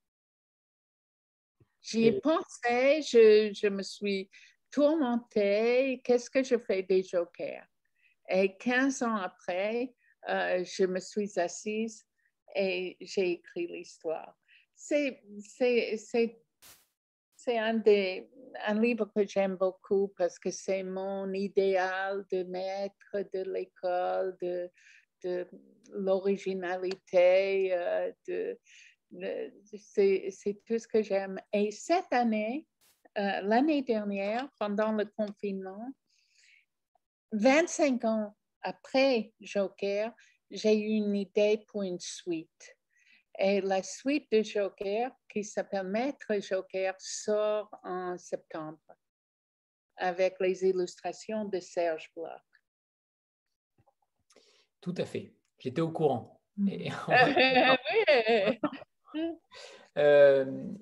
J'y 1.83 2.07
ai 2.07 2.21
pensé, 2.21 3.03
je, 3.03 3.53
je 3.55 3.69
me 3.69 3.83
suis 3.83 4.29
tourmentée, 4.71 6.01
qu'est-ce 6.05 6.31
que 6.31 6.43
je 6.43 6.59
fais 6.59 6.83
des 6.83 7.03
jokers? 7.03 7.67
Et 8.29 8.57
15 8.57 9.03
ans 9.03 9.17
après, 9.17 9.95
euh, 10.29 10.65
je 10.65 10.85
me 10.85 10.99
suis 10.99 11.39
assise 11.39 12.05
et 12.55 12.97
j'ai 13.01 13.33
écrit 13.33 13.67
l'histoire. 13.69 14.37
C'est, 14.75 15.23
un, 17.49 17.83
un 18.67 18.81
livre 18.81 19.11
que 19.15 19.27
j'aime 19.27 19.57
beaucoup 19.57 20.13
parce 20.17 20.39
que 20.39 20.51
c'est 20.51 20.83
mon 20.83 21.33
idéal 21.33 22.25
de 22.33 22.43
maître 22.43 23.25
de 23.33 23.43
l'école, 23.53 24.37
de, 24.43 24.69
de 25.23 25.47
l'originalité, 25.93 27.73
euh, 27.73 28.13
de, 28.27 28.59
c'est 29.77 30.61
tout 30.67 30.79
ce 30.79 30.89
que 30.89 31.03
j'aime. 31.03 31.41
Et 31.53 31.71
cette 31.71 32.13
année, 32.13 32.67
euh, 33.19 33.41
l'année 33.43 33.83
dernière, 33.83 34.49
pendant 34.59 34.93
le 34.93 35.07
confinement, 35.07 35.91
25 37.33 38.05
ans 38.05 38.37
après 38.63 39.33
Joker, 39.41 40.13
j'ai 40.51 40.79
eu 40.79 40.97
une 40.97 41.15
idée 41.17 41.65
pour 41.69 41.83
une 41.83 42.01
suite. 42.01 42.77
Et 43.39 43.61
la 43.61 43.83
suite 43.83 44.31
de 44.33 44.43
Joker, 44.43 45.11
qui 45.29 45.45
s'appelle 45.45 45.87
Maître 45.87 46.41
Joker, 46.41 46.95
sort 46.99 47.69
en 47.83 48.17
septembre 48.17 48.81
avec 49.97 50.37
les 50.41 50.65
illustrations 50.65 51.45
de 51.45 51.61
Serge 51.61 52.11
Bloch. 52.15 52.41
Tout 54.81 54.95
à 54.99 55.05
fait. 55.05 55.35
J'étais 55.59 55.81
au 55.81 55.91
courant. 55.91 56.41
oui. 56.59 56.91
euh, 59.99 60.73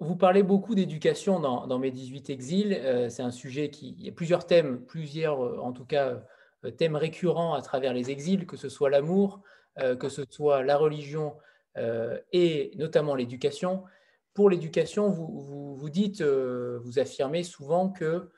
vous 0.00 0.16
parlez 0.16 0.42
beaucoup 0.42 0.74
d'éducation 0.74 1.38
dans, 1.38 1.78
mes 1.78 1.90
18 1.90 2.30
exils. 2.30 2.78
Euh, 2.80 3.08
c'est 3.10 3.22
un 3.22 3.30
sujet 3.30 3.70
qui. 3.70 3.94
Il 3.98 4.06
y 4.06 4.08
a 4.08 4.12
plusieurs 4.12 4.46
thèmes, 4.46 4.84
plusieurs, 4.86 5.44
euh, 5.44 5.58
en 5.58 5.72
tout 5.72 5.84
cas, 5.84 6.22
euh, 6.64 6.70
thèmes 6.70 6.96
récurrents 6.96 7.54
à 7.54 7.60
travers 7.60 7.92
les 7.92 8.10
exils, 8.10 8.46
que 8.46 8.56
ce 8.56 8.68
soit 8.68 8.90
l'amour, 8.90 9.42
que 9.98 10.10
ce 10.10 10.22
soit 10.28 10.62
la 10.62 10.76
religion 10.76 11.36
et 12.32 12.72
notamment 12.76 13.14
l'éducation. 13.14 13.84
Pour 14.34 14.50
l'éducation, 14.50 15.08
vous, 15.08 15.74
vous, 15.74 15.88
dites, 15.88 16.20
vous 16.20 16.98
affirmez 16.98 17.44
souvent 17.44 17.88
que 17.88 18.28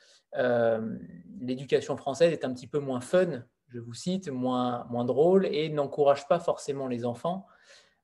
l'éducation 1.40 1.96
française 1.96 2.32
est 2.32 2.44
un 2.44 2.52
petit 2.52 2.68
peu 2.68 2.78
moins 2.78 3.00
fun, 3.00 3.42
je 3.70 3.80
vous 3.80 3.94
cite, 3.94 4.28
moins, 4.28 4.86
moins 4.88 5.04
drôle 5.04 5.46
et 5.46 5.68
n'encourage 5.68 6.28
pas 6.28 6.38
forcément 6.38 6.86
les 6.86 7.04
enfants 7.04 7.46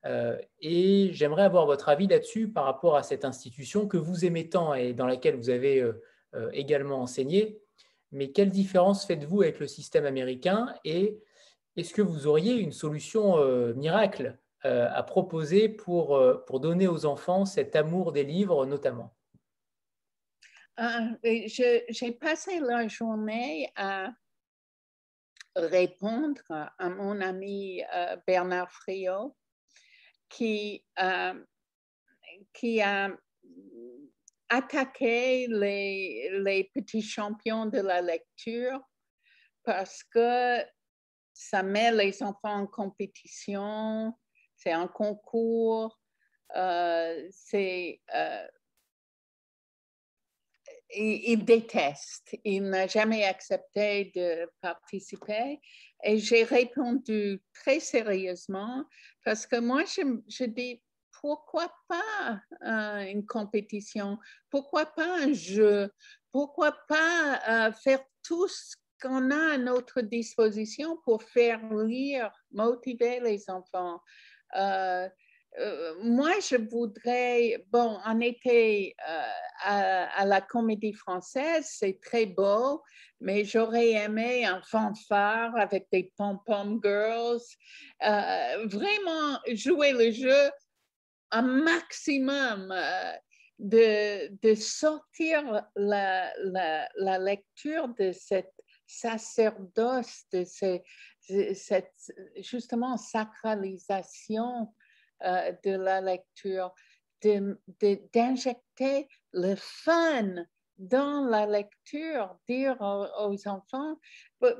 et 0.05 1.11
j'aimerais 1.12 1.42
avoir 1.42 1.66
votre 1.66 1.88
avis 1.88 2.07
là-dessus 2.07 2.49
par 2.49 2.64
rapport 2.64 2.96
à 2.96 3.03
cette 3.03 3.24
institution 3.24 3.86
que 3.86 3.96
vous 3.96 4.24
aimez 4.24 4.49
tant 4.49 4.74
et 4.74 4.92
dans 4.92 5.07
laquelle 5.07 5.36
vous 5.36 5.51
avez 5.51 5.80
euh, 5.80 6.01
euh, 6.34 6.51
également 6.53 7.03
enseigné. 7.03 7.61
Mais 8.12 8.30
quelle 8.30 8.51
différence 8.51 9.07
faites-vous 9.07 9.42
avec 9.42 9.59
le 9.59 9.66
système 9.66 10.07
américain 10.07 10.74
et 10.84 11.18
est-ce 11.76 11.92
que 11.92 12.03
vous 12.03 12.26
auriez 12.26 12.55
une 12.55 12.72
solution 12.72 13.36
miracle 13.74 14.36
à 14.62 15.03
proposer 15.05 15.68
pour, 15.68 16.20
pour 16.46 16.59
donner 16.59 16.88
aux 16.88 17.05
enfants 17.05 17.44
cet 17.44 17.76
amour 17.76 18.11
des 18.11 18.24
livres 18.24 18.66
notamment? 18.66 19.14
J'ai 21.22 22.12
passé 22.18 22.59
la 22.61 22.88
journée 22.88 23.70
à 23.76 24.11
répondre 25.55 26.40
à 26.51 26.88
mon 26.88 27.20
ami 27.20 27.82
Bernard 28.26 28.72
Friot 28.72 29.36
qui, 30.29 30.85
euh, 31.01 31.45
qui 32.53 32.81
a 32.81 33.11
attaqué 34.49 35.47
les, 35.49 36.31
les, 36.41 36.70
petits 36.74 37.03
champions 37.03 37.66
de 37.66 37.81
la 37.81 38.01
lecture 38.01 38.81
parce 39.62 40.03
que 40.05 40.59
ça 41.35 41.62
met 41.62 41.93
les 41.93 42.22
enfants 42.22 42.61
en 42.62 42.66
compétition, 42.66 44.12
c'est 44.57 44.72
un 44.72 44.89
concours, 44.89 46.01
euh, 46.57 47.29
c'est 47.31 48.01
euh, 48.14 48.47
il, 50.95 51.45
déteste, 51.45 52.36
il 52.45 52.64
n'a 52.64 52.86
jamais 52.86 53.24
accepté 53.24 54.12
de 54.14 54.51
participer. 54.61 55.61
Et 56.03 56.18
j'ai 56.18 56.45
répondu 56.45 57.43
très 57.53 57.80
sérieusement 57.80 58.84
parce 59.24 59.47
que 59.47 59.57
moi, 59.57 59.82
je, 59.84 60.45
dis, 60.45 60.82
pourquoi 61.20 61.72
pas 61.89 62.41
une 63.07 63.26
compétition? 63.26 64.18
Pourquoi 64.51 64.86
pas 64.86 65.22
un 65.22 65.32
jeu? 65.32 65.93
Pourquoi 66.30 66.72
pas 66.89 67.41
euh, 67.49 67.72
faire 67.72 68.05
tout 68.22 68.49
ce 68.49 68.76
qu'on 69.01 69.30
a 69.30 69.55
à 69.55 69.59
notre 69.59 70.01
disposition 70.01 70.99
pour 71.05 71.22
faire 71.22 71.61
lire, 71.74 72.30
motiver 72.53 73.20
les 73.20 73.51
enfants? 73.51 74.01
Euh, 74.57 75.09
euh, 75.59 75.94
moi, 76.02 76.32
je 76.40 76.56
voudrais, 76.56 77.64
bon, 77.70 77.98
on 78.06 78.20
était 78.20 78.94
euh, 79.09 80.04
à, 80.14 80.24
la 80.24 80.40
comédie 80.40 80.92
française, 80.92 81.68
c'est 81.68 82.00
très 82.00 82.26
beau, 82.26 82.82
mais 83.20 83.44
j'aurais 83.44 83.90
aimé 83.90 84.44
un 84.44 84.62
fanfare 84.62 85.56
avec 85.56 85.88
des 85.90 86.12
pom-pom 86.16 86.80
girls, 86.82 87.40
euh, 88.04 88.66
vraiment 88.66 89.38
jouer 89.52 89.92
le 89.92 90.12
jeu 90.12 90.50
un 91.30 91.42
maximum, 91.42 92.74
de, 93.59 94.28
de, 94.40 94.54
sortir 94.54 95.66
la, 95.74 96.32
la, 96.38 96.88
la, 96.94 97.18
lecture 97.18 97.88
de 97.88 98.12
cette 98.12 98.54
sacerdoce, 98.86 100.24
de 100.32 100.44
cette 100.44 102.12
justement 102.36 102.96
sacralisation 102.96 104.72
euh, 105.25 105.53
de 105.64 105.73
la 105.73 106.01
lecture, 106.01 106.75
d'injecter 107.23 109.09
le 109.33 109.55
fun 109.57 110.47
dans 110.77 111.25
la 111.25 111.47
lecture, 111.47 112.39
dire 112.49 112.77
aux, 112.81 113.49
enfants, 113.49 113.99
euh, 114.45 114.55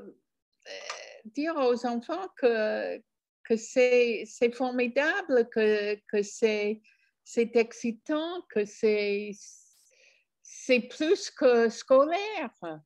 dire 1.25 1.55
aux 1.55 1.85
enfants 1.85 2.27
que, 2.35 3.01
c'est 3.55 4.25
formidable, 4.53 5.47
que, 5.49 6.21
c'est 6.23 6.81
excitant, 7.35 8.41
que 8.49 8.65
c'est 8.65 9.31
plus 10.89 11.31
que 11.31 11.69
scolaire. 11.69 12.81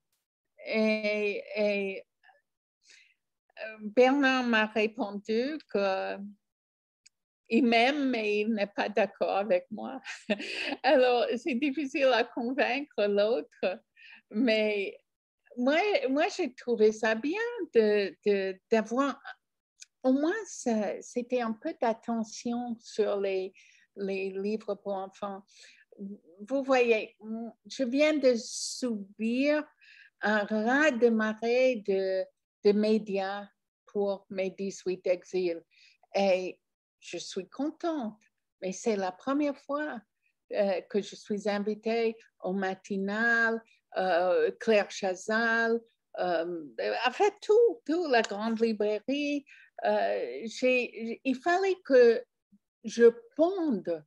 Et, 0.66 1.44
et 1.56 2.04
euh, 3.62 3.78
Bernard 3.82 4.44
m'a 4.44 4.68
répondu 4.68 5.58
que 5.70 6.18
il 7.54 7.66
m'aime, 7.66 8.10
mais 8.10 8.40
il 8.40 8.54
n'est 8.54 8.68
pas 8.68 8.90
d'accord 8.90 9.38
avec 9.38 9.68
moi. 9.70 10.02
Alors, 10.84 11.26
c'est 11.38 11.54
difficile 11.54 12.10
à 12.12 12.24
convaincre 12.24 13.06
l'autre, 13.06 13.80
mais 14.32 14.98
moi, 15.56 15.78
moi 16.10 16.26
j'ai 16.36 16.54
trouvé 16.56 16.92
ça 16.92 17.14
bien 17.14 17.40
d'avoir, 18.72 19.22
au 20.02 20.14
moins, 20.14 20.34
c'était 21.02 21.42
un 21.42 21.54
peu 21.54 21.76
d'attention 21.80 22.76
sur 22.80 23.20
les, 23.20 23.54
les 23.98 24.32
livres 24.32 24.74
pour 24.74 24.96
enfants. 24.96 25.44
Vous 26.50 26.64
voyez, 26.64 27.16
je 27.68 27.84
viens 27.84 28.18
de 28.18 28.34
subir 28.36 29.64
un 30.22 30.44
raz 30.46 30.90
de 30.90 31.10
marée 31.10 31.84
de, 31.88 32.26
de 32.66 32.72
médias 32.72 33.46
pour 33.86 34.26
mes 34.32 34.50
18 34.50 35.06
exils. 35.06 35.62
Et 36.16 36.58
je 37.04 37.18
suis 37.18 37.48
contente, 37.50 38.18
mais 38.62 38.72
c'est 38.72 38.96
la 38.96 39.12
première 39.12 39.58
fois 39.58 40.00
euh, 40.54 40.82
que 40.90 41.02
je 41.02 41.16
suis 41.16 41.48
invitée 41.50 42.16
au 42.42 42.54
matinal, 42.54 43.62
euh, 43.98 44.52
Claire 44.60 44.90
Chazal, 44.90 45.80
euh, 46.20 46.66
en 47.06 47.12
fait, 47.12 47.34
tout, 47.42 47.82
tout, 47.86 48.08
la 48.08 48.22
grande 48.22 48.60
librairie. 48.60 49.46
il 49.84 51.40
fallait 51.44 51.82
que 51.84 52.24
je 52.84 53.06
ponde 53.36 54.06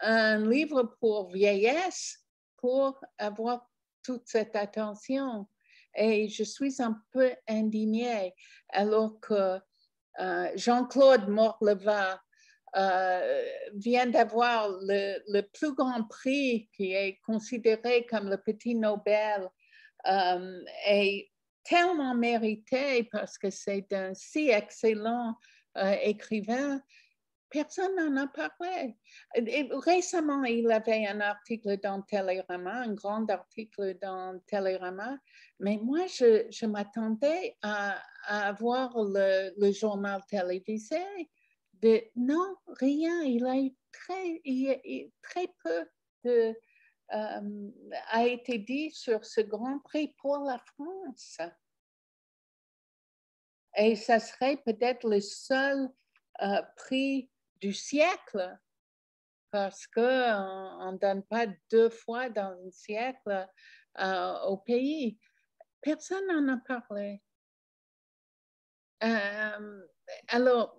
un 0.00 0.48
livre 0.48 0.96
pour 1.00 1.30
vieillesse 1.30 2.18
pour 2.56 3.00
avoir 3.18 3.68
toute 4.02 4.26
cette 4.26 4.56
attention. 4.56 5.48
Et 5.94 6.28
je 6.28 6.42
suis 6.42 6.80
un 6.82 7.00
peu 7.10 7.32
indignée 7.48 8.34
alors 8.70 9.20
que 9.20 9.34
euh, 9.34 9.58
Jean-Claude 10.56 11.28
Morleva 11.28 12.20
euh, 12.76 13.44
vient 13.74 14.06
d'avoir 14.06 14.68
le, 14.80 15.40
plus 15.52 15.74
grand 15.74 16.04
prix 16.04 16.70
qui 16.74 16.92
est 16.92 17.18
considéré 17.26 18.06
comme 18.06 18.30
le 18.30 18.38
petit 18.38 18.74
Nobel 18.74 19.48
euh, 20.06 20.60
et 20.88 21.30
tellement 21.64 22.14
mérité 22.14 23.04
parce 23.12 23.36
que 23.36 23.50
c'est 23.50 23.92
un 23.92 24.14
si 24.14 24.48
excellent 24.50 25.34
écrivain. 26.02 26.80
Personne 27.52 27.94
n'en 27.96 28.16
a 28.16 28.28
parlé. 28.28 28.96
récemment, 29.34 30.42
il 30.44 30.70
avait 30.72 31.06
un 31.06 31.20
article 31.20 31.78
dans 31.82 32.00
Télérama, 32.00 32.80
un 32.80 32.94
grand 32.94 33.28
article 33.28 33.98
dans 34.00 34.40
Télérama, 34.46 35.18
mais 35.60 35.78
moi, 35.82 36.06
je, 36.06 36.66
m'attendais 36.66 37.58
à, 37.60 38.02
avoir 38.26 38.94
le, 38.96 39.70
journal 39.70 40.22
télévisé. 40.26 41.04
De, 41.74 42.00
non, 42.16 42.56
rien. 42.80 43.22
Il 43.22 43.44
a 43.44 43.58
eu 43.58 43.74
très, 43.92 44.40
très 45.22 45.48
peu 45.62 45.86
de, 46.24 46.56
euh, 47.12 47.70
a 48.12 48.26
été 48.26 48.58
dit 48.58 48.90
sur 48.92 49.26
ce 49.26 49.42
grand 49.42 49.78
prix 49.80 50.14
pour 50.22 50.38
la 50.38 50.58
France. 50.58 51.36
Et 53.76 53.94
ça 53.96 54.18
serait 54.20 54.56
peut-être 54.56 55.06
le 55.06 55.20
seul 55.20 55.90
euh, 56.40 56.62
prix 56.76 57.30
du 57.62 57.72
siècle 57.72 58.58
parce 59.50 59.86
qu'on 59.86 60.02
ne 60.92 60.98
donne 60.98 61.22
pas 61.22 61.46
deux 61.70 61.88
fois 61.90 62.28
dans 62.28 62.58
un 62.66 62.70
siècle 62.70 63.48
euh, 63.98 64.40
au 64.46 64.56
pays. 64.58 65.18
Personne 65.80 66.26
n'en 66.26 66.54
a 66.54 66.56
parlé. 66.58 67.22
Euh, 69.04 69.86
alors, 70.28 70.76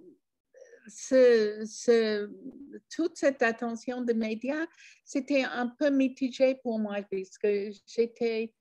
toute 2.90 3.16
cette 3.16 3.42
attention 3.42 4.02
des 4.02 4.14
médias, 4.14 4.66
c'était 5.06 5.44
un 5.44 5.68
peu 5.68 5.90
mitigé 5.90 6.56
pour 6.56 6.80
moi 6.80 7.02
puisque 7.04 7.48
j'étais 7.88 8.54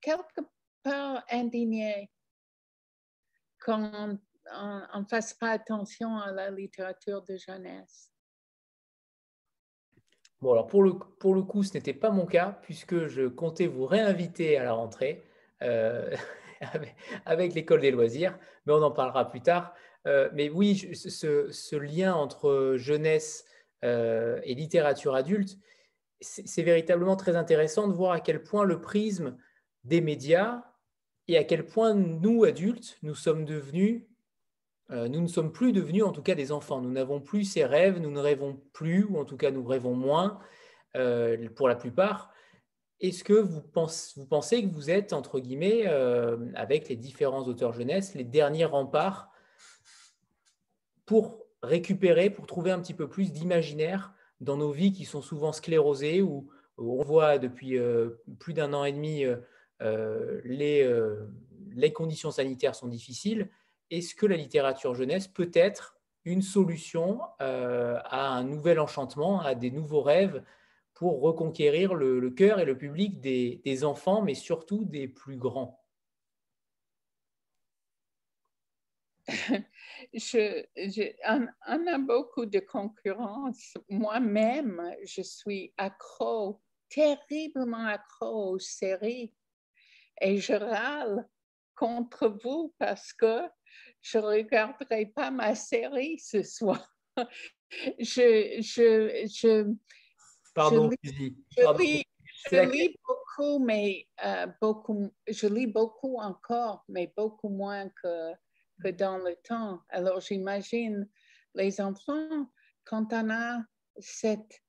quelque 0.00 0.40
part 0.82 1.24
indignée 1.30 2.10
qu'on 4.44 5.00
ne 5.00 5.04
fasse 5.04 5.34
pas 5.34 5.50
attention 5.50 6.16
à 6.18 6.32
la 6.32 6.50
littérature 6.50 7.22
de 7.22 7.36
jeunesse. 7.36 8.10
Bon, 10.40 10.52
alors 10.52 10.66
pour 10.66 10.82
le, 10.82 10.94
pour 10.94 11.34
le 11.34 11.42
coup, 11.42 11.62
ce 11.62 11.74
n'était 11.74 11.94
pas 11.94 12.10
mon 12.10 12.26
cas 12.26 12.58
puisque 12.62 13.06
je 13.06 13.28
comptais 13.28 13.68
vous 13.68 13.86
réinviter 13.86 14.58
à 14.58 14.64
la 14.64 14.72
rentrée. 14.72 15.24
Euh, 15.62 16.14
avec, 17.24 17.54
l'école 17.54 17.80
des 17.80 17.90
loisirs, 17.90 18.38
mais 18.66 18.72
on 18.72 18.82
en 18.82 18.90
parlera 18.90 19.28
plus 19.28 19.40
tard. 19.40 19.74
Euh, 20.06 20.28
mais 20.32 20.48
oui, 20.48 20.76
ce, 20.94 21.76
lien 21.76 22.14
entre 22.14 22.74
jeunesse 22.76 23.44
euh, 23.84 24.40
et 24.44 24.54
littérature 24.54 25.14
adulte, 25.14 25.58
c'est 26.20 26.62
véritablement 26.62 27.16
très 27.16 27.34
intéressant 27.34 27.88
de 27.88 27.92
voir 27.92 28.12
à 28.12 28.20
quel 28.20 28.44
point 28.44 28.64
le 28.64 28.80
prisme 28.80 29.36
des 29.82 30.00
médias 30.00 30.62
et 31.26 31.36
à 31.36 31.42
quel 31.42 31.66
point 31.66 31.94
nous, 31.94 32.44
adultes, 32.44 32.98
nous 33.02 33.16
sommes 33.16 33.44
devenus, 33.44 34.04
nous 34.90 35.20
ne 35.20 35.26
sommes 35.26 35.52
plus 35.52 35.72
devenus 35.72 36.04
en 36.04 36.12
tout 36.12 36.22
cas 36.22 36.34
des 36.34 36.52
enfants. 36.52 36.80
Nous 36.80 36.90
n'avons 36.90 37.20
plus 37.20 37.44
ces 37.44 37.64
rêves, 37.64 37.98
nous 37.98 38.10
ne 38.10 38.20
rêvons 38.20 38.60
plus, 38.72 39.04
ou 39.04 39.18
en 39.18 39.24
tout 39.24 39.36
cas 39.36 39.50
nous 39.50 39.64
rêvons 39.64 39.94
moins 39.94 40.38
pour 41.54 41.68
la 41.68 41.74
plupart. 41.74 42.32
Est-ce 43.02 43.24
que 43.24 43.32
vous, 43.32 43.62
pensez, 43.62 44.62
que 44.62 44.72
vous 44.72 44.88
êtes, 44.88 45.12
entre 45.12 45.40
guillemets, 45.40 45.88
euh, 45.88 46.36
avec 46.54 46.88
les 46.88 46.94
différents 46.94 47.42
auteurs 47.48 47.72
jeunesse, 47.72 48.14
les 48.14 48.22
derniers 48.22 48.64
remparts 48.64 49.28
pour 51.04 51.44
récupérer, 51.64 52.30
pour 52.30 52.46
trouver 52.46 52.70
un 52.70 52.78
petit 52.78 52.94
peu 52.94 53.08
plus 53.08 53.32
d'imaginaire 53.32 54.14
dans 54.40 54.56
nos 54.56 54.70
vies 54.70 54.92
qui 54.92 55.04
sont 55.04 55.20
souvent 55.20 55.52
sclérosées, 55.52 56.22
où, 56.22 56.48
on 56.78 57.02
voit 57.02 57.38
depuis 57.38 57.76
euh, 57.76 58.22
plus 58.38 58.54
d'un 58.54 58.72
an 58.72 58.84
et 58.84 58.92
demi 58.92 59.24
euh, 59.82 60.40
les, 60.44 60.88
les 61.74 61.92
conditions 61.92 62.30
sanitaires 62.30 62.76
sont 62.76 62.88
difficiles. 62.88 63.50
Est-ce 63.92 64.14
que 64.14 64.24
la 64.24 64.36
littérature 64.36 64.94
jeunesse 64.94 65.28
peut 65.28 65.50
être 65.52 66.00
une 66.24 66.40
solution 66.40 67.20
à 67.38 68.28
un 68.28 68.42
nouvel 68.42 68.80
enchantement, 68.80 69.42
à 69.42 69.54
des 69.54 69.70
nouveaux 69.70 70.00
rêves 70.00 70.42
pour 70.94 71.20
reconquérir 71.20 71.94
le, 71.94 72.30
cœur 72.30 72.58
et 72.58 72.64
le 72.64 72.78
public 72.78 73.20
des, 73.20 73.84
enfants, 73.84 74.22
mais 74.22 74.32
surtout 74.32 74.86
des 74.86 75.08
plus 75.08 75.36
grands? 75.36 75.84
On, 81.68 81.86
a 81.86 81.98
beaucoup 81.98 82.46
de 82.46 82.60
concurrence. 82.60 83.76
Moi-même, 83.90 84.82
je 85.04 85.20
suis 85.20 85.74
accro, 85.76 86.62
terriblement 86.88 87.88
accro 87.88 88.54
aux 88.54 88.58
séries. 88.58 89.34
Et 90.18 90.38
je 90.38 90.54
râle 90.54 91.28
contre 91.74 92.28
vous 92.42 92.74
parce 92.78 93.12
que 93.12 93.42
je 94.02 94.18
ne 94.18 94.24
regarderai 94.24 95.06
pas 95.06 95.30
ma 95.30 95.54
série 95.54 96.18
ce 96.18 96.42
soir. 96.42 96.86
je, 97.98 98.58
je, 98.60 99.26
je, 99.26 99.72
Pardon, 100.54 100.90
je 101.02 102.70
lis, 102.70 102.98
beaucoup, 103.06 103.58
mais 103.64 104.06
euh, 104.24 104.46
beaucoup, 104.60 105.10
je 105.26 105.46
lis 105.46 105.66
beaucoup 105.66 106.18
encore, 106.18 106.84
mais 106.88 107.12
beaucoup 107.16 107.48
moins 107.48 107.88
que, 107.88 108.32
que 108.82 108.88
dans 108.88 109.18
le 109.18 109.36
temps. 109.36 109.80
Alors 109.88 110.20
j'imagine 110.20 111.08
les 111.54 111.80
enfants 111.80 112.50
quand 112.84 113.12
on 113.12 113.30
a 113.30 113.62
cette 113.98 114.60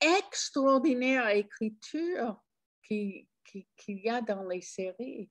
extraordinaire 0.00 1.28
écriture 1.28 2.42
qu'il 2.82 3.26
qui, 3.44 3.66
y 3.88 4.08
a 4.08 4.20
dans 4.20 4.44
les 4.48 4.60
séries, 4.60 5.30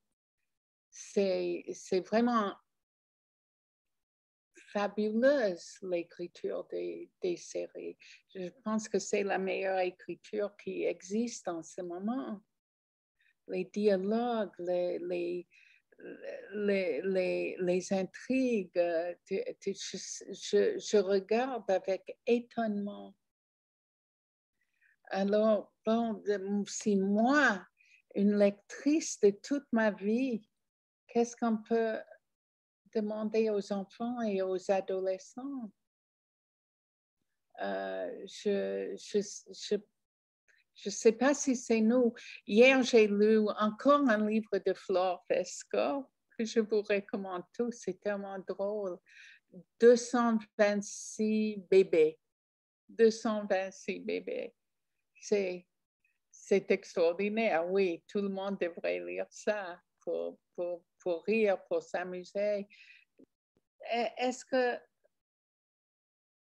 c'est 0.90 1.64
vraiment 2.08 2.54
fabuleuse 4.72 5.78
l'écriture 5.82 6.66
des, 6.70 7.10
séries. 7.38 7.98
Je 8.34 8.50
pense 8.64 8.88
que 8.88 9.00
c'est 9.00 9.24
la 9.24 9.38
meilleure 9.38 9.80
écriture 9.80 10.56
qui 10.58 10.84
existe 10.84 11.48
en 11.48 11.64
ce 11.64 11.82
moment. 11.82 12.42
Les 13.48 13.66
dialogues, 13.66 14.54
les, 14.60 15.00
les, 15.00 15.48
les, 16.54 17.02
les, 17.04 17.58
les 17.60 17.94
intrigues, 17.94 18.72
je, 19.30 20.78
je, 20.80 20.98
regarde 20.98 21.70
avec 21.70 22.18
étonnement. 22.26 23.14
Alors, 25.10 25.74
bon, 25.86 26.24
si 26.68 26.96
moi, 26.96 27.66
une 28.16 28.38
lectrice 28.38 29.20
de 29.20 29.32
toute 29.32 29.68
ma 29.74 29.92
vie, 29.92 30.48
qu'est-ce 31.08 31.36
qu'on 31.36 31.58
peut 31.58 32.00
demander 32.94 33.50
aux 33.50 33.72
enfants 33.74 34.22
et 34.22 34.42
aux 34.42 34.72
adolescents? 34.72 35.72
Euh, 37.62 38.26
je, 38.26 38.96
je, 38.98 39.22
je 40.74 40.90
ne 40.90 40.92
sais 40.92 41.12
pas 41.12 41.34
si 41.34 41.56
c'est 41.56 41.82
nous. 41.82 42.14
Hier, 42.48 42.82
j'ai 42.84 43.08
lu 43.08 43.40
encore 43.60 44.08
un 44.10 44.28
livre 44.28 44.58
de 44.66 44.74
Flore 44.74 45.24
Vesco 45.30 46.08
que 46.38 46.46
je 46.46 46.60
vous 46.60 46.82
recommande 46.82 47.44
tous. 47.54 47.72
C'est 47.72 48.00
tellement 48.02 48.40
drôle. 48.40 48.98
226 49.80 51.58
bébés. 51.70 52.18
226 52.90 54.00
bébés. 54.00 54.56
C'est, 55.20 55.68
extraordinaire. 56.50 57.70
Oui, 57.70 58.04
tout 58.08 58.22
le 58.22 58.30
monde 58.30 58.58
devrait 58.60 59.00
lire 59.00 59.28
ça 59.30 59.80
pour, 61.00 61.24
rire, 61.24 61.58
pour 61.66 61.82
s'amuser. 61.82 62.68
Est-ce 64.18 64.46
que 64.46 64.78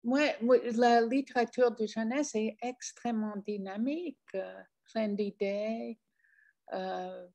moi, 0.02 0.20
la 0.40 1.00
littérature 1.00 1.72
de 1.72 1.86
jeunesse 1.86 2.34
est 2.34 2.56
extrêmement 2.62 3.36
dynamique, 3.38 4.36
pleine 4.92 5.16
d'idées. 5.16 5.98
Euh, 6.72 7.26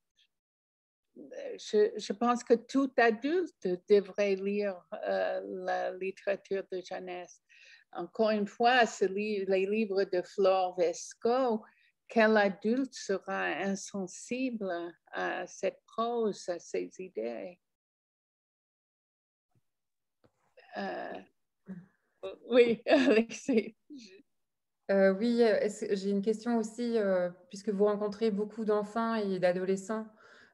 je, 1.16 1.92
je, 1.98 2.14
pense 2.14 2.44
que 2.44 2.54
tout 2.54 2.92
adulte 2.98 3.68
devrait 3.90 4.36
lire 4.36 4.82
euh, 4.94 5.42
la 5.66 5.92
littérature 5.92 6.64
de 6.72 6.82
jeunesse. 6.82 7.42
Encore 7.92 8.30
une 8.30 8.48
fois, 8.48 8.84
les 9.02 9.66
livres 9.66 10.06
de 10.06 10.22
Flore 10.22 10.76
Vesco, 10.78 11.62
quel 12.12 12.36
adulte 12.36 12.94
sera 12.94 13.46
insensible 13.46 14.70
à 15.14 15.48
cette 15.48 15.80
prose, 15.88 16.48
à 16.50 16.60
ces 16.60 16.92
idées? 17.00 17.58
Oui, 22.50 22.82
Alexis. 22.88 23.76
Euh, 24.92 25.14
oui, 25.14 25.42
j'ai 25.92 26.10
une 26.10 26.22
question 26.22 26.58
aussi, 26.58 26.98
euh, 26.98 27.30
puisque 27.50 27.70
vous 27.70 27.86
rencontrez 27.86 28.30
beaucoup 28.30 28.66
d'enfants 28.66 29.16
et 29.16 29.40
d'adolescents, 29.40 30.06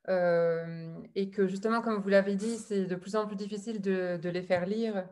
euh, 0.10 0.96
et 1.16 1.32
que 1.32 1.48
justement, 1.48 1.82
comme 1.82 2.00
vous 2.00 2.10
l'avez 2.10 2.36
dit, 2.36 2.58
c'est 2.58 2.86
de 2.86 2.96
plus 2.96 3.16
en 3.16 3.26
plus 3.26 3.36
difficile 3.36 3.82
de, 3.82 4.30
les 4.30 4.44
faire 4.44 4.68
lire. 4.68 5.10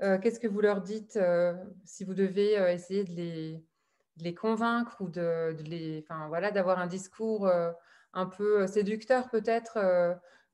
Qu'est-ce 0.00 0.38
que 0.38 0.46
vous 0.46 0.60
leur 0.60 0.80
dites 0.80 1.18
si 1.84 2.04
vous 2.04 2.14
devez 2.14 2.52
essayer 2.72 3.02
de 3.02 3.10
les, 3.10 3.67
les, 4.22 4.34
convaincre 4.34 4.96
ou 5.00 5.08
de, 5.08 5.56
les, 5.64 6.04
enfin, 6.04 6.28
voilà, 6.28 6.50
d'avoir 6.50 6.78
un 6.78 6.86
discours 6.86 7.50
un 8.12 8.26
peu 8.26 8.66
séducteur 8.66 9.28
peut-être, 9.30 9.78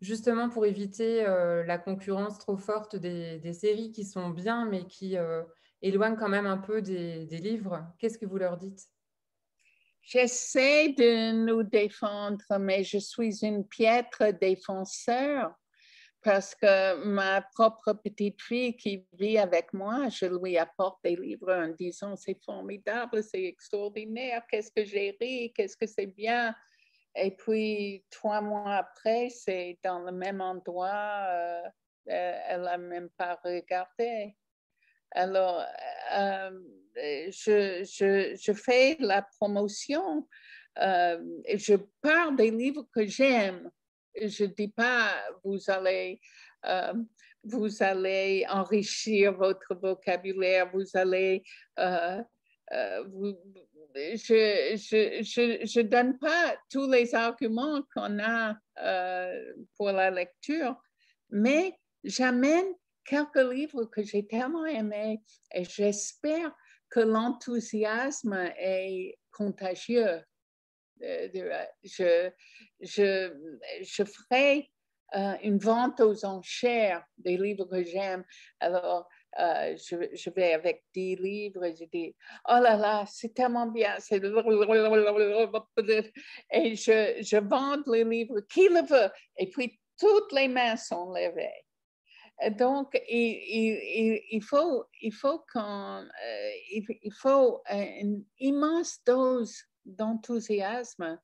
justement 0.01 0.49
pour 0.49 0.67
éviter 0.67 1.25
la 1.25 1.79
concurrence 1.79 2.39
trop 2.39 2.57
forte 2.57 2.97
des, 2.97 3.39
des, 3.39 3.53
séries 3.53 3.93
qui 3.93 4.05
sont 4.05 4.31
bien, 4.31 4.67
mais 4.67 4.87
qui 4.87 5.17
éloignent 5.83 6.17
quand 6.17 6.29
même 6.29 6.47
un 6.47 6.59
peu 6.59 6.83
des, 6.83 7.27
des 7.27 7.39
livres. 7.39 7.85
Qu'est-ce 7.99 8.19
que 8.19 8.27
vous 8.27 8.39
leur 8.39 8.57
dites? 8.57 8.89
J'essaie 10.03 10.91
de 10.91 11.33
nous 11.33 11.63
défendre, 11.63 12.45
mais 12.61 12.85
je 12.85 12.99
suis 12.99 13.43
une 13.43 13.67
piètre 13.67 14.39
défenseur 14.39 15.55
parce 16.25 16.55
que 16.55 17.05
ma 17.05 17.43
propre 17.43 17.93
petite 17.93 18.41
fille 18.41 18.75
qui 18.75 19.07
vit 19.13 19.37
avec 19.37 19.73
moi, 19.75 20.09
je 20.09 20.25
lui 20.25 20.57
apporte 20.57 20.99
des 21.05 21.17
livres 21.17 21.53
en 21.53 21.69
disant 21.69 22.17
c'est 22.17 22.43
formidable, 22.43 23.23
c'est 23.23 23.45
extraordinaire, 23.45 24.43
qu'est-ce 24.51 24.73
que 24.73 24.85
j'ai 24.85 25.17
ri, 25.21 25.53
qu'est-ce 25.55 25.77
que 25.77 25.87
c'est 25.87 26.07
bien. 26.07 26.55
Et 27.15 27.31
puis, 27.31 28.05
trois 28.11 28.41
mois 28.41 28.77
après, 28.77 29.29
c'est 29.29 29.79
dans 29.85 30.01
le 30.01 30.13
même 30.13 30.41
endroit, 30.41 31.27
euh, 31.29 31.63
euh, 32.11 32.41
elle 32.49 32.63
n'a 32.63 32.79
même 32.79 33.11
pas 33.11 33.39
regardé. 33.45 34.35
Alors, 35.11 35.63
euh, 36.15 36.51
je, 36.97 38.53
fais 38.55 38.97
la 38.99 39.23
promotion 39.23 40.27
je 40.77 41.77
parle 42.03 42.35
des 42.35 42.51
livres 42.51 42.85
que 42.93 43.07
j'aime. 43.07 43.71
Je 44.21 44.45
ne 44.45 44.51
dis 44.51 44.69
pas, 44.69 45.11
vous 45.43 45.59
allez, 45.69 46.21
vous 47.43 47.83
allez 47.83 48.47
enrichir 48.49 49.33
votre 49.35 49.75
vocabulaire, 49.75 50.71
vous 50.73 50.87
allez 50.95 51.43
vous, 51.77 53.37
je 53.95 55.79
ne 55.81 55.83
donne 55.83 56.19
pas 56.19 56.57
tous 56.71 56.91
les 56.91 57.15
arguments 57.15 57.83
qu'on 57.95 58.19
a 58.19 58.57
euh, 58.79 59.53
pour 59.77 59.93
la 59.93 60.11
lecture, 60.11 60.77
mais 61.31 61.79
j'amène 62.03 62.67
quelques 63.05 63.37
livres 63.37 63.85
que 63.85 64.03
j'ai 64.03 64.27
tellement 64.27 64.67
aimés 64.67 65.23
et 65.53 65.65
j'espère 65.65 66.53
que 66.91 67.01
l'enthousiasme 67.01 68.51
est 68.59 69.19
contagieux. 69.31 70.21
Je, 71.01 72.31
ferai 74.05 74.71
euh, 75.15 75.35
une 75.43 75.59
vente 75.59 76.01
aux 76.01 76.25
enchères 76.25 77.05
des 77.19 77.37
livres 77.37 77.67
que 77.67 77.85
j'aime. 77.85 78.25
Alors, 78.59 79.09
euh, 79.39 79.77
je, 79.77 80.31
vais 80.31 80.55
avec 80.55 80.85
10 80.95 81.17
livres 81.17 81.65
et 81.65 81.77
je 81.77 81.85
dis, 81.85 82.17
oh 82.49 82.59
là 82.61 82.77
là, 82.77 83.05
c'est 83.07 83.35
tellement 83.35 83.67
bien. 83.67 83.97
Et 84.11 84.21
je, 86.77 87.39
vends 87.39 87.83
les 87.87 88.05
livres, 88.05 88.41
qui 88.49 88.69
le 88.69 88.87
veut? 88.87 89.11
Et 89.37 89.49
puis, 89.51 89.79
toutes 89.99 90.33
les 90.33 90.49
mains 90.49 90.77
sont 90.77 91.13
levées. 91.13 91.65
Donc, 92.57 93.01
il, 93.09 93.39
il, 93.49 94.21
il 94.33 94.43
faut, 94.43 94.85
il 95.01 95.13
faut, 95.13 95.45
euh, 95.57 96.03
il, 96.73 97.13
faut 97.13 97.63
une 97.69 98.25
immense 98.41 98.99
dose 99.07 99.65
d'enthousiasme 99.85 101.21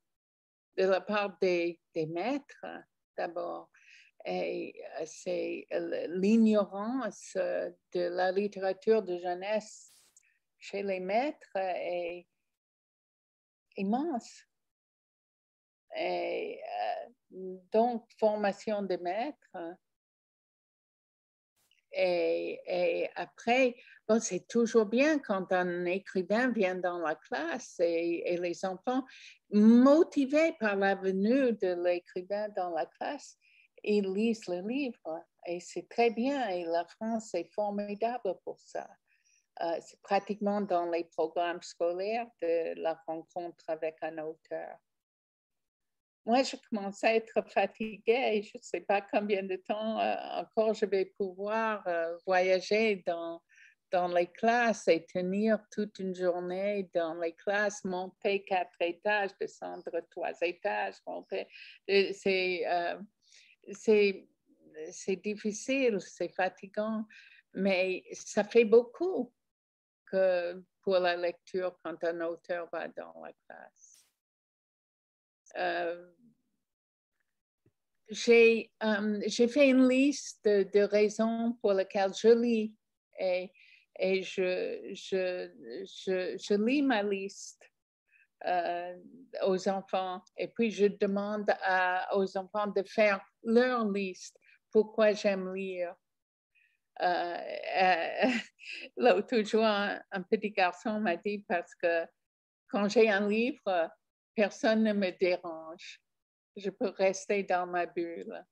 de 0.76 0.84
la 0.84 1.00
part 1.00 1.36
des, 1.40 1.80
des 1.94 2.06
maîtres 2.06 2.64
d'abord 3.16 3.70
et 4.24 4.74
euh, 5.00 5.04
c'est 5.06 5.66
euh, 5.72 6.06
l'ignorance 6.08 7.32
euh, 7.36 7.70
de 7.94 8.00
la 8.00 8.32
littérature 8.32 9.02
de 9.02 9.18
jeunesse 9.18 9.92
chez 10.58 10.82
les 10.82 11.00
maîtres 11.00 11.56
est 11.56 12.26
immense. 13.76 14.44
Et 15.96 16.60
donc, 17.30 18.06
formation 18.18 18.82
des 18.82 18.98
maîtres. 18.98 19.56
Et, 21.92 23.08
après, 23.16 23.76
bon, 24.08 24.20
c'est 24.20 24.46
toujours 24.48 24.86
bien 24.86 25.18
quand 25.18 25.52
un 25.52 25.84
écrivain 25.84 26.50
vient 26.50 26.76
dans 26.76 26.98
la 26.98 27.14
classe 27.14 27.80
et, 27.80 28.32
et 28.32 28.36
les 28.36 28.64
enfants, 28.64 29.04
motivés 29.50 30.54
par 30.60 30.76
la 30.76 30.94
venue 30.94 31.52
de 31.52 31.82
l'écrivain 31.82 32.48
dans 32.56 32.70
la 32.70 32.86
classe, 32.86 33.36
ils 33.82 34.12
lisent 34.12 34.46
le 34.46 34.60
livre 34.66 35.24
et 35.46 35.60
c'est 35.60 35.88
très 35.88 36.10
bien 36.10 36.48
et 36.48 36.64
la 36.64 36.84
France 36.84 37.34
est 37.34 37.52
formidable 37.52 38.34
pour 38.44 38.58
ça. 38.60 38.88
Euh, 39.62 39.78
c'est 39.80 40.00
pratiquement 40.00 40.60
dans 40.60 40.90
les 40.90 41.04
programmes 41.04 41.62
scolaires 41.62 42.26
de 42.40 42.80
la 42.80 42.94
rencontre 43.06 43.64
avec 43.68 43.96
un 44.02 44.18
auteur. 44.18 44.78
Moi, 46.26 46.42
je 46.42 46.56
commence 46.68 47.02
à 47.02 47.14
être 47.14 47.42
fatiguée. 47.48 48.42
Je 48.42 48.58
ne 48.58 48.62
sais 48.62 48.80
pas 48.80 49.00
combien 49.00 49.42
de 49.42 49.56
temps 49.56 49.98
euh, 49.98 50.14
encore 50.40 50.74
je 50.74 50.86
vais 50.86 51.06
pouvoir 51.06 51.82
euh, 51.86 52.16
voyager 52.26 53.02
dans, 53.06 53.42
dans 53.90 54.08
les 54.08 54.26
classes 54.26 54.86
et 54.88 55.04
tenir 55.06 55.58
toute 55.70 55.98
une 55.98 56.14
journée 56.14 56.90
dans 56.94 57.14
les 57.14 57.32
classes, 57.32 57.84
monter 57.84 58.44
quatre 58.44 58.76
étages, 58.80 59.30
descendre 59.40 59.90
trois 60.10 60.32
étages. 60.42 60.94
C'est 62.12 62.64
c'est, 63.72 64.28
c'est 64.90 65.16
difficile, 65.16 66.00
c'est 66.00 66.32
fatigant, 66.32 67.04
mais 67.54 68.02
ça 68.12 68.44
fait 68.44 68.64
beaucoup 68.64 69.32
pour 70.82 70.98
la 70.98 71.16
lecture 71.16 71.78
quand 71.82 72.02
un 72.04 72.20
auteur 72.22 72.68
va 72.72 72.88
dans 72.88 73.14
la 73.22 73.32
classe. 73.46 73.89
Euh, 75.56 76.10
j'ai 78.08 78.70
fait 79.48 79.68
une 79.68 79.88
liste 79.88 80.44
de, 80.44 80.80
raisons 80.80 81.56
pour 81.60 81.72
lesquelles 81.72 82.14
je 82.14 82.28
lis 82.28 82.74
et, 83.18 83.52
je 84.22 84.94
lis 86.54 86.82
ma 86.82 87.02
liste 87.02 87.62
euh, 88.46 88.96
aux 89.46 89.68
enfants 89.68 90.22
et 90.36 90.48
puis 90.48 90.70
je 90.70 90.86
demande 90.86 91.52
aux 92.14 92.36
enfants 92.36 92.66
de 92.68 92.82
faire 92.82 93.20
leur 93.42 93.88
liste. 93.88 94.36
Pourquoi 94.70 95.12
j'aime 95.12 95.54
lire. 95.54 95.94
Euh, 97.02 97.38
euh, 97.82 98.30
L'autre 98.96 99.42
jour, 99.42 99.64
un, 99.64 100.22
petit 100.30 100.50
garçon 100.50 101.00
m'a 101.00 101.16
dit 101.16 101.44
parce 101.48 101.74
que 101.74 102.06
quand 102.68 102.88
j'ai 102.88 103.10
un 103.10 103.28
livre, 103.28 103.90
personne 104.40 104.84
ne 104.84 104.94
me 104.94 105.10
dérange. 105.10 106.00
Je 106.56 106.70
peux 106.70 106.88
rester 106.88 107.42
dans 107.42 107.66
ma 107.66 107.84
bulle. 107.84 108.42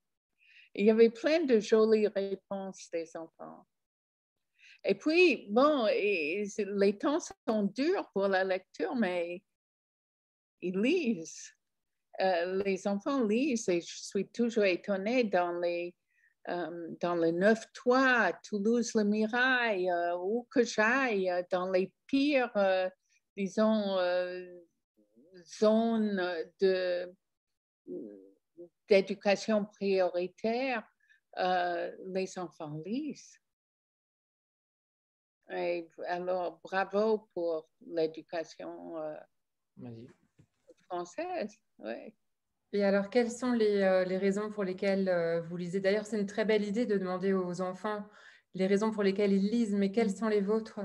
Il 0.75 0.85
y 0.85 0.91
avait 0.91 1.09
plein 1.09 1.43
de 1.45 1.59
jolies 1.59 2.07
réponses 2.07 2.91
des 2.93 3.09
enfants. 3.17 3.65
Et 4.83 4.93
puis, 4.93 5.47
bon, 5.49 5.87
les 5.87 6.97
temps 6.99 7.17
sont 7.19 7.63
durs 7.63 8.07
pour 8.13 8.27
la 8.27 8.43
lecture, 8.43 8.93
mais 8.95 9.41
ils 10.61 10.79
lisent. 10.79 11.55
Euh, 12.21 12.61
les 12.63 12.87
enfants 12.87 13.23
lisent 13.23 13.67
et 13.67 13.81
je 13.81 13.95
suis 13.95 14.27
toujours 14.27 14.65
étonnée 14.65 15.23
dans 15.23 15.57
les, 15.59 15.95
euh, 16.49 16.89
dans 17.01 17.15
neuf 17.15 17.65
toits, 17.73 18.31
Toulouse, 18.47 18.91
le 18.93 19.05
Mirail, 19.05 19.89
euh, 19.89 20.17
où 20.17 20.47
que 20.51 20.63
j'aille, 20.63 21.31
dans 21.49 21.71
les 21.71 21.91
pires, 22.05 22.53
disons, 23.35 23.97
zones 25.45 26.21
de, 26.59 27.13
d'éducation 28.87 29.65
prioritaire, 29.65 30.87
les 31.37 32.37
enfants 32.37 32.81
lisent. 32.85 33.39
Et 35.51 35.89
alors, 36.05 36.59
bravo 36.63 37.29
pour 37.33 37.69
l'éducation 37.85 38.95
française. 40.89 41.55
Ouais. 41.79 42.13
Et 42.71 42.83
alors, 42.83 43.09
quelles 43.09 43.31
sont 43.31 43.51
les, 43.51 43.81
euh, 43.81 44.05
les 44.05 44.17
raisons 44.17 44.51
pour 44.51 44.63
lesquelles 44.63 45.09
euh, 45.09 45.41
vous 45.41 45.57
lisez? 45.57 45.79
D'ailleurs, 45.79 46.05
c'est 46.05 46.19
une 46.19 46.27
très 46.27 46.45
belle 46.45 46.63
idée 46.63 46.85
de 46.85 46.97
demander 46.97 47.33
aux 47.33 47.61
enfants 47.61 48.05
les 48.53 48.67
raisons 48.67 48.91
pour 48.91 49.01
lesquelles 49.01 49.33
ils 49.33 49.49
lisent, 49.49 49.73
mais 49.73 49.91
quelles 49.91 50.15
sont 50.15 50.27
les 50.27 50.41
vôtres? 50.41 50.79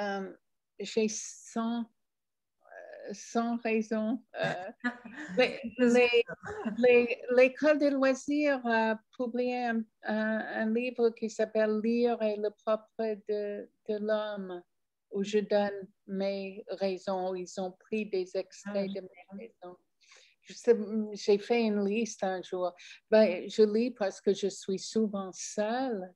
Euh, 0.00 0.34
J'ai 0.78 1.08
100, 1.08 1.84
100 3.12 3.58
raisons. 3.62 4.22
L'école 7.36 7.78
des 7.78 7.90
loisirs 7.90 8.60
a 8.64 8.98
publié 9.16 9.66
un, 9.66 9.84
un 10.04 10.72
livre 10.72 11.10
qui 11.10 11.30
s'appelle 11.30 11.80
Lire 11.82 12.20
et 12.22 12.36
le 12.36 12.50
propre 12.50 13.16
de, 13.28 13.68
de 13.88 13.98
l'homme 13.98 14.62
où 15.10 15.22
je 15.22 15.38
donne 15.38 15.88
mes 16.06 16.64
raisons. 16.68 17.34
Ils 17.34 17.60
ont 17.60 17.72
pris 17.72 18.06
des 18.06 18.36
extraits 18.36 18.90
ah 18.90 19.00
de 19.00 19.00
mes 19.00 19.26
raisons. 19.38 19.76
J'ai 21.12 21.38
fait 21.38 21.62
une 21.62 21.84
liste 21.84 22.24
un 22.24 22.42
jour. 22.42 22.72
Ben, 23.10 23.48
je 23.48 23.62
lis 23.62 23.90
parce 23.90 24.20
que 24.20 24.32
je 24.32 24.48
suis 24.48 24.78
souvent 24.78 25.30
seule. 25.32 26.12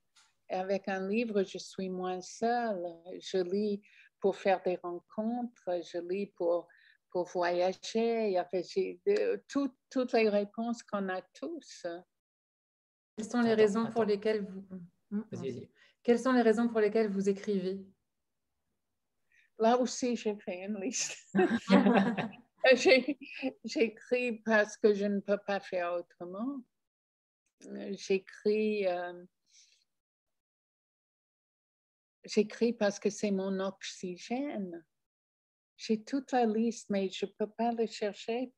Avec 0.51 0.89
un 0.89 1.09
livre, 1.09 1.43
je 1.43 1.59
suis 1.59 1.89
moins 1.89 2.21
seule. 2.21 2.85
Je 3.21 3.39
lis 3.39 3.81
pour 4.21 4.37
faire 4.37 4.63
des 4.63 4.77
rencontres, 4.77 5.81
je 5.83 5.99
lis 5.99 6.33
pour, 6.37 6.67
pour 7.15 7.29
voyager. 7.29 8.37
toutes, 9.47 9.77
toutes 9.89 10.13
les 10.15 10.29
réponses 10.29 10.83
qu'on 10.83 11.09
a 11.09 11.23
tous. 11.23 11.87
Quelles 13.17 13.27
sont 13.27 13.41
les 13.41 13.55
raisons 13.55 13.89
pour 13.93 14.05
lesquelles 14.05 14.45
vous... 14.45 14.67
Quelles 16.03 16.19
sont 16.19 16.33
les 16.33 16.43
raisons 16.43 16.67
pour 16.67 16.81
lesquelles 16.81 17.09
vous 17.09 17.29
écrivez? 17.29 17.87
Là 19.61 19.79
aussi, 19.79 20.17
j'ai 20.17 20.35
fait 20.35 20.65
une 20.65 20.81
liste. 20.81 21.33
J'écris 23.65 24.33
parce 24.45 24.77
que 24.77 24.93
je 24.93 25.05
ne 25.05 25.21
peux 25.21 25.39
pas 25.47 25.61
faire 25.61 25.93
autrement. 25.93 26.63
J'écris 27.93 28.89
euh, 28.89 29.25
j'écris 32.25 32.73
parce 32.73 32.99
que 32.99 33.09
c'est 33.09 33.31
mon 33.31 33.61
oxygène. 33.61 34.85
J'ai 35.87 36.03
toute 36.03 36.33
la 36.33 36.47
liste, 36.47 36.89
mais 36.89 37.11
je 37.11 37.27
ne 37.27 37.31
peux 37.33 37.51
pas 37.51 37.73
le 37.73 37.87
chercher. 37.87 38.53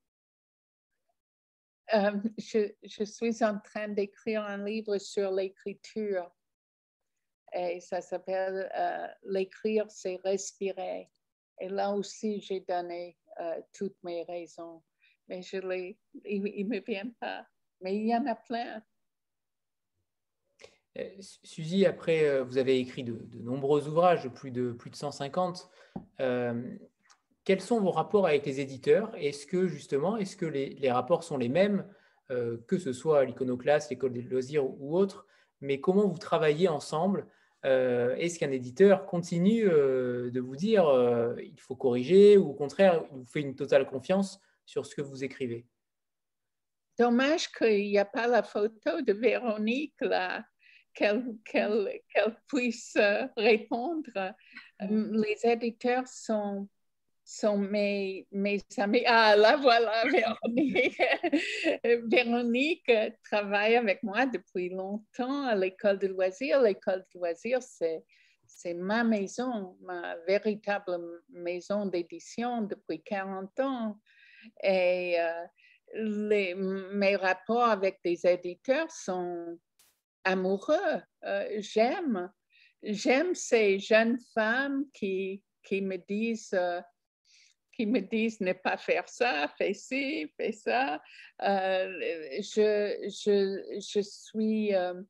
Euh, 1.95 2.21
je, 2.39 3.05
suis 3.05 3.45
en 3.45 3.59
train 3.59 3.89
d'écrire 3.89 4.43
un 4.43 4.65
livre 4.65 4.99
sur 4.99 5.33
l'écriture 5.33 6.31
et 7.53 7.81
ça 7.81 8.01
s'appelle 8.01 8.71
euh, 8.77 9.07
L'écrire, 9.25 9.87
c'est 9.89 10.21
respirer. 10.25 11.11
Et 11.61 11.69
là 11.69 11.91
aussi, 11.93 12.41
j'ai 12.41 12.61
donné 12.61 13.17
euh, 13.41 13.61
toutes 13.73 13.97
mes 14.05 14.23
raisons, 14.25 14.83
mais 15.27 15.43
je 15.43 15.57
les, 15.57 15.99
il 16.25 16.43
ne 16.43 16.77
me 16.77 16.81
vient 16.81 17.11
pas. 17.19 17.47
Mais 17.81 17.97
il 17.97 18.07
y 18.07 18.15
en 18.15 18.27
a 18.27 18.37
plein. 18.37 18.83
Euh, 20.99 21.11
Suzy, 21.21 21.87
après, 21.87 22.43
vous 22.43 22.59
avez 22.59 22.79
écrit 22.79 23.05
de, 23.05 23.19
nombreux 23.41 23.89
ouvrages, 23.89 24.29
plus 24.29 24.51
de, 24.51 24.73
plus 24.73 24.91
de 24.91 24.97
150. 24.97 25.69
Quels 27.47 27.63
sont 27.63 27.81
vos 27.81 27.91
rapports 27.91 28.27
avec 28.27 28.45
les 28.45 28.61
éditeurs? 28.61 29.11
Est-ce 29.17 29.47
que 29.47 29.67
justement, 29.67 30.19
est-ce 30.19 30.37
que 30.37 30.45
les, 30.45 30.91
rapports 30.91 31.25
sont 31.25 31.39
les 31.39 31.49
mêmes, 31.49 31.87
que 32.29 32.77
ce 32.77 32.93
soit 32.93 33.25
l'iconoclaste, 33.25 33.91
l'école 33.91 34.13
des 34.13 34.23
loisirs 34.23 34.67
ou, 34.67 34.99
autre? 34.99 35.27
Mais 35.61 35.81
comment 35.81 36.07
vous 36.07 36.19
travaillez 36.19 36.69
ensemble? 36.69 37.27
Euh, 37.67 38.15
est-ce 38.17 38.39
qu'un 38.39 38.53
éditeur 38.53 39.07
continue 39.07 39.67
euh, 39.69 40.31
de 40.31 40.41
vous 40.41 40.55
dire 40.55 40.87
euh, 40.87 41.35
il 41.43 41.59
faut 41.59 41.75
corriger 41.75 42.37
ou 42.37 42.51
au 42.51 42.55
contraire, 42.55 43.03
il 43.11 43.19
vous 43.19 43.25
fait 43.25 43.41
une 43.41 43.57
totale 43.57 43.87
confiance 43.87 44.41
sur 44.65 44.87
ce 44.87 44.95
que 44.95 45.03
vous 45.03 45.25
écrivez? 45.25 45.67
Dommage 46.99 47.51
qu'il 47.51 47.89
n'y 47.89 47.99
a 47.99 48.05
pas 48.05 48.29
la 48.29 48.43
photo 48.43 49.01
de 49.03 49.13
Véronique 49.13 50.01
là, 50.01 50.45
qu'elle 50.95 51.25
puisse 52.47 52.97
répondre. 53.37 54.35
Les 54.81 55.39
éditeurs 55.45 56.07
sont 56.07 56.69
sont 57.27 57.59
mes, 57.59 58.25
mes 58.31 58.61
amis. 58.79 59.03
Ah, 59.05 59.35
là, 59.35 59.57
voilà, 59.57 60.05
Véronique. 60.13 61.03
Véronique 62.09 62.93
travaille 63.25 63.75
avec 63.75 64.03
moi 64.05 64.27
depuis 64.27 64.69
longtemps 64.69 65.43
à 65.43 65.57
l'école 65.57 65.99
de 65.99 66.07
loisirs. 66.07 66.63
L'école 66.63 67.05
de 67.13 67.19
loisirs, 67.19 67.63
c'est, 67.63 68.05
c'est 68.47 68.75
ma 68.75 69.03
maison, 69.03 69.77
ma 69.83 70.17
véritable 70.29 70.97
maison 71.31 71.87
d'édition 71.87 72.63
depuis 72.63 73.03
40 73.03 73.59
ans. 73.59 73.99
Et 74.63 75.21
euh, 75.21 75.45
les, 75.95 76.55
mes 76.55 77.17
rapports 77.17 77.65
avec 77.65 77.99
des 78.05 78.25
éditeurs 78.25 78.91
sont 78.93 79.59
amoureux. 80.23 81.03
Euh, 81.25 81.57
j'aime, 81.59 82.31
j'aime 82.85 83.35
ces 83.35 83.81
jeunes 83.81 84.19
femmes 84.33 84.85
qui, 84.93 85.43
qui 85.65 85.83
me 85.83 85.97
disent... 85.97 86.55
Euh, 86.55 86.81
qui 87.77 87.87
me 87.87 88.01
disent 88.01 88.41
ne 88.41 88.55
pas 88.55 88.79
faire 88.79 89.09
ça, 89.09 89.49
fais 89.59 89.75
ci, 89.75 90.33
fais 90.37 90.53
ça. 90.53 91.01
Euh, 91.43 92.01
je, 92.39 93.09
je, 93.09 93.81
je, 93.81 94.01
suis 94.01 94.75
euh, 94.75 95.03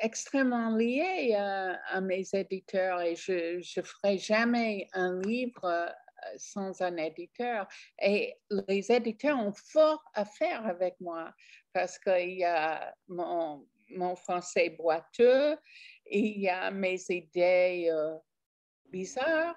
extrêmement 0.00 0.76
liée 0.76 1.34
à, 1.34 2.00
mes 2.00 2.24
éditeurs 2.32 3.00
et 3.00 3.16
je 3.16 3.56
ne 3.56 3.84
ferai 3.84 4.18
jamais 4.18 4.88
un 4.92 5.20
livre 5.20 5.64
euh, 5.64 5.90
sans 6.36 6.80
un 6.80 6.96
éditeur. 6.96 7.66
Et 8.00 8.36
les 8.68 8.92
éditeurs 8.92 9.38
ont 9.38 9.52
fort 9.52 10.04
à 10.14 10.24
faire 10.24 10.64
avec 10.66 10.94
moi 11.00 11.34
parce 11.72 11.98
qu'il 11.98 12.38
y 12.38 12.44
a 12.44 12.94
mon, 13.08 13.66
mon, 13.90 14.14
français 14.14 14.70
boiteux, 14.70 15.56
il 16.06 16.40
y 16.40 16.48
a 16.48 16.70
mes 16.70 17.00
idées 17.08 17.90
bizarres 18.90 19.56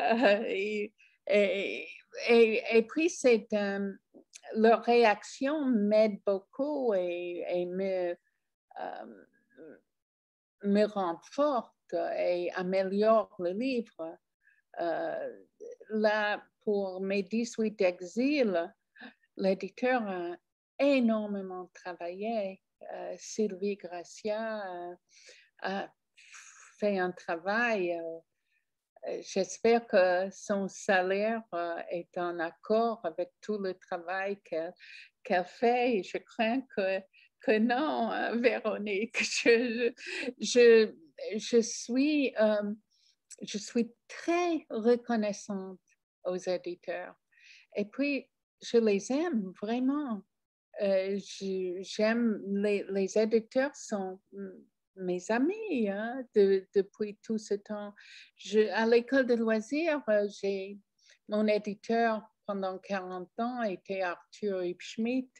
Euh, 0.00 0.42
et, 0.48 0.92
et, 1.28 2.62
et, 2.72 2.82
puis, 2.82 3.08
c'est, 3.08 3.46
euh, 3.52 3.92
leur 4.56 4.82
réaction 4.82 5.64
m'aide 5.64 6.20
beaucoup 6.26 6.92
et, 6.94 7.64
me, 7.66 8.10
euh, 8.80 9.24
me 10.64 10.84
rend 10.84 11.20
forte 11.30 11.94
et 11.94 12.50
améliore 12.54 13.34
le 13.38 13.50
livre. 13.50 14.18
là, 15.90 16.42
pour 16.64 17.00
mes 17.00 17.22
18 17.22 17.80
exils, 17.82 18.74
l'éditeur 19.36 20.02
a 20.08 20.36
énormément 20.78 21.70
travaillé. 21.72 22.60
Sylvie 23.16 23.76
Gracia 23.76 24.60
a 25.62 25.88
fait 26.78 26.98
un 26.98 27.12
travail. 27.12 27.96
J'espère 29.20 29.86
que 29.86 30.28
son 30.30 30.68
salaire 30.68 31.42
est 31.90 32.16
en 32.16 32.38
accord 32.38 33.00
avec 33.04 33.30
tout 33.40 33.58
le 33.58 33.74
travail 33.74 34.38
qu'elle 34.44 35.44
fait. 35.44 35.96
Et 35.96 36.02
je 36.02 36.18
crains 36.18 36.62
que, 36.76 37.58
non, 37.58 38.10
hein, 38.10 38.36
Véronique. 38.36 39.18
Je, 40.38 40.92
je, 41.30 41.60
suis, 41.60 42.34
très 44.06 44.66
reconnaissante 44.70 45.80
aux 46.24 46.36
éditeurs. 46.36 47.14
Et 47.74 47.84
puis, 47.86 48.28
je 48.60 48.76
les 48.78 49.10
aime 49.10 49.52
vraiment. 49.60 50.22
Euh, 50.80 51.18
j'aime 51.80 52.40
les, 52.46 52.84
les, 52.88 53.18
éditeurs 53.18 53.74
sont 53.74 54.20
mes 54.96 55.30
amis 55.30 55.88
hein, 55.88 56.22
depuis 56.34 57.18
tout 57.22 57.38
ce 57.38 57.54
temps. 57.54 57.94
À 58.72 58.86
l'école 58.86 59.26
de 59.26 59.34
loisirs, 59.34 60.02
euh, 60.08 60.28
j'ai 60.40 60.78
mon 61.28 61.46
éditeur 61.46 62.22
pendant 62.46 62.78
40 62.78 63.30
ans 63.38 63.62
était 63.62 64.02
Arthur 64.02 64.64
Hipschmidt. 64.64 65.30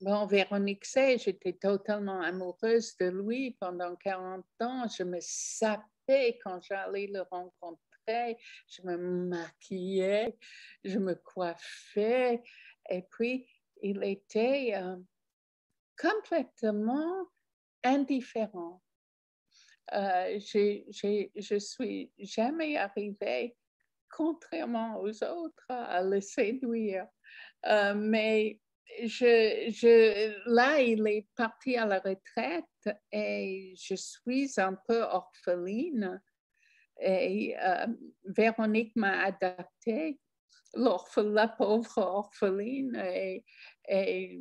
Bon, 0.00 0.26
Véronique 0.26 0.84
sait, 0.84 1.16
j'étais 1.18 1.54
totalement 1.54 2.20
amoureuse 2.20 2.96
de 2.98 3.06
lui 3.06 3.52
pendant 3.52 3.96
40 3.96 4.44
ans. 4.60 4.86
Je 4.88 5.04
me 5.04 5.18
sapais 5.20 6.38
quand 6.42 6.60
j'allais 6.60 7.06
le 7.06 7.22
rencontrer. 7.22 8.36
Je 8.68 8.82
me 8.82 8.96
maquillais, 8.96 10.36
je 10.82 10.98
me 10.98 11.14
coiffais. 11.14 12.42
Et 12.90 13.02
puis, 13.10 13.48
il 13.80 14.02
était 14.04 14.74
euh, 14.74 14.96
complètement 15.98 17.28
indifférent. 17.84 18.82
Euh, 19.92 20.38
je 20.40 21.58
suis 21.58 22.12
jamais 22.18 22.76
arrivée, 22.76 23.56
contrairement 24.10 25.00
aux 25.00 25.24
autres, 25.24 25.64
à 25.68 26.02
le 26.02 26.20
séduire. 26.20 27.06
Euh, 27.66 27.94
mais 27.94 28.60
là, 30.46 30.80
il 30.80 31.06
est 31.06 31.28
parti 31.36 31.76
à 31.76 31.86
la 31.86 31.98
retraite 32.00 32.98
et 33.12 33.74
je 33.76 33.94
suis 33.94 34.52
un 34.56 34.74
peu 34.88 35.00
orpheline. 35.02 36.20
Et 37.00 37.56
Véronique 38.24 38.94
m'a 38.94 39.24
adaptée 39.24 40.20
la 40.76 41.48
pauvre 41.48 41.98
orpheline 41.98 42.96
c'est 43.88 44.40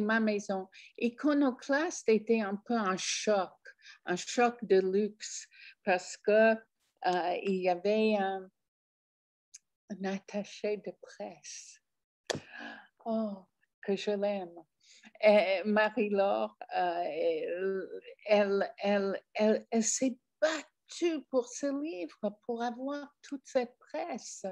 ma 0.00 0.20
maison. 0.20 0.68
Iconoclaste 0.98 2.08
était 2.08 2.40
un 2.40 2.56
peu 2.56 2.74
un 2.74 2.96
choc, 2.96 3.52
un 4.06 4.16
choc 4.16 4.64
de 4.64 4.80
luxe 4.80 5.46
parce 5.84 6.16
que 6.16 6.54
euh, 7.06 7.36
il 7.42 7.56
y 7.56 7.68
avait 7.68 8.16
un, 8.16 8.48
attaché 10.04 10.78
de 10.78 10.92
presse. 11.02 11.80
Oh, 13.04 13.46
que 13.82 13.94
je 13.94 14.10
l'aime. 14.10 14.64
Marie-Laure, 15.66 16.56
euh, 16.76 17.86
elle, 18.26 18.72
elle, 18.78 19.22
elle, 19.34 19.66
elle 19.70 19.84
s'est 19.84 20.18
battue 20.40 21.22
pour 21.30 21.48
ce 21.48 21.66
livre, 21.82 22.36
pour 22.44 22.62
avoir 22.62 23.14
toute 23.22 23.44
cette 23.44 23.76
presse. 23.78 24.46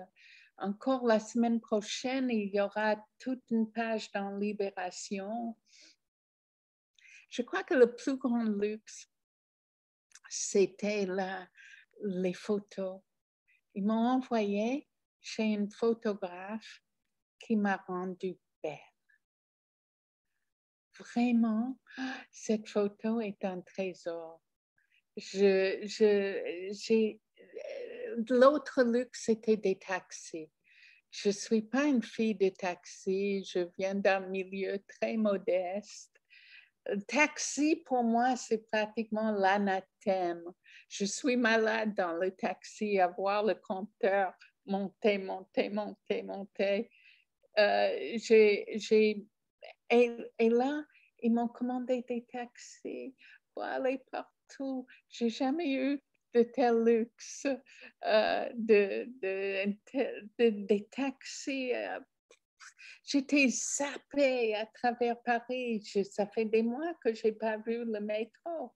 Encore 0.59 1.07
la 1.07 1.19
semaine 1.19 1.61
prochaine, 1.61 2.31
il 2.31 2.55
y 2.55 2.61
aura 2.61 2.97
toute 3.19 3.43
une 3.51 3.71
page 3.71 4.11
dans 4.13 4.37
Libération. 4.37 5.57
Je 7.31 7.43
crois 7.43 7.65
que 7.65 7.75
le 7.75 7.95
plus 7.95 8.17
grand 8.17 8.45
luxe, 8.45 9.11
c'était 10.29 11.07
les 12.03 12.35
photos. 12.35 13.01
Ils 13.75 13.85
m'ont 13.85 14.09
envoyé 14.09 14.89
chez 15.21 15.45
une 15.45 15.71
photographe 15.71 16.83
qui 17.39 17.57
m'a 17.57 17.77
rendu 17.77 18.39
belle. 18.63 18.79
Vraiment, 20.99 21.79
cette 22.31 22.69
photo 22.69 23.21
est 23.21 23.45
un 23.45 23.61
trésor 23.63 24.43
je, 25.17 25.81
j'ai, 26.73 27.21
l'autre 28.29 28.83
luxe, 28.83 29.25
c'était 29.27 29.57
des 29.57 29.79
taxis. 29.79 30.51
Je 31.11 31.29
ne 31.29 31.35
suis 31.35 31.63
pas 31.63 31.85
une 31.85 32.03
fille 32.03 32.35
de 32.35 32.49
taxi, 32.49 33.45
je 33.45 33.69
viens 33.79 33.95
d'un 33.95 34.21
milieu 34.21 34.79
très 34.89 35.17
modeste. 35.17 36.11
Taxi, 37.07 37.77
pour 37.85 38.03
moi, 38.03 38.35
c'est 38.37 38.67
pratiquement 38.71 39.31
l'anathème. 39.31 40.43
Je 40.89 41.05
suis 41.05 41.37
malade 41.37 41.95
dans 41.95 42.15
le 42.15 42.31
taxi 42.33 42.99
à 42.99 43.09
voir 43.09 43.45
le 43.45 43.55
compteur 43.55 44.33
monter, 44.67 45.19
monter, 45.19 45.69
monter, 45.69 46.23
monter. 46.23 46.91
Euh, 47.59 48.17
et, 49.91 50.29
et, 50.39 50.49
là, 50.49 50.85
ils 51.21 51.33
m'ont 51.33 51.49
commandé 51.49 52.03
des 52.09 52.25
taxis 52.25 53.15
pour 53.53 53.65
aller 53.65 54.03
par 54.11 54.33
tout. 54.49 54.87
J'ai 55.09 55.29
jamais 55.29 55.73
eu 55.75 56.03
de 56.35 56.43
tel 56.43 56.85
luxe, 56.85 57.47
euh, 58.05 58.49
de, 58.55 59.07
de, 59.21 60.49
des 60.49 60.89
taxis. 60.91 61.75
Euh, 61.75 62.01
j'étais 63.05 63.49
sapée 63.51 64.55
à 64.55 64.67
travers 64.67 65.21
Paris. 65.23 65.83
ça 66.11 66.27
fait 66.27 66.47
des 66.47 66.63
mois 66.63 66.95
que 67.03 67.15
je 67.15 67.27
n'ai 67.27 67.33
pas 67.33 67.59
vu 67.59 67.85
le 67.85 68.01
métro. 68.01 68.75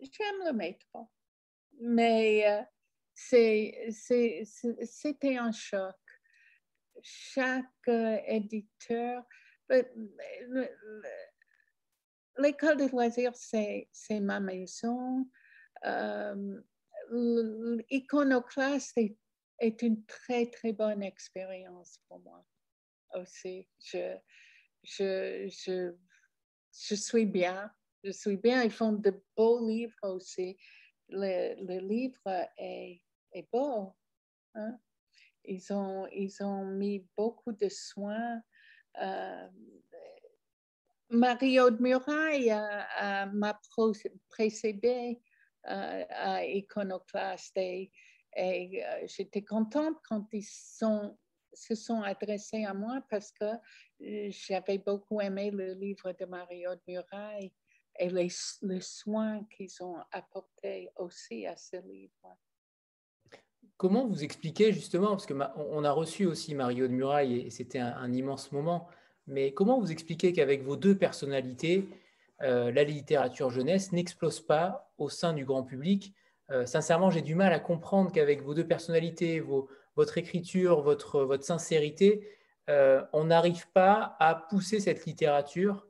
J'aime 0.00 0.44
le 0.46 0.52
métro, 0.52 1.10
mais 1.80 2.48
euh, 2.48 2.62
c'était 4.84 5.36
un 5.36 5.52
choc. 5.52 5.94
Chaque 7.02 7.88
éditeur, 8.26 9.24
l'école 12.38 12.76
de 12.76 12.88
loisirs, 12.90 13.34
c'est 13.34 13.88
ma 14.20 14.40
maison. 14.40 15.26
Euh, 15.84 16.60
L'iconoclaste 17.10 18.96
est, 19.58 19.82
une 19.82 20.04
très, 20.06 20.46
très 20.46 20.72
bonne 20.72 21.02
expérience 21.02 22.00
pour 22.08 22.20
moi 22.20 22.42
aussi. 23.14 23.68
Je, 23.84 24.16
je, 24.82 25.48
je, 26.72 26.94
suis 26.94 27.26
bien. 27.26 27.70
Je 28.02 28.12
suis 28.12 28.38
bien. 28.38 28.62
Ils 28.62 28.70
font 28.70 28.92
de 28.92 29.22
beaux 29.36 29.68
livres 29.68 30.08
aussi. 30.08 30.56
Le, 31.08 31.54
le 31.66 31.80
livre 31.80 32.48
est, 32.56 33.02
est 33.32 33.48
beau. 33.52 33.94
Hein. 34.54 34.78
Ils, 35.44 35.72
ont, 35.72 36.06
ils 36.12 36.42
ont 36.42 36.64
mis 36.64 37.06
beaucoup 37.16 37.52
de 37.52 37.68
soins. 37.68 38.40
Euh, 39.00 39.48
Marie-Aude 41.10 41.80
Muraille 41.80 42.54
m'a 43.32 43.60
précédé 44.30 45.20
euh, 45.20 45.31
à 45.64 46.44
Iconoclaste 46.44 47.56
et, 47.56 47.90
euh, 48.38 49.06
j'étais 49.06 49.42
contente 49.42 49.96
quand 50.08 50.26
ils 50.32 50.44
se 50.44 51.74
sont 51.74 52.02
adressés 52.02 52.64
à 52.64 52.72
moi 52.72 53.02
parce 53.10 53.30
que 53.32 53.44
euh, 53.44 54.30
j'avais 54.30 54.78
beaucoup 54.78 55.20
aimé 55.20 55.50
le 55.50 55.74
livre 55.74 56.12
de 56.18 56.24
Marie-Aude 56.24 56.80
Muraille 56.88 57.52
et 57.98 58.08
les, 58.08 58.28
les 58.62 58.80
soins 58.80 59.44
qu'ils 59.54 59.82
ont 59.82 59.98
apportés 60.10 60.88
aussi 60.96 61.46
à 61.46 61.56
ce 61.56 61.76
livre. 61.86 62.38
Comment 63.76 64.06
vous 64.06 64.24
expliquez 64.24 64.72
justement, 64.72 65.10
parce 65.10 65.26
que 65.26 65.34
on 65.34 65.84
a 65.84 65.92
reçu 65.92 66.24
aussi 66.24 66.54
Marie-Aude 66.54 66.90
Muraille 66.90 67.40
et 67.40 67.50
c'était 67.50 67.80
un 67.80 68.12
immense 68.12 68.50
moment, 68.52 68.88
mais 69.26 69.52
comment 69.52 69.78
vous 69.78 69.92
expliquez 69.92 70.32
qu'avec 70.32 70.62
vos 70.62 70.76
deux 70.76 70.96
personnalités, 70.96 71.88
euh, 71.88 72.01
la 72.42 72.84
littérature 72.84 73.50
jeunesse 73.50 73.92
n'explose 73.92 74.40
pas 74.40 74.92
au 74.98 75.08
sein 75.08 75.32
du 75.32 75.44
grand 75.44 75.62
public 75.62 76.14
euh, 76.50 76.66
Sincèrement, 76.66 77.10
j'ai 77.10 77.22
du 77.22 77.34
mal 77.34 77.52
à 77.52 77.60
comprendre 77.60 78.12
qu'avec 78.12 78.42
vos 78.42 78.54
deux 78.54 78.66
personnalités, 78.66 79.42
votre 79.96 80.18
écriture, 80.18 80.82
votre, 80.82 81.38
sincérité, 81.42 82.28
euh, 82.68 83.02
on 83.12 83.24
n'arrive 83.24 83.68
pas 83.72 84.16
à 84.20 84.34
pousser 84.34 84.80
cette 84.80 85.04
littérature. 85.06 85.86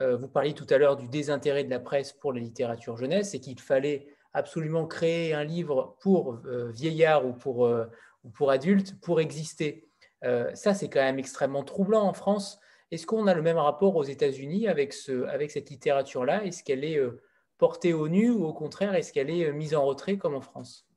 vous 0.00 0.28
parliez 0.28 0.54
tout 0.54 0.66
à 0.70 0.78
l'heure 0.78 0.96
du 0.96 1.08
désintérêt 1.08 1.64
de 1.64 1.70
la 1.70 1.80
presse 1.80 2.12
pour 2.12 2.32
la 2.32 2.40
littérature 2.40 2.96
jeunesse 2.96 3.34
et 3.34 3.40
qu'il 3.40 3.60
fallait 3.60 4.06
absolument 4.32 4.86
créer 4.86 5.34
un 5.34 5.42
livre 5.42 5.96
pour 6.00 6.40
vieillards 6.70 7.26
ou 7.26 7.32
pour, 7.32 7.68
ou 8.24 8.30
pour 8.30 8.50
adultes 8.50 9.00
pour 9.00 9.20
exister. 9.20 9.88
ça, 10.22 10.74
c'est 10.74 10.88
quand 10.88 11.00
même 11.00 11.18
extrêmement 11.18 11.64
troublant 11.64 12.02
en 12.02 12.12
France. 12.12 12.60
Est-ce 12.90 13.06
qu'on 13.06 13.26
a 13.26 13.34
le 13.34 13.42
même 13.42 13.58
rapport 13.58 13.96
aux 13.96 14.04
États-Unis 14.04 14.66
avec, 14.66 14.92
ce, 14.92 15.24
avec 15.26 15.50
cette 15.50 15.68
littérature-là? 15.68 16.44
Est-ce 16.44 16.64
qu'elle 16.64 16.84
est 16.84 16.96
euh, 16.96 17.20
portée 17.58 17.92
au 17.92 18.08
nu 18.08 18.30
ou 18.30 18.44
au 18.46 18.54
contraire, 18.54 18.94
est-ce 18.94 19.12
qu'elle 19.12 19.30
est 19.30 19.46
euh, 19.46 19.52
mise 19.52 19.74
en 19.74 19.84
retrait 19.84 20.16
comme 20.16 20.34
en 20.34 20.40
France? 20.40 20.88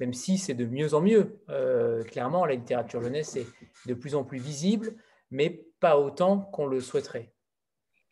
Même 0.00 0.14
si 0.14 0.38
c'est 0.38 0.54
de 0.54 0.64
mieux 0.64 0.94
en 0.94 1.02
mieux. 1.02 1.42
Euh, 1.50 2.02
clairement, 2.04 2.46
la 2.46 2.54
littérature 2.54 3.02
jeunesse 3.02 3.36
est 3.36 3.46
de 3.86 3.94
plus 3.94 4.14
en 4.14 4.24
plus 4.24 4.38
visible, 4.38 4.96
mais 5.30 5.66
pas 5.80 5.98
autant 5.98 6.40
qu'on 6.40 6.66
le 6.66 6.80
souhaiterait. 6.80 7.34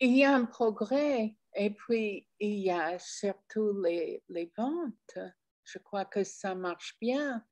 Il 0.00 0.16
y 0.16 0.24
a 0.24 0.34
un 0.34 0.44
progrès 0.44 1.36
Et 1.54 1.70
puis, 1.70 2.28
il 2.40 2.58
y 2.58 2.70
a 2.70 2.98
surtout 2.98 3.80
les, 3.82 4.22
ventes. 4.58 5.18
Je 5.64 5.78
crois 5.78 6.04
que 6.04 6.24
ça 6.24 6.54
marche 6.54 6.96
bien. 7.00 7.42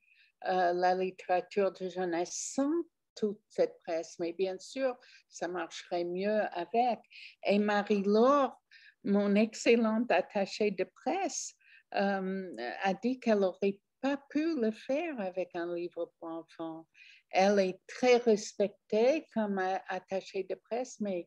La 0.42 0.94
littérature 0.94 1.72
de 1.72 1.88
jeunesse 1.88 2.52
sans 2.54 2.72
toute 3.14 3.40
cette 3.48 3.80
presse, 3.82 4.16
mais 4.18 4.32
bien 4.32 4.58
sûr, 4.58 4.96
ça 5.28 5.48
marcherait 5.48 6.04
mieux 6.04 6.42
avec. 6.52 7.00
Et 7.46 7.58
Marie-Laure, 7.58 8.60
mon 9.04 9.34
excellente 9.34 10.10
attachée 10.10 10.70
de 10.70 10.84
presse, 10.84 11.54
euh, 11.94 12.56
a 12.82 12.94
dit 12.94 13.20
qu'elle 13.20 13.40
n'aurait 13.40 13.78
pas 14.00 14.16
pu 14.30 14.60
le 14.60 14.70
faire 14.72 15.18
avec 15.20 15.50
un 15.54 15.74
livre 15.74 16.12
pour 16.18 16.28
enfants. 16.28 16.86
Elle 17.30 17.58
est 17.58 17.80
très 17.86 18.16
respectée 18.16 19.26
comme 19.32 19.58
attachée 19.58 20.44
de 20.44 20.54
presse, 20.54 21.00
mais 21.00 21.26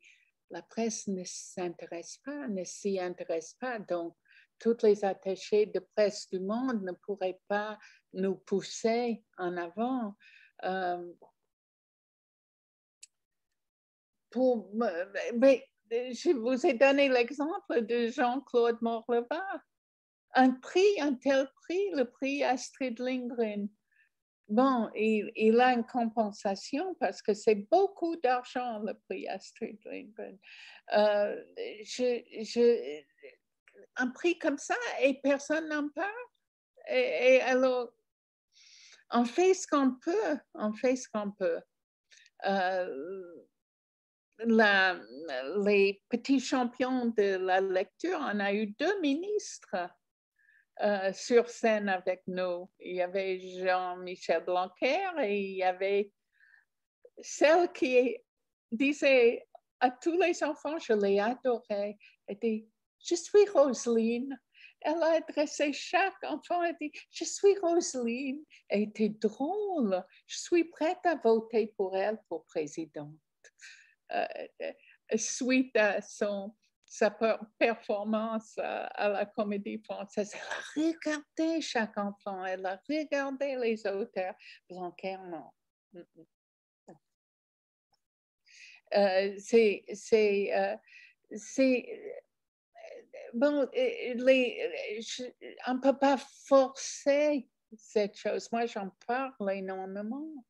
la 0.49 0.61
presse 0.61 1.07
ne 1.07 1.23
s'intéresse 1.25 2.19
pas, 2.23 2.47
ne 2.47 2.63
s'y 2.63 2.99
intéresse 2.99 3.55
pas. 3.59 3.79
Donc, 3.79 4.15
toutes 4.59 4.83
les 4.83 5.03
attachés 5.03 5.65
de 5.65 5.79
presse 5.95 6.27
du 6.29 6.39
monde 6.39 6.83
ne 6.83 6.91
pourraient 6.91 7.39
pas 7.47 7.77
nous 8.13 8.35
pousser 8.35 9.23
en 9.37 9.57
avant. 9.57 10.15
Euh, 10.63 11.13
pour, 14.29 14.69
mais 15.35 15.65
je 15.89 16.31
vous 16.31 16.65
ai 16.65 16.73
donné 16.73 17.09
l'exemple 17.09 17.81
de 17.81 18.07
Jean-Claude 18.07 18.81
Morleva. 18.81 19.43
Un 20.33 20.51
prix, 20.51 21.01
un 21.01 21.13
tel 21.13 21.47
prix, 21.63 21.91
le 21.93 22.03
prix 22.03 22.43
Astrid 22.43 22.99
Lindgren. 22.99 23.69
Bon, 24.49 24.89
il, 24.95 25.59
a 25.59 25.73
une 25.73 25.85
compensation 25.85 26.95
parce 26.95 27.21
que 27.21 27.33
c'est 27.33 27.67
beaucoup 27.69 28.15
d'argent 28.17 28.79
le 28.79 28.93
prix 28.93 29.27
Astrid 29.27 29.77
Lindgren. 29.85 30.37
Euh, 30.93 31.43
je, 31.83 32.23
je, 32.43 33.03
un 33.97 34.07
prix 34.07 34.37
comme 34.37 34.57
ça 34.57 34.75
et 35.01 35.19
personne 35.21 35.67
n'en 35.69 35.89
parle? 35.89 36.11
Et, 36.89 37.41
alors, 37.41 37.89
on 39.11 39.25
fait 39.25 39.53
ce 39.53 39.67
qu'on 39.67 39.95
peut, 39.95 40.37
on 40.53 40.73
fait 40.73 40.95
ce 40.95 41.09
qu'on 41.09 41.31
peut. 41.31 41.59
Euh, 42.45 43.35
les 44.45 46.01
petits 46.09 46.39
champions 46.39 47.07
de 47.17 47.37
la 47.37 47.61
lecture, 47.61 48.19
on 48.21 48.39
a 48.39 48.53
eu 48.53 48.67
deux 48.67 49.01
ministres 49.01 49.89
euh, 50.81 51.11
sur 51.13 51.49
scène 51.49 51.89
avec 51.89 52.21
nous. 52.27 52.69
Il 52.79 52.95
y 52.95 53.01
avait 53.01 53.39
Jean-Michel 53.39 54.43
Blanquer 54.43 55.07
et 55.23 55.39
il 55.39 55.55
y 55.57 55.63
avait 55.63 56.11
celle 57.19 57.71
qui 57.71 58.15
disait 58.71 59.47
à 59.79 59.89
tous 59.89 60.19
les 60.19 60.43
enfants, 60.43 60.77
je 60.79 60.93
adorée, 60.93 61.97
elle 62.27 62.39
dit, 62.39 62.67
je 62.99 63.15
suis 63.15 63.47
Roselyne. 63.49 64.39
Elle 64.81 65.01
a 65.01 65.15
adressé 65.15 65.73
chaque 65.73 66.23
enfant, 66.23 66.61
elle 66.61 66.75
dit, 66.79 66.91
je 67.09 67.23
suis 67.23 67.57
Roselyne. 67.59 68.43
Elle 68.69 68.83
était 68.83 69.09
drôle. 69.09 70.03
Je 70.27 70.37
suis 70.37 70.65
prête 70.65 71.03
à 71.05 71.15
voter 71.15 71.73
pour 71.75 71.95
elle 71.97 72.19
pour 72.27 72.45
présidente. 72.45 73.15
Euh, 74.11 74.25
euh, 74.61 74.71
suite 75.15 75.75
à 75.75 76.01
son, 76.01 76.53
sa 76.85 77.11
performance 77.57 78.57
à, 78.57 79.09
la 79.09 79.25
comédie 79.25 79.81
française, 79.83 80.33
elle 80.33 80.41
a 80.41 80.61
regardé 80.75 81.61
chaque 81.61 81.97
enfant, 81.97 82.45
elle 82.45 82.65
a 82.65 82.81
regardé 82.89 83.55
les 83.55 83.85
auteurs. 83.87 84.35
Blanquer, 84.69 85.17
c'est, 89.37 89.85
bon, 93.33 93.69
on 95.67 95.73
ne 95.73 95.81
peut 95.81 95.97
pas 95.97 96.17
forcer 96.17 97.49
cette 97.75 98.17
chose. 98.17 98.49
Moi, 98.51 98.65
j'en 98.65 98.89
parle 99.05 99.51
énormément. 99.51 100.45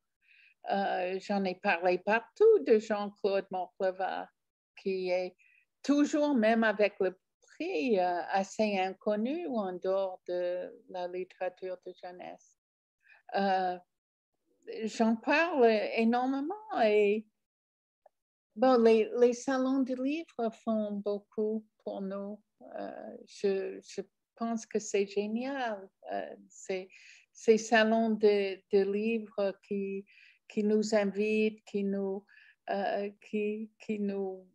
Euh, 0.70 1.18
j'en 1.22 1.44
ai 1.46 1.56
parlé 1.56 1.98
partout 1.98 2.60
de 2.66 2.78
Jean-Claude 2.78 3.46
Morleva, 3.52 4.28
qui 4.76 5.10
est 5.10 5.36
toujours, 5.82 6.36
même 6.36 6.64
avec 6.64 6.96
le 7.00 7.18
prix, 7.42 8.00
euh, 8.00 8.22
assez 8.30 8.78
inconnu 8.78 9.48
en 9.48 9.74
dehors 9.74 10.20
de 10.28 10.70
la 10.90 11.08
littérature 11.08 11.78
de 11.86 11.94
jeunesse. 11.94 12.58
Euh, 13.36 13.78
j'en 14.84 15.16
parle 15.16 15.66
énormément 15.96 16.82
et 16.84 17.26
bon, 18.56 18.82
les, 18.84 19.34
salons 19.34 19.80
de 19.80 19.96
livres 19.96 20.52
font 20.64 20.92
beaucoup 20.92 21.66
pour 21.84 22.02
nous. 22.02 22.42
Je, 23.26 24.02
pense 24.36 24.66
que 24.66 24.80
c'est 24.80 25.08
génial. 25.08 25.90
ces, 26.50 27.58
salons 27.58 28.12
de 28.12 28.84
livres 28.84 29.58
qui 29.68 30.06
qui 30.48 30.64
nous 30.64 30.96
invite, 30.96 31.64
qui 31.66 31.84
nous, 31.84 32.26
euh, 32.70 33.10
qui, 33.22 33.70
nous 34.00 34.48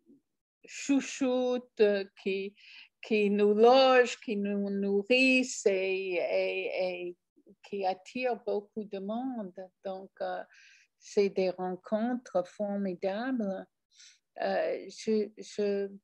chouchoute, 0.65 1.83
qui, 2.23 3.31
nous 3.31 3.55
loge, 3.55 4.19
qui 4.21 4.37
nous 4.37 4.71
nourrissent 4.71 5.67
et, 5.67 7.17
qui 7.63 7.85
attire 7.87 8.37
beaucoup 8.45 8.85
de 8.85 8.99
monde. 8.99 9.55
Donc, 9.85 10.11
euh, 10.21 10.43
c'est 10.99 11.31
des 11.31 11.51
rencontres 11.51 12.47
formidables. 12.47 13.67
Euh, 14.41 14.89
je, 14.89 15.99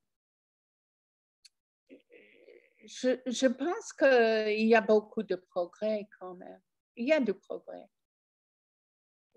pense 3.47 3.93
qu'il 3.93 4.67
y 4.67 4.75
a 4.75 4.81
beaucoup 4.81 5.23
de 5.23 5.35
progrès 5.35 6.07
quand 6.19 6.35
même. 6.35 6.61
Il 6.95 7.07
y 7.07 7.13
a 7.13 7.19
du 7.19 7.33
progrès 7.33 7.87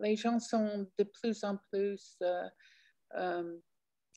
les 0.02 0.16
gens 0.16 0.38
sont 0.38 0.86
de 0.98 1.04
plus 1.04 1.44
en 1.44 1.56
plus 1.70 2.16
euh, 2.22 2.48
euh, 3.16 3.58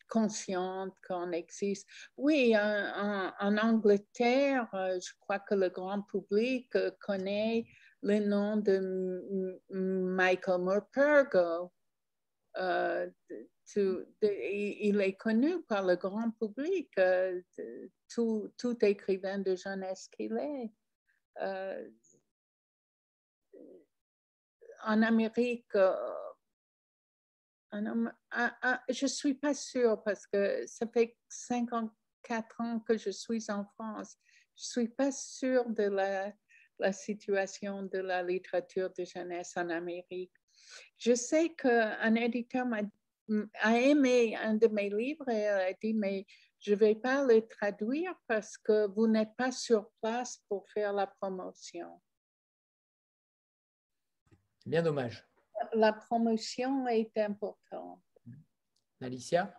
conscients 0.10 0.92
qu'on 1.08 1.32
existe. 1.32 1.88
Oui, 2.18 2.56
en, 2.58 3.58
Angleterre, 3.58 4.68
euh, 4.74 5.00
je 5.00 5.14
crois 5.20 5.40
que 5.40 5.56
le 5.56 5.70
grand 5.70 6.02
public 6.02 6.68
connaît 7.00 7.66
le 8.02 8.20
nom 8.20 8.58
de 8.58 9.62
Michael 9.70 10.62
Morpurgo. 10.62 11.72
il 14.22 15.02
est 15.02 15.18
connu 15.18 15.64
par 15.64 15.86
le 15.86 15.96
grand 15.96 16.32
public, 16.32 16.92
tout, 18.10 18.52
écrivain 18.82 19.40
de 19.40 19.56
jeunesse 19.56 20.08
qu'il 20.10 20.38
est 20.38 20.72
en 24.86 25.02
Amérique, 25.02 25.76
euh, 25.76 25.94
je 27.74 29.06
ne 29.06 29.10
suis 29.10 29.34
pas 29.34 29.54
sûre 29.54 30.02
parce 30.04 30.26
que 30.28 30.66
ça 30.68 30.88
fait 30.88 31.18
54 31.28 32.62
ans 32.62 32.80
que 32.80 32.98
je 32.98 33.10
suis 33.10 33.50
en 33.50 33.66
France. 33.66 34.16
Je 34.56 34.64
ne 34.64 34.84
suis 34.86 34.94
pas 34.94 35.12
sûre 35.12 35.70
de 35.70 35.84
la, 35.84 36.32
la, 36.80 36.94
situation 36.94 37.84
de 37.84 37.98
la 37.98 38.24
littérature 38.24 38.92
de 38.98 39.04
jeunesse 39.04 39.54
en 39.58 39.70
Amérique. 39.70 40.34
Je 40.98 41.14
sais 41.14 41.50
qu'un 41.54 42.16
éditeur 42.16 42.66
a, 43.62 43.78
aimé 43.78 44.36
un 44.38 44.56
de 44.56 44.68
mes 44.68 44.90
livres 44.90 45.28
et 45.30 45.48
a 45.48 45.74
dit, 45.74 45.94
mais 45.94 46.26
je 46.60 46.72
ne 46.72 46.78
vais 46.78 46.96
pas 46.96 47.26
le 47.26 47.46
traduire 47.46 48.16
parce 48.28 48.58
que 48.58 48.88
vous 48.88 49.08
n'êtes 49.08 49.36
pas 49.36 49.52
sur 49.52 49.92
place 50.02 50.42
pour 50.48 50.70
faire 50.70 50.94
la 50.94 51.08
promotion. 51.08 52.02
Bien 54.66 54.82
dommage. 54.82 55.24
La 55.74 55.94
promotion 55.94 56.88
est 56.88 57.16
importante. 57.18 58.00
Alicia? 59.00 59.54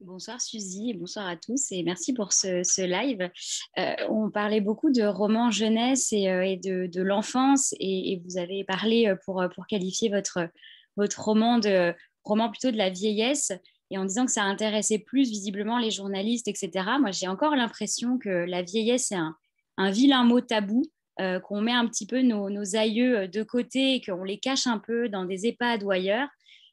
Bonsoir 0.00 0.40
Suzy, 0.40 0.94
bonsoir 0.94 1.28
à 1.28 1.36
tous 1.36 1.70
et 1.70 1.82
merci 1.82 2.12
pour 2.12 2.32
ce, 2.32 2.82
live. 2.82 3.30
Euh, 3.78 3.94
on 4.08 4.30
parlait 4.30 4.60
beaucoup 4.60 4.90
de 4.90 5.04
romans 5.04 5.50
jeunesse 5.50 6.12
et, 6.12 6.28
euh, 6.28 6.56
de, 6.56 7.02
l'enfance 7.02 7.74
et, 7.78 8.20
vous 8.24 8.38
avez 8.38 8.64
parlé 8.64 9.06
euh, 9.06 9.16
pour, 9.24 9.44
pour 9.54 9.66
qualifier 9.66 10.08
votre, 10.08 10.48
votre 10.96 11.22
roman, 11.22 11.58
de, 11.58 11.94
roman 12.24 12.50
plutôt 12.50 12.70
de 12.70 12.78
la 12.78 12.90
vieillesse 12.90 13.52
et 13.90 13.98
en 13.98 14.04
disant 14.06 14.24
que 14.24 14.32
ça 14.32 14.42
intéressait 14.42 14.98
plus 14.98 15.28
visiblement 15.28 15.78
les 15.78 15.90
journalistes, 15.90 16.48
etc. 16.48 16.70
Moi 16.98 17.12
j'ai 17.12 17.28
encore 17.28 17.54
l'impression 17.54 18.18
que 18.18 18.30
la 18.30 18.62
vieillesse 18.62 19.12
est 19.12 19.16
un, 19.16 19.36
un 19.76 19.90
vilain 19.90 20.24
mot 20.24 20.40
tabou 20.40 20.82
euh, 21.22 21.38
qu'on 21.38 21.60
met 21.60 21.72
un 21.72 21.86
petit 21.86 22.06
peu 22.06 22.20
nos, 22.22 22.74
aïeux 22.74 23.20
euh, 23.20 23.26
de 23.28 23.44
côté 23.44 23.94
et 23.94 24.00
qu'on 24.00 24.24
les 24.24 24.38
cache 24.38 24.66
un 24.66 24.80
peu 24.80 25.08
dans 25.08 25.24
des 25.24 25.46
EHPAD 25.46 25.84
ou 25.84 25.90
ailleurs. 25.92 26.28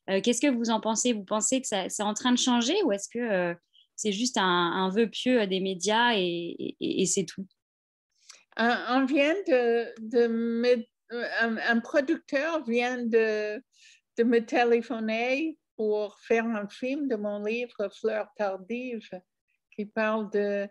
Euh, 0.09 0.21
qu'est-ce 0.21 0.41
que 0.41 0.51
vous 0.51 0.71
en 0.71 0.79
pensez? 0.79 1.13
Vous 1.13 1.23
pensez 1.23 1.61
que 1.61 1.67
c'est 1.67 2.03
en 2.03 2.15
train 2.15 2.31
de 2.31 2.37
changer 2.37 2.75
ou 2.83 2.91
est-ce 2.91 3.09
que 3.09 3.55
c'est 3.95 4.11
juste 4.11 4.37
un, 4.37 4.89
vœu 4.89 5.07
pieux 5.07 5.45
des 5.45 5.59
médias 5.59 6.13
et, 6.15 7.05
c'est 7.05 7.25
tout? 7.25 7.45
Un, 8.55 9.05
vient 9.05 9.35
de, 9.47 10.85
un, 11.11 11.79
producteur 11.79 12.63
vient 12.65 12.97
de, 12.97 13.61
me 14.17 14.39
téléphoner 14.39 15.57
pour 15.75 16.19
faire 16.21 16.45
un 16.45 16.67
film 16.67 17.07
de 17.07 17.15
mon 17.15 17.43
livre 17.43 17.89
Fleurs 17.99 18.29
tardives 18.35 19.09
qui 19.75 19.85
parle 19.85 20.31
de, 20.31 20.67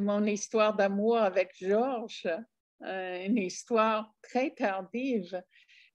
mon 0.00 0.24
histoire 0.24 0.74
d'amour 0.74 1.18
avec 1.18 1.50
Georges, 1.60 2.26
une 2.84 3.38
histoire 3.38 4.12
très 4.22 4.50
tardive. 4.50 5.42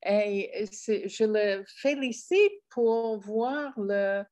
Et 0.05 0.65
je 0.71 1.23
le 1.23 1.63
félicite 1.65 2.61
pour 2.69 3.19
voir 3.19 3.73
euh, 3.79 4.23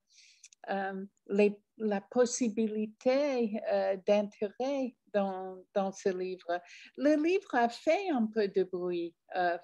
la 1.77 2.01
possibilité 2.01 3.59
euh, 3.71 3.97
d'intérêt 4.07 4.95
dans, 5.13 5.63
ce 5.91 6.09
livre. 6.09 6.61
Le 6.97 7.15
livre 7.21 7.55
a 7.55 7.69
fait 7.69 8.09
un 8.09 8.27
peu 8.27 8.47
de 8.47 8.63
bruit, 8.63 9.15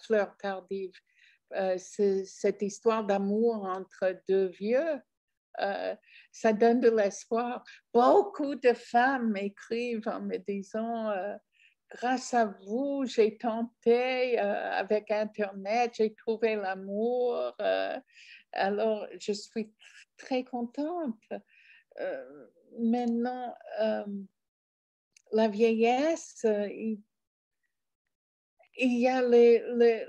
Fleur 0.05 0.35
tardive. 0.37 0.93
cette 1.77 2.61
histoire 2.61 3.05
d'amour 3.05 3.65
entre 3.65 4.17
deux 4.27 4.47
vieux 4.47 5.01
euh, 5.59 5.95
ça 6.31 6.53
donne 6.53 6.79
de 6.79 6.89
l'espoir. 6.89 7.63
Beaucoup 7.93 8.55
de 8.55 8.73
femmes 8.73 9.31
m'écrivent 9.31 10.07
en 10.07 10.21
me 10.21 10.37
disant, 10.37 11.09
euh, 11.09 11.35
grâce 11.95 12.33
à 12.33 12.45
vous, 12.45 13.05
j'ai 13.05 13.37
tenté 13.37 14.39
euh, 14.39 14.71
avec 14.71 15.11
Internet, 15.11 15.93
j'ai 15.95 16.13
trouvé 16.13 16.55
l'amour. 16.55 17.53
alors, 18.53 19.07
je 19.19 19.31
suis 19.31 19.71
très 20.17 20.43
contente. 20.43 21.23
maintenant, 22.79 23.55
la 25.31 25.47
vieillesse, 25.47 26.45
il, 26.45 26.99
y 28.77 29.07
a 29.07 29.21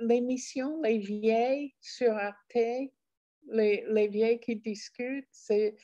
l'émission 0.01 0.81
les, 0.83 0.99
les, 0.99 0.99
Vieilles 0.99 1.75
sur 1.81 2.13
Arte 2.13 2.91
les, 3.49 3.85
les 3.89 4.09
vieilles 4.09 4.41
qui 4.41 4.57
discutent, 4.57 5.29
c'est 5.33 5.77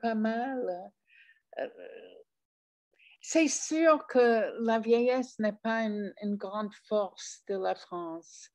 pas 0.00 0.14
mal. 0.14 0.92
C'est 3.30 3.48
sûr 3.48 4.06
que 4.06 4.64
la 4.64 4.78
vieillesse 4.78 5.38
n'est 5.38 5.52
pas 5.52 5.82
une, 5.82 6.36
grande 6.36 6.72
force 6.88 7.42
de 7.46 7.58
la 7.58 7.74
France. 7.74 8.48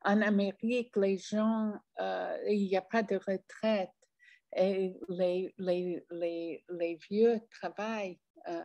En 0.00 0.20
Amérique, 0.20 0.96
les 0.96 1.16
gens, 1.16 1.74
euh, 2.00 2.36
il 2.48 2.66
n'y 2.66 2.76
a 2.76 2.82
pas 2.82 3.04
de 3.04 3.14
retraite 3.18 3.94
et 4.56 4.98
les, 5.08 5.54
les, 5.58 6.04
les, 6.10 6.64
les 6.68 6.98
vieux 7.08 7.40
travaillent 7.52 8.18
euh, 8.48 8.64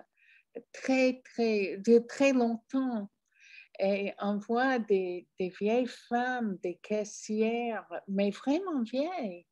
très, 0.74 1.22
très, 1.26 1.78
de 1.78 2.00
très 2.00 2.34
longtemps. 2.34 3.12
Et 3.78 4.16
on 4.18 4.38
voit 4.38 4.80
des, 4.80 5.28
vieilles 5.38 5.86
femmes, 5.86 6.58
des 6.64 6.80
caissières, 6.82 7.86
mais 8.08 8.32
vraiment 8.32 8.82
vieilles, 8.82 9.46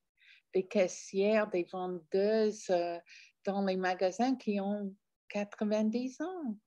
des 0.55 0.65
caissières, 0.65 1.51
des 1.51 1.67
vendeuses 1.71 2.67
euh, 2.71 2.97
dans 3.45 3.63
les 3.63 3.77
magasins 3.77 4.35
qui 4.35 4.59
ont 4.59 4.95
90 5.29 6.21
ans. 6.21 6.57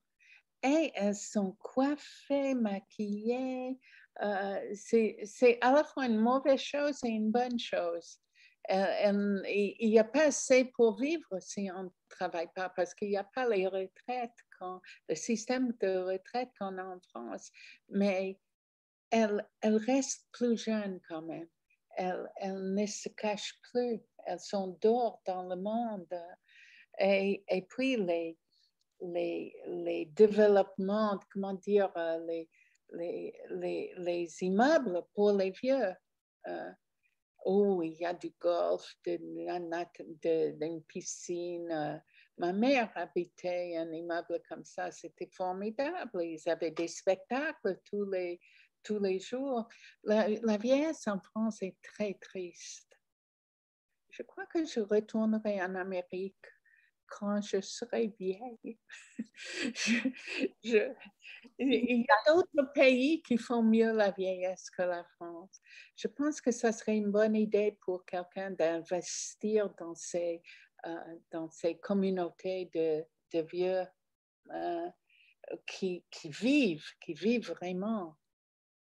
Et 0.63 0.93
elles 0.95 1.17
sont 1.17 1.57
coiffées, 1.59 2.55
maquillées. 2.55 3.79
Euh, 4.23 4.75
c'est 4.75 5.59
à 5.61 5.73
la 5.73 5.85
fois 5.85 6.07
une 6.07 6.19
mauvaise 6.19 6.61
chose 6.61 6.99
et 7.05 7.09
une 7.09 7.31
bonne 7.31 7.59
chose. 7.59 8.21
il 8.69 9.75
n'y 9.81 9.99
a 9.99 10.05
pas 10.05 10.27
assez 10.27 10.67
pour 10.67 11.01
vivre 11.01 11.41
si 11.41 11.69
on 11.75 11.85
ne 11.85 11.89
travaille 12.09 12.51
pas 12.55 12.69
parce 12.69 12.95
qu'il 12.95 13.09
n'y 13.09 13.17
a 13.17 13.25
pas 13.25 13.49
les 13.49 13.67
retraites 13.67 14.31
le 15.09 15.15
système 15.15 15.73
de 15.81 15.99
retraite 15.99 16.51
qu'on 16.59 16.79
a 16.79 16.85
en 16.85 17.01
France, 17.01 17.51
mais 17.89 18.39
elle, 19.11 19.47
elle 19.61 19.77
reste 19.77 20.27
plus 20.33 20.57
jeune 20.57 21.01
quand 21.09 21.23
même. 21.23 21.49
Elle, 21.97 22.31
elle 22.37 22.75
ne 22.75 22.87
se 22.87 23.09
cache 23.11 23.55
plus. 23.71 24.01
Elles 24.27 24.41
sont 24.41 24.79
dehors 24.81 25.21
dans 25.27 25.43
le 25.43 25.57
monde. 25.57 26.09
Et, 26.99 27.45
et 27.49 27.63
puis 27.63 27.97
les, 27.97 28.39
les, 29.03 30.11
développements, 30.15 31.19
comment 31.33 31.55
dire, 31.55 31.91
euh, 31.97 32.19
les, 32.27 32.49
les, 32.93 33.35
les, 33.51 33.95
les 33.97 34.43
immeubles 34.43 35.03
pour 35.15 35.33
les 35.33 35.51
vieux. 35.51 35.95
Euh, 36.47 36.71
oh, 37.45 37.83
il 37.83 37.95
y 37.95 38.05
a 38.05 38.15
du 38.15 38.33
golf, 38.41 38.95
d'une 39.05 39.47
de, 40.23 40.53
de, 40.53 40.81
piscine, 40.81 41.71
euh, 41.71 41.99
Ma 42.39 42.53
mère 42.53 42.91
habitait 42.95 43.77
un 43.77 43.93
immeuble 43.93 44.41
comme 44.49 44.65
ça, 44.65 44.91
c'était 44.91 45.29
formidable. 45.29 46.25
Ils 46.25 46.49
avaient 46.49 46.71
des 46.71 46.89
spectacles 46.89 47.79
tous 47.85 48.11
les, 48.11 48.41
tous 48.83 48.99
les 48.99 49.21
jours. 49.21 49.69
La, 50.03 50.29
la 50.29 50.57
vieillesse 50.57 51.07
en 51.09 51.21
France 51.21 51.63
est 51.63 51.77
très 51.83 52.15
triste. 52.15 52.99
Je 54.11 54.23
crois 54.23 54.47
que 54.47 54.65
je 54.65 54.81
retournerai 54.81 55.63
en 55.63 55.75
Amérique 55.75 56.47
quand 57.19 57.41
je 57.41 57.61
serai 57.61 58.15
vieille. 58.19 58.79
je, 60.65 60.93
il 61.59 62.01
y 62.01 62.07
a 62.09 62.33
d'autres 62.33 62.73
pays 62.73 63.23
qui 63.23 63.37
font 63.37 63.63
mieux 63.63 63.93
la 63.93 64.11
vieillesse 64.11 64.71
que 64.71 64.83
la 64.83 65.05
France. 65.17 65.61
Je 65.97 66.09
pense 66.09 66.41
que 66.41 66.51
ça 66.51 66.73
serait 66.73 66.97
une 66.97 67.11
bonne 67.11 67.37
idée 67.37 67.79
pour 67.85 68.05
quelqu'un 68.05 68.51
d'investir 68.51 69.71
dans 69.79 69.95
ces 69.95 70.43
euh, 70.85 71.17
dans 71.31 71.49
ces 71.49 71.79
communautés 71.79 72.69
de, 72.75 73.05
de 73.33 73.47
vieux 73.47 73.87
euh, 74.51 74.89
qui, 75.65 76.05
qui, 76.11 76.29
vivent, 76.29 76.85
qui 77.01 77.15
vivent 77.15 77.53
vraiment. 77.53 78.17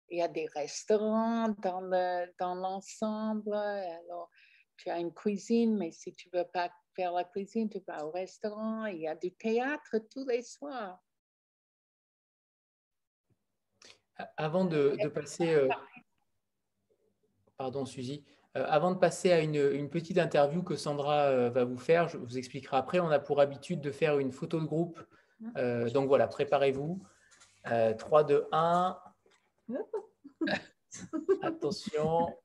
Il 0.07 0.19
y 0.19 0.22
a 0.22 0.30
des 0.30 0.48
restaurants 0.56 1.49
dans, 1.61 1.81
le, 1.81 2.31
dans 2.39 2.56
l'ensemble. 2.56 3.53
Alors, 3.53 4.30
tu 4.77 4.89
as 4.89 4.99
une 4.99 5.14
cuisine, 5.14 5.77
mais 5.77 5.91
si 5.91 6.14
tu 6.14 6.30
ne 6.34 6.39
veux 6.39 6.48
pas 6.53 6.72
faire 6.95 7.13
la 7.13 7.23
cuisine, 7.23 7.69
tu 7.69 7.80
vas 7.88 8.05
au 8.05 8.11
restaurant. 8.11 8.85
Il 8.85 8.99
y 8.99 9.07
a 9.07 9.15
du 9.15 9.31
théâtre 9.31 9.97
tous 10.09 10.26
les 10.26 10.43
soirs. 10.43 11.01
Avant 14.38 14.65
de, 14.65 14.95
de 15.01 15.07
passer... 15.07 15.53
Euh, 15.53 15.68
pardon, 17.57 17.85
Suzy. 17.85 18.23
Euh, 18.57 18.65
avant 18.68 18.91
de 18.91 18.97
passer 18.97 19.31
à 19.31 19.39
une, 19.39 19.89
petite 19.89 20.18
interview 20.18 20.61
que 20.61 20.76
Sandra 20.76 21.26
euh, 21.27 21.49
va 21.49 21.63
vous 21.63 21.77
faire, 21.77 22.09
je 22.09 22.18
vous 22.18 22.38
expliquerai 22.38 22.76
après, 22.76 22.99
on 22.99 23.09
a 23.09 23.19
pour 23.19 23.39
habitude 23.39 23.80
de 23.80 23.91
faire 23.91 24.19
une 24.19 24.31
photo 24.31 24.59
de 24.59 24.65
groupe. 24.65 24.99
Euh, 25.57 25.89
donc 25.89 26.07
voilà, 26.07 26.27
préparez-vous. 26.27 27.01
3, 27.63 28.23
2, 28.23 28.47
1. 28.51 28.97
Attention. 31.43 32.35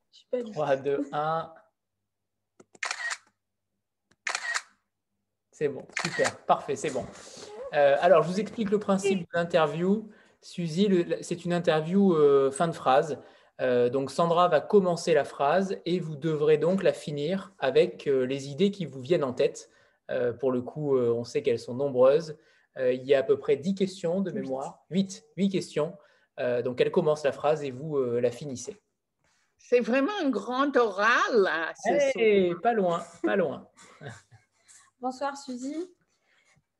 3, 0.52 0.76
2, 0.76 1.08
1. 1.12 1.54
C'est 5.56 5.68
bon, 5.68 5.86
super, 6.04 6.36
parfait, 6.44 6.76
c'est 6.76 6.90
bon. 6.90 7.06
alors, 7.72 8.22
je 8.22 8.28
vous 8.28 8.40
explique 8.40 8.70
le 8.70 8.78
principe 8.78 9.20
de 9.20 9.26
l'interview. 9.32 10.10
Suzy, 10.42 11.06
c'est 11.22 11.46
une 11.46 11.54
interview 11.54 12.14
fin 12.50 12.68
de 12.68 12.74
phrase. 12.74 13.18
Euh, 13.60 13.88
donc 13.88 14.10
Sandra 14.10 14.48
va 14.48 14.60
commencer 14.60 15.14
la 15.14 15.24
phrase 15.24 15.78
et 15.86 15.98
vous 15.98 16.16
devrez 16.16 16.58
donc 16.58 16.82
la 16.82 16.92
finir 16.92 17.54
avec 17.58 18.06
euh, 18.06 18.26
les 18.26 18.48
idées 18.48 18.70
qui 18.70 18.84
vous 18.84 19.00
viennent 19.00 19.24
en 19.24 19.32
tête. 19.32 19.70
Euh, 20.10 20.32
pour 20.32 20.52
le 20.52 20.60
coup, 20.60 20.96
on 20.98 21.24
sait 21.24 21.42
qu'elles 21.42 21.58
sont 21.58 21.74
nombreuses. 21.74 22.36
il 22.78 23.02
y 23.04 23.14
a 23.14 23.20
à 23.20 23.22
peu 23.22 23.38
près 23.38 23.56
10 23.56 23.74
questions 23.74 24.20
de 24.20 24.30
mémoire, 24.30 24.84
8, 24.90 25.24
8 25.36 25.48
questions. 25.48 25.96
donc 26.64 26.80
elle 26.80 26.90
commence 26.90 27.24
la 27.24 27.32
phrase 27.32 27.64
et 27.64 27.70
vous 27.70 27.98
la 27.98 28.30
finissez. 28.30 28.76
C'est 29.58 29.80
vraiment 29.80 30.12
un 30.22 30.28
grand 30.28 30.76
oral 30.76 31.32
là. 31.32 31.72
pas 32.62 32.74
loin, 32.74 33.02
pas 33.24 33.36
loin. 33.36 33.66
Bonsoir 35.00 35.36
Suzy. 35.36 35.94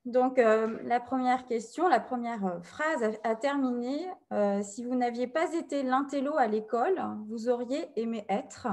Donc, 0.06 0.38
euh, 0.38 0.78
la 0.84 1.01
première 1.01 1.44
question, 1.44 1.86
la 1.86 2.01
première 2.01 2.47
euh, 2.47 2.60
phrase 2.62 3.18
à, 3.24 3.34
terminer. 3.34 4.09
Euh, 4.32 4.62
si 4.62 4.82
vous 4.84 4.94
n'aviez 4.94 5.26
pas 5.26 5.52
été 5.52 5.82
l'intello 5.82 6.34
à 6.38 6.47
l'école, 6.47 7.05
vous 7.28 7.51
auriez 7.51 7.90
aimé 8.01 8.24
être? 8.30 8.68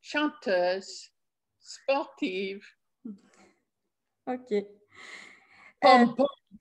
Chanteuse, 0.00 1.10
sportive. 1.58 2.64
Ok. 4.26 4.54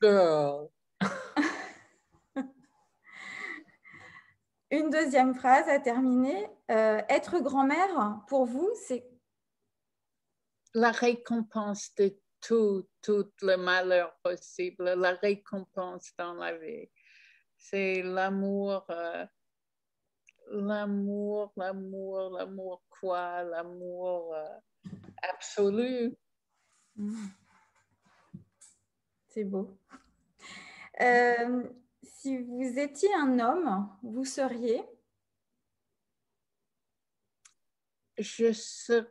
girl. 0.02 0.70
Une 4.72 4.90
deuxième 4.90 5.36
phrase 5.36 5.70
à 5.70 5.80
terminer. 5.80 6.50
être 6.68 7.40
grand-mère, 7.40 8.20
pour 8.28 8.46
vous, 8.46 8.70
c'est 8.88 9.15
la 10.76 10.92
récompense 10.92 11.96
de 11.96 12.20
tout, 12.42 12.88
tout 13.02 13.32
le 13.42 13.56
malheur 13.56 14.14
possible, 14.22 14.94
la 14.94 15.14
récompense 15.14 16.14
dans 16.18 16.34
la 16.34 16.58
vie. 16.58 16.90
C'est 17.58 18.04
l'amour, 18.04 18.86
euh, 18.90 19.26
l'amour, 20.52 21.54
l'amour, 21.56 22.30
l'amour 22.38 22.84
quoi, 22.90 23.44
l'amour 23.44 24.36
euh, 24.36 24.60
absolu. 25.24 26.14
Mm. 26.98 27.26
C'est 29.30 29.46
beau. 29.46 29.80
Euh, 31.00 31.64
si 32.04 32.38
vous 32.38 32.80
étiez 32.80 33.14
un 33.16 33.40
homme, 33.40 33.90
vous 34.04 34.26
seriez? 34.26 34.84
Je 38.18 38.52
serais 38.52 39.08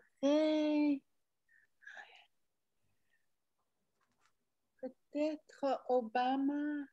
peut-être 5.15 5.85
Obama. 5.89 6.85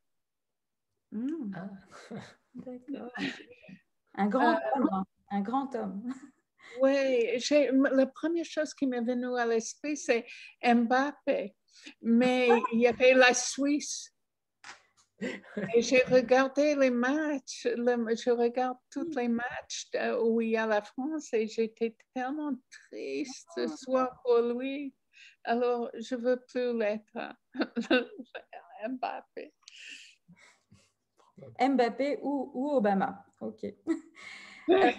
Hmm. 1.11 1.51
Ah. 1.55 2.15
D'accord. 2.53 3.11
Un 4.15 4.27
grand 4.27 4.55
euh, 4.55 4.59
homme. 4.75 5.03
Un 5.29 5.41
grand 5.41 5.75
homme. 5.75 6.13
Oui, 6.81 7.39
la 7.63 8.05
première 8.07 8.45
chose 8.45 8.73
qui 8.73 8.87
m'est 8.87 9.01
venue 9.01 9.37
à 9.37 9.45
l'esprit, 9.45 9.97
c'est 9.97 10.25
Mbappé. 10.63 11.55
Mais 12.01 12.49
il 12.73 12.79
y 12.79 12.87
avait 12.87 13.13
la 13.13 13.33
Suisse. 13.33 14.13
Et 15.21 15.81
j'ai 15.81 16.01
regardé 16.03 16.75
les 16.75 16.89
matchs, 16.89 17.67
je 17.67 18.31
regarde 18.31 18.77
tous 18.89 19.15
les 19.15 19.27
matchs 19.27 19.87
où 20.23 20.41
il 20.41 20.49
y 20.49 20.57
a 20.57 20.65
la 20.65 20.81
France 20.81 21.31
et 21.33 21.47
j'étais 21.47 21.95
tellement 22.13 22.53
triste 22.89 23.47
ce 23.55 23.67
soir 23.67 24.19
pour 24.23 24.39
lui. 24.39 24.93
Alors, 25.43 25.89
je 25.93 26.15
ne 26.15 26.21
veux 26.21 26.39
plus 26.47 26.77
l'être. 26.77 27.35
Mbappé. 28.87 29.53
Mbappé 31.59 32.19
ou, 32.21 32.51
ou 32.53 32.71
Obama. 32.71 33.25
OK. 33.39 33.65
Euh, 34.69 34.91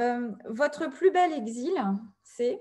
euh, 0.00 0.32
votre 0.46 0.88
plus 0.88 1.10
bel 1.10 1.32
exil, 1.34 1.74
c'est? 2.22 2.60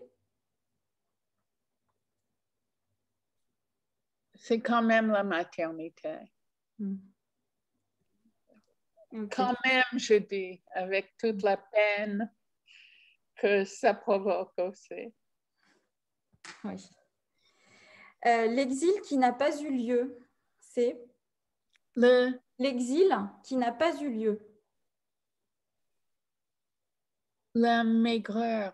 C'est 4.35 4.59
quand 4.59 4.83
même 4.83 5.07
la 5.07 5.23
maternité. 5.23 6.17
Hmm. 6.77 6.97
Quand 9.31 9.55
même, 9.63 9.83
je 9.93 10.15
dis, 10.15 10.61
avec 10.71 11.15
toute 11.17 11.41
la 11.41 11.55
peine 11.55 12.31
que 13.37 13.63
ça 13.63 13.93
provoque 13.93 14.53
aussi. 14.57 15.13
Oui. 16.63 16.89
Euh, 18.25 18.47
l'exil 18.47 18.93
qui 19.01 19.17
n'a 19.17 19.31
pas 19.31 19.61
eu 19.61 19.69
lieu, 19.69 20.17
c'est 20.59 20.99
Le... 21.95 22.31
L'exil 22.57 23.13
qui 23.43 23.57
n'a 23.57 23.71
pas 23.71 24.01
eu 24.01 24.09
lieu. 24.09 24.39
La 27.53 27.83
maigreur. 27.83 28.73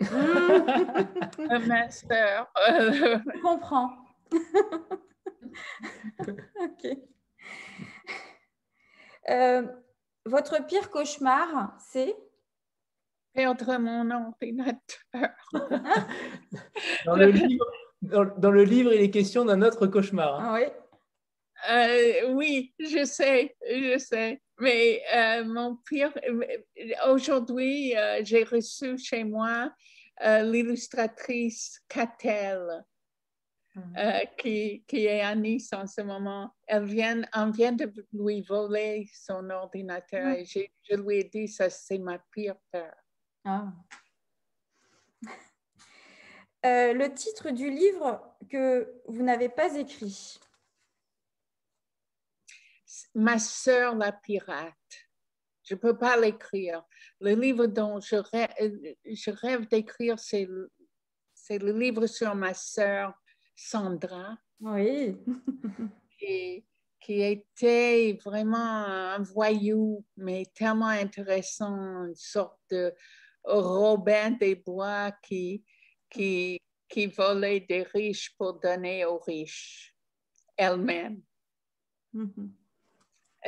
Le 0.00 1.66
master. 1.66 2.50
Je 2.56 3.40
comprends. 3.42 3.90
ok. 6.60 6.86
Euh, 9.30 9.66
votre 10.26 10.66
pire 10.66 10.90
cauchemar, 10.90 11.76
c'est 11.78 12.16
Perdre 13.34 13.78
mon 13.78 14.10
ordinateur. 14.10 15.30
dans, 17.04 17.16
le 17.16 17.26
livre, 17.26 17.66
dans, 18.02 18.50
le 18.50 18.62
livre, 18.62 18.92
il 18.92 19.00
est 19.00 19.10
question 19.10 19.44
d'un 19.44 19.60
autre 19.60 19.88
cauchemar. 19.88 20.40
Hein. 20.40 20.44
Ah 20.46 20.54
oui. 20.54 20.66
Euh, 21.70 22.32
oui, 22.34 22.74
je 22.78 23.04
sais, 23.04 23.56
je 23.66 23.98
sais. 23.98 24.40
Mais 24.60 25.02
euh, 25.14 25.44
mon 25.44 25.76
pire, 25.76 26.12
aujourd'hui, 27.08 27.96
euh, 27.96 28.20
j'ai 28.22 28.44
reçu 28.44 28.98
chez 28.98 29.24
moi 29.24 29.72
l'illustratrice 30.20 31.80
Catel, 31.88 32.84
hum. 33.74 33.94
qui, 34.38 34.84
qui, 34.86 35.06
est 35.06 35.22
à 35.22 35.34
Nice 35.34 35.72
en 35.72 35.88
ce 35.88 36.02
moment. 36.02 36.54
Elle 36.68 36.84
vient, 36.84 37.22
on 37.34 37.50
vient 37.50 37.72
de 37.72 37.92
lui 38.12 38.42
voler 38.42 39.10
son 39.12 39.50
ordinateur 39.50 40.26
hum. 40.26 40.34
et 40.34 40.44
je 40.44 40.94
lui 40.94 41.18
ai 41.18 41.24
dit, 41.24 41.48
ça 41.48 41.68
c'est 41.68 41.98
ma 41.98 42.20
pire 42.32 42.54
peur. 42.70 42.94
Ah. 43.44 43.72
le 46.62 47.08
titre 47.08 47.50
du 47.50 47.70
livre 47.70 48.36
que 48.50 49.02
vous 49.06 49.22
n'avez 49.22 49.48
pas 49.48 49.76
écrit 49.76 50.38
Ma 53.14 53.38
sœur 53.38 53.94
la 53.96 54.12
pirate. 54.12 54.74
Je 55.64 55.74
ne 55.74 55.80
peux 55.80 55.96
pas 55.96 56.16
l'écrire. 56.16 56.84
Le 57.20 57.34
livre 57.34 57.66
dont 57.66 58.00
je 58.00 58.16
rêve, 58.16 59.68
d'écrire, 59.68 60.18
c'est 60.18 60.46
le, 60.46 60.70
livre 61.72 62.06
sur 62.06 62.34
ma 62.34 62.54
sœur 62.54 63.14
Sandra. 63.56 64.36
Oui. 64.60 65.16
qui 67.04 67.20
était 67.20 68.18
vraiment 68.24 68.56
un 68.56 69.18
voyou, 69.18 70.04
mais 70.16 70.46
tellement 70.54 70.86
intéressant, 70.86 72.06
une 72.06 72.14
sorte 72.14 72.58
de 72.70 72.94
Robin 73.44 74.32
des 74.32 74.54
Bois 74.54 75.12
qui, 75.22 75.64
qui, 76.10 76.60
qui 76.88 77.06
volait 77.06 77.60
des 77.60 77.82
riches 77.82 78.34
pour 78.36 78.54
donner 78.60 79.04
aux 79.04 79.18
riches 79.18 79.94
elle-même. 80.56 81.20
Mm-hmm 82.14 82.50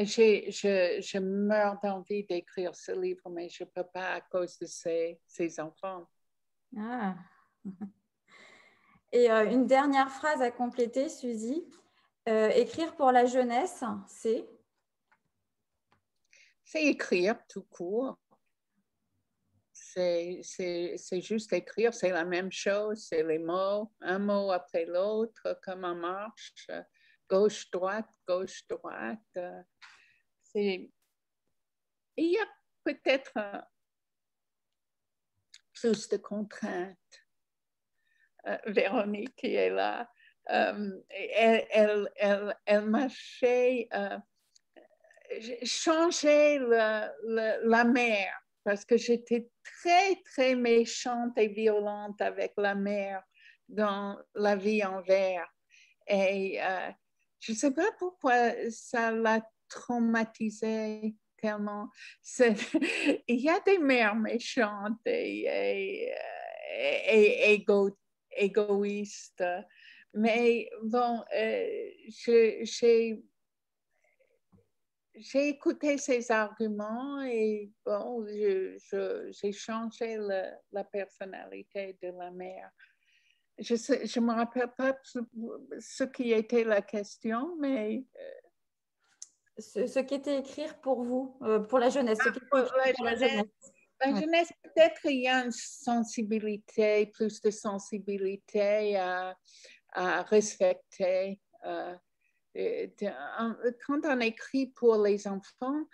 je, 0.05 1.01
je, 1.01 1.19
meurs 1.19 1.79
d'envie 1.83 2.25
d'écrire 2.25 2.75
ce 2.75 2.93
livre, 2.93 3.31
mais 3.31 3.49
je 3.49 3.65
ne 3.65 3.69
peux 3.69 3.85
pas 3.85 4.15
à 4.15 4.21
cause 4.21 4.59
de 4.59 4.67
ces, 4.67 5.61
enfants. 5.61 6.09
Ah. 6.77 7.15
Et 9.13 9.31
euh, 9.31 9.51
une 9.51 9.67
dernière 9.67 10.11
phrase 10.11 10.43
à 10.43 10.51
compléter, 10.51 11.09
Suzy. 11.09 11.65
Euh, 12.29 12.49
écrire 12.51 12.95
pour 12.97 13.13
la 13.13 13.25
jeunesse, 13.25 13.85
c'est? 14.09 14.47
C'est 16.65 16.85
écrire 16.85 17.39
tout 17.47 17.63
court. 17.63 18.19
C'est 19.97 21.21
juste 21.23 21.55
écrire, 21.55 21.95
c'est 21.95 22.11
la 22.11 22.25
même 22.25 22.53
chose, 22.53 23.07
c'est 23.09 23.23
les 23.23 23.39
mots, 23.39 23.91
un 24.03 24.19
mot 24.19 24.51
après 24.53 24.85
l'autre, 24.85 25.59
comme 25.63 25.85
en 25.85 25.95
marche 25.95 26.69
gauche-droite, 27.29 28.09
gauche-droite. 28.29 29.39
Il 30.55 30.91
y 32.19 32.39
a 32.39 32.47
peut-être 32.85 33.33
plus 35.73 36.09
de 36.09 36.17
contraintes. 36.19 36.97
Euh, 38.47 38.59
Véronique 38.67 39.35
qui 39.35 39.55
est 39.55 39.71
là, 39.71 40.09
euh, 40.51 41.03
elle, 41.11 41.67
elle, 42.15 42.57
elle, 42.65 42.85
m'a 42.85 43.09
fait 43.09 43.89
euh, 43.93 44.19
changer 45.65 46.61
la 46.61 47.85
mère 47.85 48.46
parce 48.67 48.85
que 48.85 48.97
j'étais 48.97 49.49
très, 49.63 50.17
très 50.25 50.57
méchante 50.57 51.39
et 51.39 51.47
violente 51.47 52.21
avec 52.21 52.53
la 52.57 52.75
mère 52.75 53.23
dans 53.69 54.19
la 54.35 54.57
vie 54.57 54.85
en 54.85 55.03
verre. 55.03 55.47
Et 56.09 56.59
je 57.39 57.53
ne 57.53 57.57
sais 57.57 57.71
pas 57.71 57.93
pourquoi 57.97 58.51
ça 58.71 59.13
l'a 59.13 59.41
traumatisé 59.69 61.15
tellement. 61.41 61.89
Il 63.29 63.41
y 63.41 63.49
a 63.49 63.61
des 63.61 63.79
mères 63.79 64.17
méchantes 64.17 64.99
et, 65.07 66.13
égoïstes, 68.37 69.45
mais 70.13 70.69
bon, 70.83 71.23
euh, 71.37 71.91
j'ai 72.25 73.23
j'ai 75.17 75.49
écouté 75.49 75.99
ces 75.99 76.31
arguments 76.31 77.23
et 77.23 77.71
bon, 77.85 78.27
j'ai 78.27 79.53
changé 79.53 80.19
la 80.73 80.85
personnalité 80.85 81.99
de 82.03 82.09
la 82.09 82.31
mère 82.31 82.71
je 83.59 84.21
ne 84.21 84.27
me 84.27 84.35
rappelle 84.35 84.73
pas 84.77 84.97
ce 85.03 86.05
qui 86.05 86.33
était 86.33 86.65
la 86.65 86.83
question, 86.83 87.57
mais... 87.59 88.05
Euh, 88.17 88.31
ce, 89.59 90.01
qui 90.01 90.15
était 90.15 90.39
écrire 90.39 90.79
pour 90.81 91.03
vous, 91.03 91.39
euh, 91.43 91.61
pour 91.61 91.79
la 91.79 91.89
jeunesse. 91.89 92.19
Ah, 92.21 92.33
pour, 92.51 92.59
la, 93.05 93.15
jeunesse. 93.17 93.45
La 94.05 94.15
jeunesse, 94.15 94.53
peut-être 94.63 95.01
il 95.07 95.23
y 95.23 95.29
a 95.29 95.45
une 95.45 95.53
sensibilité, 95.53 97.07
plus 97.07 97.41
de 97.41 97.51
sensibilité 97.51 98.97
à, 98.99 99.35
respecter. 100.25 101.41
Euh, 101.65 101.95
quand 103.87 104.05
on 104.05 104.21
écrit 104.21 104.67
pour 104.69 105.03
les 105.03 105.27
enfants, 105.27 105.85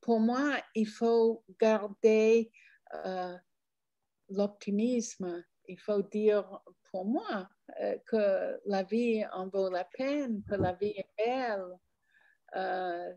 pour 0.00 0.20
moi, 0.20 0.56
il 0.74 0.88
faut 0.88 1.44
garder 1.58 2.50
l'optimisme 4.28 5.44
il 5.68 5.78
faut 5.78 6.02
dire 6.02 6.44
pour 6.90 7.04
moi 7.04 7.48
euh, 7.80 7.96
que 8.06 8.60
la 8.66 8.82
vie 8.82 9.24
en 9.32 9.48
vaut 9.48 9.70
la 9.70 9.84
peine, 9.84 10.42
que 10.48 10.54
la 10.54 10.72
vie 10.72 10.94
est 10.96 11.10
belle. 11.16 11.78
Euh, 12.56 13.12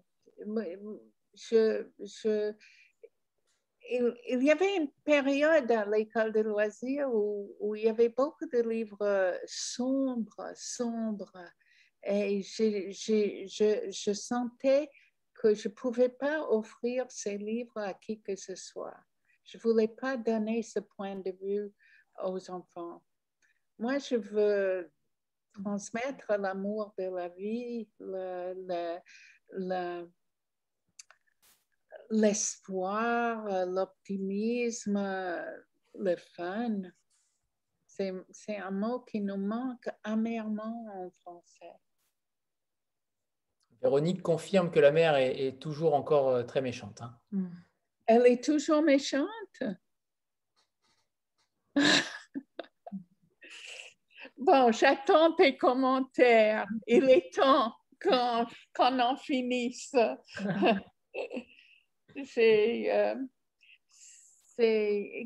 je, 1.33 2.53
il, 3.89 4.43
y 4.43 4.51
avait 4.51 4.77
une 4.77 4.91
période 5.03 5.71
à 5.71 5.85
l'école 5.85 6.31
de 6.31 6.41
loisirs 6.41 7.09
où, 7.11 7.75
il 7.75 7.83
y 7.83 7.89
avait 7.89 8.09
beaucoup 8.09 8.45
de 8.47 8.61
livres 8.61 9.39
sombres, 9.45 10.51
sombres, 10.55 11.45
et 12.03 12.41
je, 12.41 14.13
sentais 14.13 14.89
que 15.33 15.53
je 15.53 15.67
ne 15.67 15.73
pouvais 15.73 16.09
pas 16.09 16.47
offrir 16.49 17.05
ces 17.09 17.37
livres 17.37 17.77
à 17.77 17.93
qui 17.93 18.21
que 18.21 18.35
ce 18.35 18.55
soit. 18.55 18.97
Je 19.43 19.57
ne 19.57 19.61
voulais 19.61 19.87
pas 19.87 20.17
donner 20.17 20.63
ce 20.63 20.79
point 20.79 21.15
de 21.15 21.31
vue 21.41 21.71
aux 22.23 22.49
enfants. 22.49 23.03
moi, 23.77 23.97
je 23.97 24.15
veux 24.15 24.91
transmettre 25.53 26.31
l'amour 26.37 26.93
de 26.97 27.05
la 27.05 27.29
vie, 27.29 27.87
l'espoir, 32.09 33.65
l'optimisme, 33.65 34.99
le 35.97 36.15
fun. 36.15 36.81
C'est 37.87 38.57
un 38.57 38.71
mot 38.71 38.99
qui 38.99 39.21
nous 39.21 39.37
manque 39.37 39.89
amèrement 40.03 40.85
en 40.93 41.09
français. 41.11 41.73
Véronique 43.81 44.21
confirme 44.21 44.71
que 44.71 44.79
la 44.79 44.91
mère 44.91 45.15
est, 45.15 45.59
toujours 45.59 45.93
encore 45.93 46.29
euh, 46.29 46.43
très 46.43 46.61
méchante. 46.61 47.01
Hein. 47.01 47.19
Mm. 47.31 47.47
Elle 48.07 48.25
est 48.27 48.43
toujours 48.43 48.81
méchante? 48.81 49.63
bon, 54.37 54.71
j'attends 54.71 55.33
tes 55.33 55.55
commentaires. 55.57 56.65
Il 56.87 57.09
est 57.09 57.33
temps 57.33 57.75
qu'on 58.01 58.99
en 58.99 59.15
finisse. 59.17 59.95
Euh, 62.17 63.15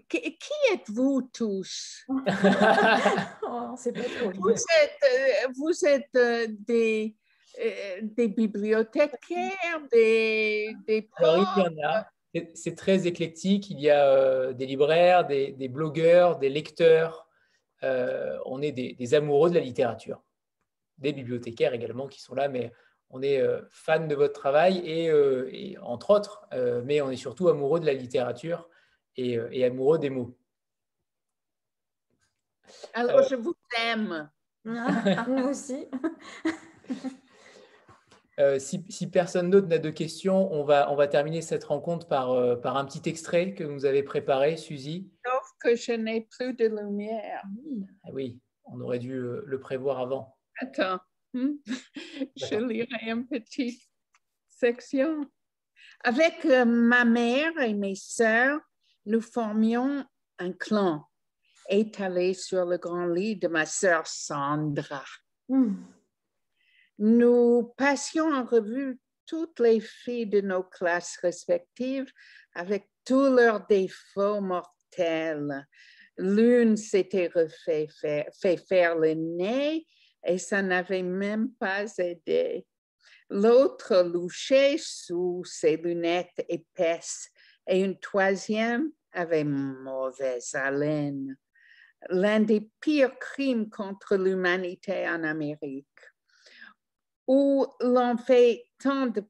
qui, 0.09 0.53
êtes-vous 0.73 1.29
tous? 1.31 2.03
oh, 2.09 2.15
pas 2.23 3.75
vous 4.33 4.49
êtes, 4.49 5.03
euh, 5.03 5.47
vous 5.55 5.85
êtes 5.85 6.15
euh, 6.15 6.47
des, 6.49 7.15
des 8.01 8.27
bibliothécaires, 8.27 9.81
des, 9.91 10.75
des 10.87 11.09
c'est 12.53 12.75
très 12.75 13.07
éclectique. 13.07 13.69
Il 13.69 13.79
y 13.79 13.89
a 13.89 14.07
euh, 14.07 14.53
des 14.53 14.65
libraires, 14.65 15.25
des, 15.25 15.67
blogueurs, 15.67 16.37
des 16.37 16.49
lecteurs. 16.49 17.27
Euh, 17.83 18.37
on 18.45 18.61
est 18.61 18.71
des, 18.71 19.13
amoureux 19.13 19.49
de 19.49 19.55
la 19.55 19.61
littérature. 19.61 20.23
Des 20.97 21.13
bibliothécaires 21.13 21.73
également 21.73 22.07
qui 22.07 22.21
sont 22.21 22.35
là, 22.35 22.47
mais 22.47 22.71
on 23.09 23.21
est 23.21 23.39
euh, 23.39 23.61
fan 23.71 24.07
de 24.07 24.15
votre 24.15 24.33
travail 24.33 24.81
et, 24.85 25.77
entre 25.81 26.11
autres, 26.11 26.47
mais 26.85 27.01
on 27.01 27.09
est 27.09 27.15
surtout 27.15 27.49
amoureux 27.49 27.79
de 27.79 27.85
la 27.85 27.93
littérature 27.93 28.69
et, 29.15 29.63
amoureux 29.63 29.99
des 29.99 30.09
mots. 30.09 30.37
Alors, 32.93 33.23
je 33.23 33.35
vous 33.35 33.55
aime. 33.85 34.29
Nous 34.65 35.43
aussi. 35.49 35.87
Euh, 38.39 38.57
si, 38.57 39.09
personne 39.11 39.49
d'autre 39.49 39.67
n'a 39.67 39.79
de 39.79 39.89
questions, 39.89 40.49
on 40.53 40.63
va, 40.63 40.89
on 40.89 40.95
va 40.95 41.09
terminer 41.09 41.41
cette 41.41 41.65
rencontre 41.65 42.07
par, 42.07 42.31
euh, 42.31 42.55
par 42.55 42.77
un 42.77 42.85
petit 42.85 43.09
extrait 43.09 43.53
que 43.53 43.65
vous 43.65 43.83
avez 43.83 44.01
préparé, 44.01 44.55
Suzy. 44.55 45.11
Sauf 45.25 45.51
que 45.59 45.75
je 45.75 45.91
n'ai 45.91 46.21
plus 46.21 46.53
de 46.53 46.67
lumière. 46.67 47.43
Ah 48.05 48.09
oui, 48.13 48.39
on 48.63 48.79
aurait 48.79 48.99
dû 48.99 49.11
euh, 49.11 49.43
le 49.45 49.59
prévoir 49.59 49.99
avant. 49.99 50.37
Attends, 50.61 50.99
hmm? 51.33 51.55
je 52.35 52.55
lirai 52.55 53.11
une 53.11 53.27
petite 53.27 53.81
section. 54.47 55.25
Avec 56.03 56.45
ma 56.45 57.05
mère 57.05 57.57
et 57.59 57.73
mes 57.73 57.95
sœurs, 57.95 58.59
nous 59.05 59.21
formions 59.21 60.05
un 60.37 60.53
clan 60.53 61.05
étalé 61.69 62.33
sur 62.33 62.65
le 62.65 62.77
grand 62.77 63.05
lit 63.05 63.35
de 63.35 63.47
ma 63.47 63.65
sœur 63.65 64.07
Sandra. 64.07 65.03
Hmm. 65.47 65.75
Nous 66.97 67.73
passions 67.77 68.31
en 68.31 68.45
revue 68.45 68.99
toutes 69.25 69.59
les 69.59 69.79
filles 69.79 70.27
de 70.27 70.41
nos 70.41 70.63
classes 70.63 71.17
respectives 71.21 72.11
avec 72.55 72.89
tous 73.05 73.29
leurs 73.29 73.65
défauts 73.67 74.41
mortels. 74.41 75.67
L'une 76.17 76.75
s'était 76.75 77.31
refait 77.33 77.87
faire, 78.01 78.25
fait 78.41 78.57
faire 78.57 78.97
le 78.97 79.13
nez 79.13 79.85
et 80.25 80.37
ça 80.37 80.61
n'avait 80.61 81.03
même 81.03 81.51
pas 81.53 81.85
aidé. 81.97 82.65
L'autre 83.29 84.01
louchait 84.01 84.77
sous 84.79 85.43
ses 85.45 85.77
lunettes 85.77 86.45
épaisses 86.49 87.29
et 87.67 87.81
une 87.81 87.99
troisième 87.99 88.91
avait 89.11 89.43
mauvaise 89.43 90.55
haleine. 90.55 91.37
L'un 92.09 92.39
des 92.39 92.69
pires 92.79 93.17
crimes 93.19 93.69
contre 93.69 94.15
l'humanité 94.15 95.07
en 95.07 95.23
Amérique 95.23 95.87
où 97.27 97.67
l'on 97.79 98.17
fait 98.17 98.65
tant 98.79 99.05
de 99.05 99.21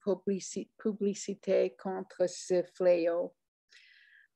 publicité 0.78 1.76
contre 1.78 2.30
ce 2.30 2.64
fléau. 2.74 3.36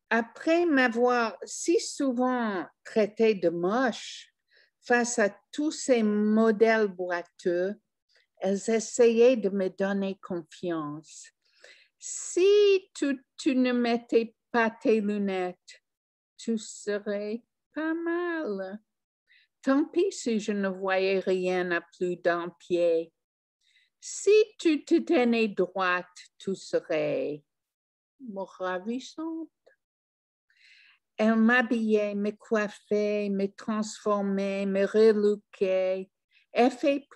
Après 0.10 0.66
m'avoir 0.66 1.38
si 1.46 1.80
souvent 1.80 2.66
traité 2.84 3.36
de 3.36 3.48
moche 3.48 4.33
face 4.84 5.20
à 5.20 5.30
tous 5.52 5.72
ces 5.72 6.04
modèles 6.04 6.88
boiteux, 6.88 7.76
elles 8.38 8.70
essayaient 8.70 9.38
de 9.38 9.50
me 9.50 9.70
donner 9.70 10.20
confiance. 10.22 11.30
Si 11.98 12.92
tu, 12.94 13.56
ne 13.56 13.72
mettais 13.72 14.36
pas 14.52 14.70
tes 14.70 15.00
lunettes, 15.00 15.82
tu 16.38 16.58
serais 16.58 17.42
pas 17.74 17.94
mal. 17.94 18.82
Tant 19.62 19.86
pis 19.86 20.12
si 20.12 20.42
je 20.42 20.52
ne 20.52 20.68
voyais 20.68 21.20
rien 21.20 21.72
à 21.72 21.80
plus 21.80 22.18
d'un 22.18 22.50
pied. 22.60 23.14
Si 24.02 24.34
tu 24.60 24.84
te 24.84 25.00
tenais 25.00 25.48
droite, 25.48 26.06
tu 26.38 26.56
serais 26.56 27.46
ravissante. 28.36 29.50
Elle 31.18 31.36
m'habillait, 31.36 32.16
me 32.16 32.32
coiffait, 32.32 33.30
me 33.30 33.48
transformait, 33.48 34.66
me 34.66 34.86
relookait. 34.86 36.10
Elle 36.52 36.72
fait, 36.72 37.08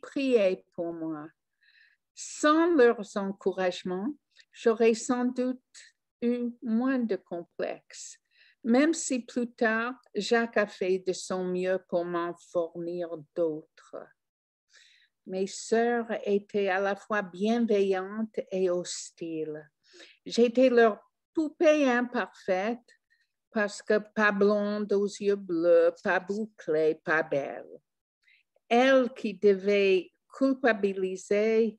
prier 0.00 0.64
pour 0.74 0.92
moi. 0.92 1.26
Sans 2.14 2.74
leurs 2.74 3.16
encouragements, 3.16 4.14
j'aurais 4.52 4.94
sans 4.94 5.24
doute 5.24 5.60
eu 6.22 6.50
moins 6.62 6.98
de 6.98 7.16
complexes, 7.16 8.18
même 8.64 8.92
si 8.92 9.20
plus 9.20 9.52
tard, 9.52 9.94
Jacques 10.14 10.56
a 10.56 10.66
fait 10.66 10.98
de 10.98 11.12
son 11.12 11.44
mieux 11.44 11.78
pour 11.88 12.04
m'en 12.04 12.34
fournir 12.34 13.10
d'autres. 13.36 13.96
Mes 15.26 15.46
sœurs 15.46 16.08
étaient 16.24 16.68
à 16.68 16.80
la 16.80 16.96
fois 16.96 17.22
bienveillantes 17.22 18.40
et 18.50 18.70
hostiles. 18.70 19.70
J'étais 20.24 20.70
leur 20.70 20.98
poupée 21.34 21.88
imparfaite 21.88 22.97
parce 23.50 23.82
que 23.82 23.98
pas 23.98 24.32
blonde 24.32 24.92
aux 24.92 25.06
yeux 25.06 25.36
bleus, 25.36 25.94
pas 26.02 26.20
bouclée, 26.20 26.94
pas 27.04 27.22
belle. 27.22 27.66
Elle 28.68 29.12
qui 29.14 29.34
devait 29.34 30.12
culpabiliser 30.36 31.78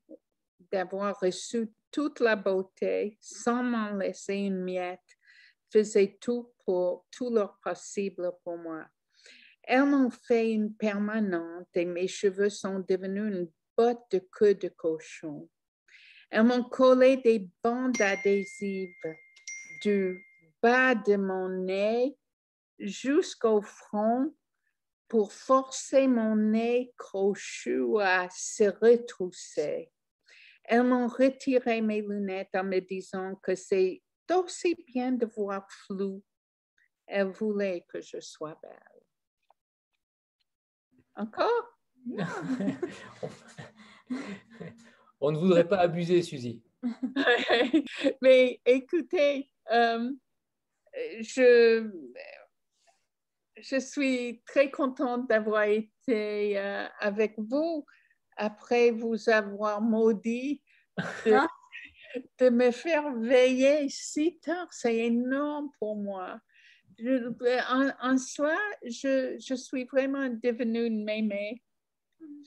d'avoir 0.71 1.19
reçu 1.19 1.71
toute 1.91 2.19
la 2.19 2.35
beauté 2.35 3.17
sans 3.19 3.63
m'en 3.63 3.91
laisser 3.91 4.35
une 4.35 4.63
miette, 4.63 4.99
faisait 5.71 6.17
tout 6.19 6.51
pour 6.65 7.05
tout 7.11 7.29
leur 7.29 7.59
possible 7.59 8.31
pour 8.43 8.57
moi. 8.57 8.85
Elles 9.63 9.85
m'ont 9.85 10.09
fait 10.09 10.51
une 10.51 10.73
permanente 10.73 11.69
et 11.75 11.85
mes 11.85 12.07
cheveux 12.07 12.49
sont 12.49 12.79
devenus 12.79 13.33
une 13.33 13.51
botte 13.77 14.03
de 14.11 14.19
queue 14.31 14.55
de 14.55 14.69
cochon. 14.69 15.47
Elles 16.31 16.43
m'ont 16.43 16.63
collé 16.63 17.17
des 17.17 17.47
bandes 17.63 18.01
adhésives 18.01 18.89
du 19.83 20.23
bas 20.61 20.95
de 20.95 21.15
mon 21.15 21.49
nez 21.49 22.17
jusqu'au 22.79 23.61
front 23.61 24.33
pour 25.07 25.33
forcer 25.33 26.07
mon 26.07 26.35
nez 26.35 26.93
crochu 26.97 27.99
à 27.99 28.27
se 28.29 28.65
retrousser. 28.65 29.91
Elles 30.63 30.83
m'ont 30.83 31.07
retiré 31.07 31.81
mes 31.81 32.01
lunettes 32.01 32.55
en 32.55 32.63
me 32.63 32.79
disant 32.79 33.35
que 33.35 33.55
c'est 33.55 34.03
aussi 34.31 34.75
bien 34.87 35.11
de 35.11 35.25
voir 35.25 35.67
flou. 35.71 36.23
Elles 37.07 37.31
voulaient 37.31 37.85
que 37.89 37.99
je 38.01 38.19
sois 38.19 38.59
belle. 38.61 39.01
Encore? 41.15 41.79
On 45.21 45.31
ne 45.31 45.37
voudrait 45.37 45.67
pas 45.67 45.79
abuser, 45.79 46.21
Suzy. 46.21 46.63
Mais 48.21 48.61
écoutez, 48.65 49.51
euh, 49.71 50.11
je, 50.93 51.89
je 53.57 53.79
suis 53.79 54.41
très 54.45 54.71
contente 54.71 55.27
d'avoir 55.27 55.63
été 55.63 56.57
euh, 56.57 56.87
avec 56.99 57.35
vous 57.37 57.85
après 58.37 58.91
vous 58.91 59.29
avoir 59.29 59.81
maudit 59.81 60.61
de, 61.25 61.33
ah. 61.33 61.47
de 62.39 62.49
me 62.49 62.71
faire 62.71 63.13
veiller 63.15 63.89
si 63.89 64.39
tard. 64.39 64.67
C'est 64.71 64.95
énorme 64.95 65.69
pour 65.79 65.95
moi 65.95 66.39
en, 68.01 68.17
soi, 68.17 68.55
je, 68.83 69.37
je, 69.39 69.55
suis 69.55 69.85
vraiment 69.85 70.29
devenue 70.43 70.85
une 70.85 71.03
mémé. 71.03 71.61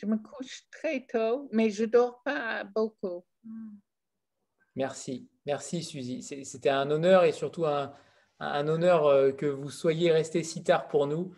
Je 0.01 0.07
me 0.07 0.17
couche 0.17 0.65
très 0.71 1.07
tôt, 1.07 1.49
mais 1.53 1.71
je 1.71 1.85
dors 1.85 2.23
pas 2.23 2.65
beaucoup. 2.65 3.25
Merci, 4.75 5.29
merci 5.45 5.83
Suzy. 5.83 6.23
C'était 6.23 6.71
un 6.71 6.91
honneur 6.91 7.25
et 7.25 7.33
surtout 7.33 7.67
un, 7.67 7.93
un 8.43 8.69
honneur 8.69 9.07
euh, 9.07 9.33
que 9.33 9.47
vous 9.47 9.71
soyez 9.71 10.11
resté 10.11 10.43
si 10.43 10.63
tard 10.63 10.89
pour 10.89 11.07
nous. 11.07 11.35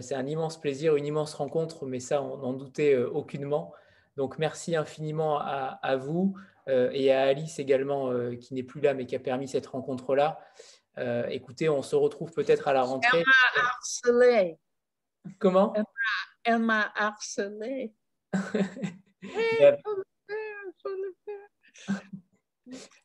C'est 0.00 0.14
un 0.14 0.24
immense 0.24 0.58
plaisir, 0.58 0.96
une 0.96 1.04
immense 1.04 1.34
rencontre, 1.34 1.84
mais 1.84 2.00
ça, 2.00 2.22
on 2.22 2.38
n'en 2.38 2.54
doutait 2.54 2.96
aucunement. 2.96 3.74
Donc, 4.16 4.38
merci 4.38 4.76
infiniment 4.76 5.38
à, 5.38 5.96
vous 5.96 6.38
et 6.66 7.12
à 7.12 7.24
Alice 7.24 7.58
également, 7.58 8.10
qui 8.40 8.54
n'est 8.54 8.62
plus 8.62 8.80
là, 8.80 8.94
mais 8.94 9.04
qui 9.04 9.14
a 9.14 9.18
permis 9.18 9.46
cette 9.46 9.66
rencontre-là. 9.66 10.40
écoutez, 11.28 11.68
on 11.68 11.82
se 11.82 11.96
retrouve 11.96 12.32
peut-être 12.32 12.66
à 12.66 12.72
la 12.72 12.82
rentrée. 12.82 13.18
Elle 13.18 13.24
m'a 13.26 13.62
harcelé. 13.62 14.58
Comment 15.38 15.74
Elle 16.44 16.60
m'a 16.60 16.90
harcelé. 16.94 17.92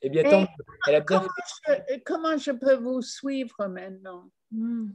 Eh 0.02 0.10
bien, 0.10 0.24
tant, 0.24 0.48
elle 0.88 0.96
a 0.96 1.00
bien 1.02 1.20
comment, 1.20 1.28
je, 1.68 2.00
comment, 2.06 2.38
je, 2.38 2.52
peux 2.52 2.76
vous 2.76 3.02
suivre 3.02 3.68
maintenant? 3.68 4.30
Hmm. 4.52 4.92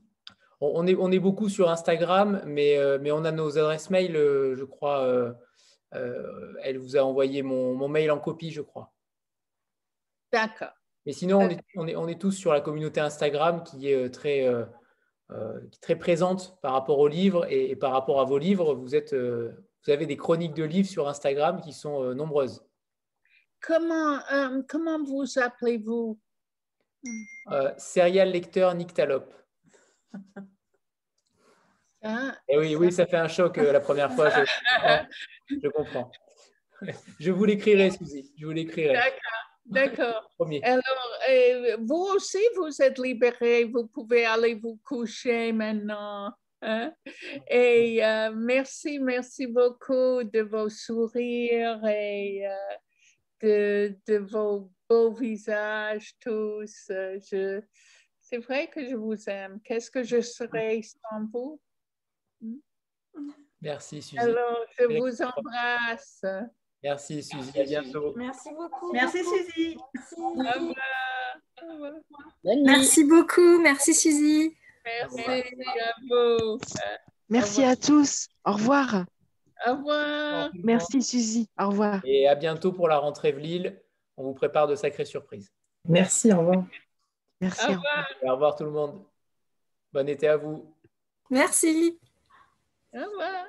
on, 0.61 0.87
est, 0.87 0.95
on 0.95 1.11
est 1.13 1.19
beaucoup 1.19 1.49
sur 1.49 1.69
Instagram, 1.71 2.43
mais, 2.47 2.79
euh, 2.79 2.99
mais 3.01 3.13
on 3.13 3.25
a 3.25 3.33
nos 3.33 3.59
adresses 3.59 3.91
mail, 3.91 4.17
euh, 4.17 4.57
je 4.57 4.65
crois. 4.65 5.05
Euh, 5.05 5.33
elle 6.63 6.79
vous 6.79 6.97
a 6.97 7.03
envoyé 7.03 7.43
mon, 7.43 7.75
mon, 7.75 7.89
mail 7.89 8.11
en 8.11 8.19
copie, 8.19 8.51
je 8.51 8.63
crois. 8.63 8.93
D'accord. 10.33 10.73
Mais 11.07 11.13
sinon, 11.13 11.41
on 11.41 11.49
est, 11.49 11.61
on, 11.77 11.87
est, 11.87 11.95
on 11.95 12.09
est, 12.09 12.21
tous 12.21 12.33
sur 12.33 12.53
la 12.53 12.61
communauté 12.61 13.01
Instagram 13.01 13.63
qui 13.63 13.89
est 13.89 14.11
très, 14.11 14.49
très 15.81 15.97
présente 15.97 16.59
par 16.63 16.73
rapport 16.73 16.99
aux 16.99 17.07
livres 17.07 17.47
et, 17.49 17.71
et, 17.71 17.77
par 17.77 17.93
rapport 17.93 18.21
à 18.21 18.25
vos 18.25 18.39
livres. 18.39 18.75
Vous, 18.75 18.97
êtes, 18.97 19.15
vous 19.15 19.91
avez 19.91 20.07
des 20.07 20.17
chroniques 20.17 20.55
de 20.55 20.65
livres 20.65 20.89
sur 20.89 21.07
Instagram 21.07 21.61
qui 21.61 21.73
sont 21.73 22.13
nombreuses. 22.15 22.64
Comment, 23.67 24.21
euh, 24.31 24.63
comment 24.69 25.03
vous 25.03 25.39
appelez-vous? 25.39 26.19
Euh, 27.51 27.73
Serial 27.79 28.31
lecteur 28.31 28.75
Nyctalope. 28.75 29.33
Ah, 32.07 32.37
Et 32.47 32.53
eh 32.53 32.59
oui, 32.59 32.77
oui, 32.77 32.93
ça 32.93 33.07
fait 33.07 33.17
un 33.17 33.29
choc 33.29 33.57
euh, 33.57 33.73
la 33.73 33.81
première 33.81 34.13
fois. 34.13 34.29
Je, 34.29 35.69
comprends. 35.69 36.13
Je 37.19 37.31
vous 37.31 37.47
l'écrirai, 37.47 37.93
Suzy. 37.93 38.31
Je 38.39 38.45
vous 38.45 38.53
l'écrirai. 38.53 38.99
D'accord. 39.65 40.31
Alors, 40.63 41.79
vous 41.81 42.07
aussi, 42.15 42.43
vous 42.57 42.83
êtes 42.83 42.99
libéré. 42.99 43.65
Vous 43.65 43.87
pouvez 43.87 44.27
aller 44.27 44.53
vous 44.55 44.79
coucher 44.85 45.51
maintenant. 45.55 46.31
Hein? 46.61 46.93
Et 47.49 48.03
merci, 48.35 48.99
merci 48.99 49.47
beaucoup 49.47 50.23
de 50.25 50.43
vos 50.43 50.69
sourires 50.69 51.87
et 51.87 52.45
de, 53.45 54.19
vos 54.19 54.71
beaux 54.89 55.13
visages 55.13 56.15
tous. 56.21 56.87
Je, 56.89 57.61
c'est 58.21 58.39
vrai 58.39 58.69
que 58.69 58.87
je 58.89 58.97
vous 58.97 59.29
aime. 59.29 59.61
Qu'est-ce 59.63 59.91
que 59.91 60.03
je 60.03 60.21
serais 60.21 60.81
sans 60.83 61.27
vous? 61.33 61.61
Hmm? 62.41 62.57
Merci, 63.61 64.03
Suzy. 64.03 64.19
Alors, 64.19 64.65
je 64.79 64.85
vous 64.85 65.23
embrasse. 65.23 66.25
Merci, 66.83 67.23
Suzy. 67.23 67.59
À 67.59 67.65
bientôt. 67.65 68.13
Merci 68.17 68.51
beaucoup. 68.51 68.93
Merci, 68.93 69.19
Suzy. 69.25 69.77
Merci. 72.65 73.05
beaucoup. 73.05 73.59
Merci, 73.61 73.95
Suzy. 73.95 74.57
Merci 74.85 75.23
à 75.23 75.93
vous. 76.09 76.59
Merci 77.31 77.65
à 77.65 77.77
tous. 77.77 78.29
Au 78.45 78.53
revoir. 78.53 79.07
Au 79.67 79.73
revoir. 79.77 80.51
Merci 80.55 81.03
Suzy. 81.03 81.49
Au 81.59 81.69
revoir. 81.69 82.01
Et 82.05 82.29
à 82.29 82.35
bientôt 82.35 82.73
pour 82.73 82.89
la 82.89 82.99
rentrée 82.99 83.33
de 83.33 83.39
Lille. 83.39 83.81
On 84.17 84.23
vous 84.25 84.35
prépare 84.35 84.67
de 84.67 84.75
sacrées 84.75 85.05
surprises. 85.05 85.53
Merci, 85.89 86.33
au 86.33 86.39
revoir. 86.39 86.65
Merci. 87.41 87.67
Au 87.67 87.73
revoir, 87.73 88.07
au 88.23 88.33
revoir 88.33 88.57
tout 88.57 88.65
le 88.65 88.71
monde. 88.71 89.05
Bon 89.93 90.09
été 90.09 90.29
à 90.29 90.37
vous. 90.37 90.75
Merci. 91.31 91.99
Au 92.93 93.05
revoir. 93.05 93.47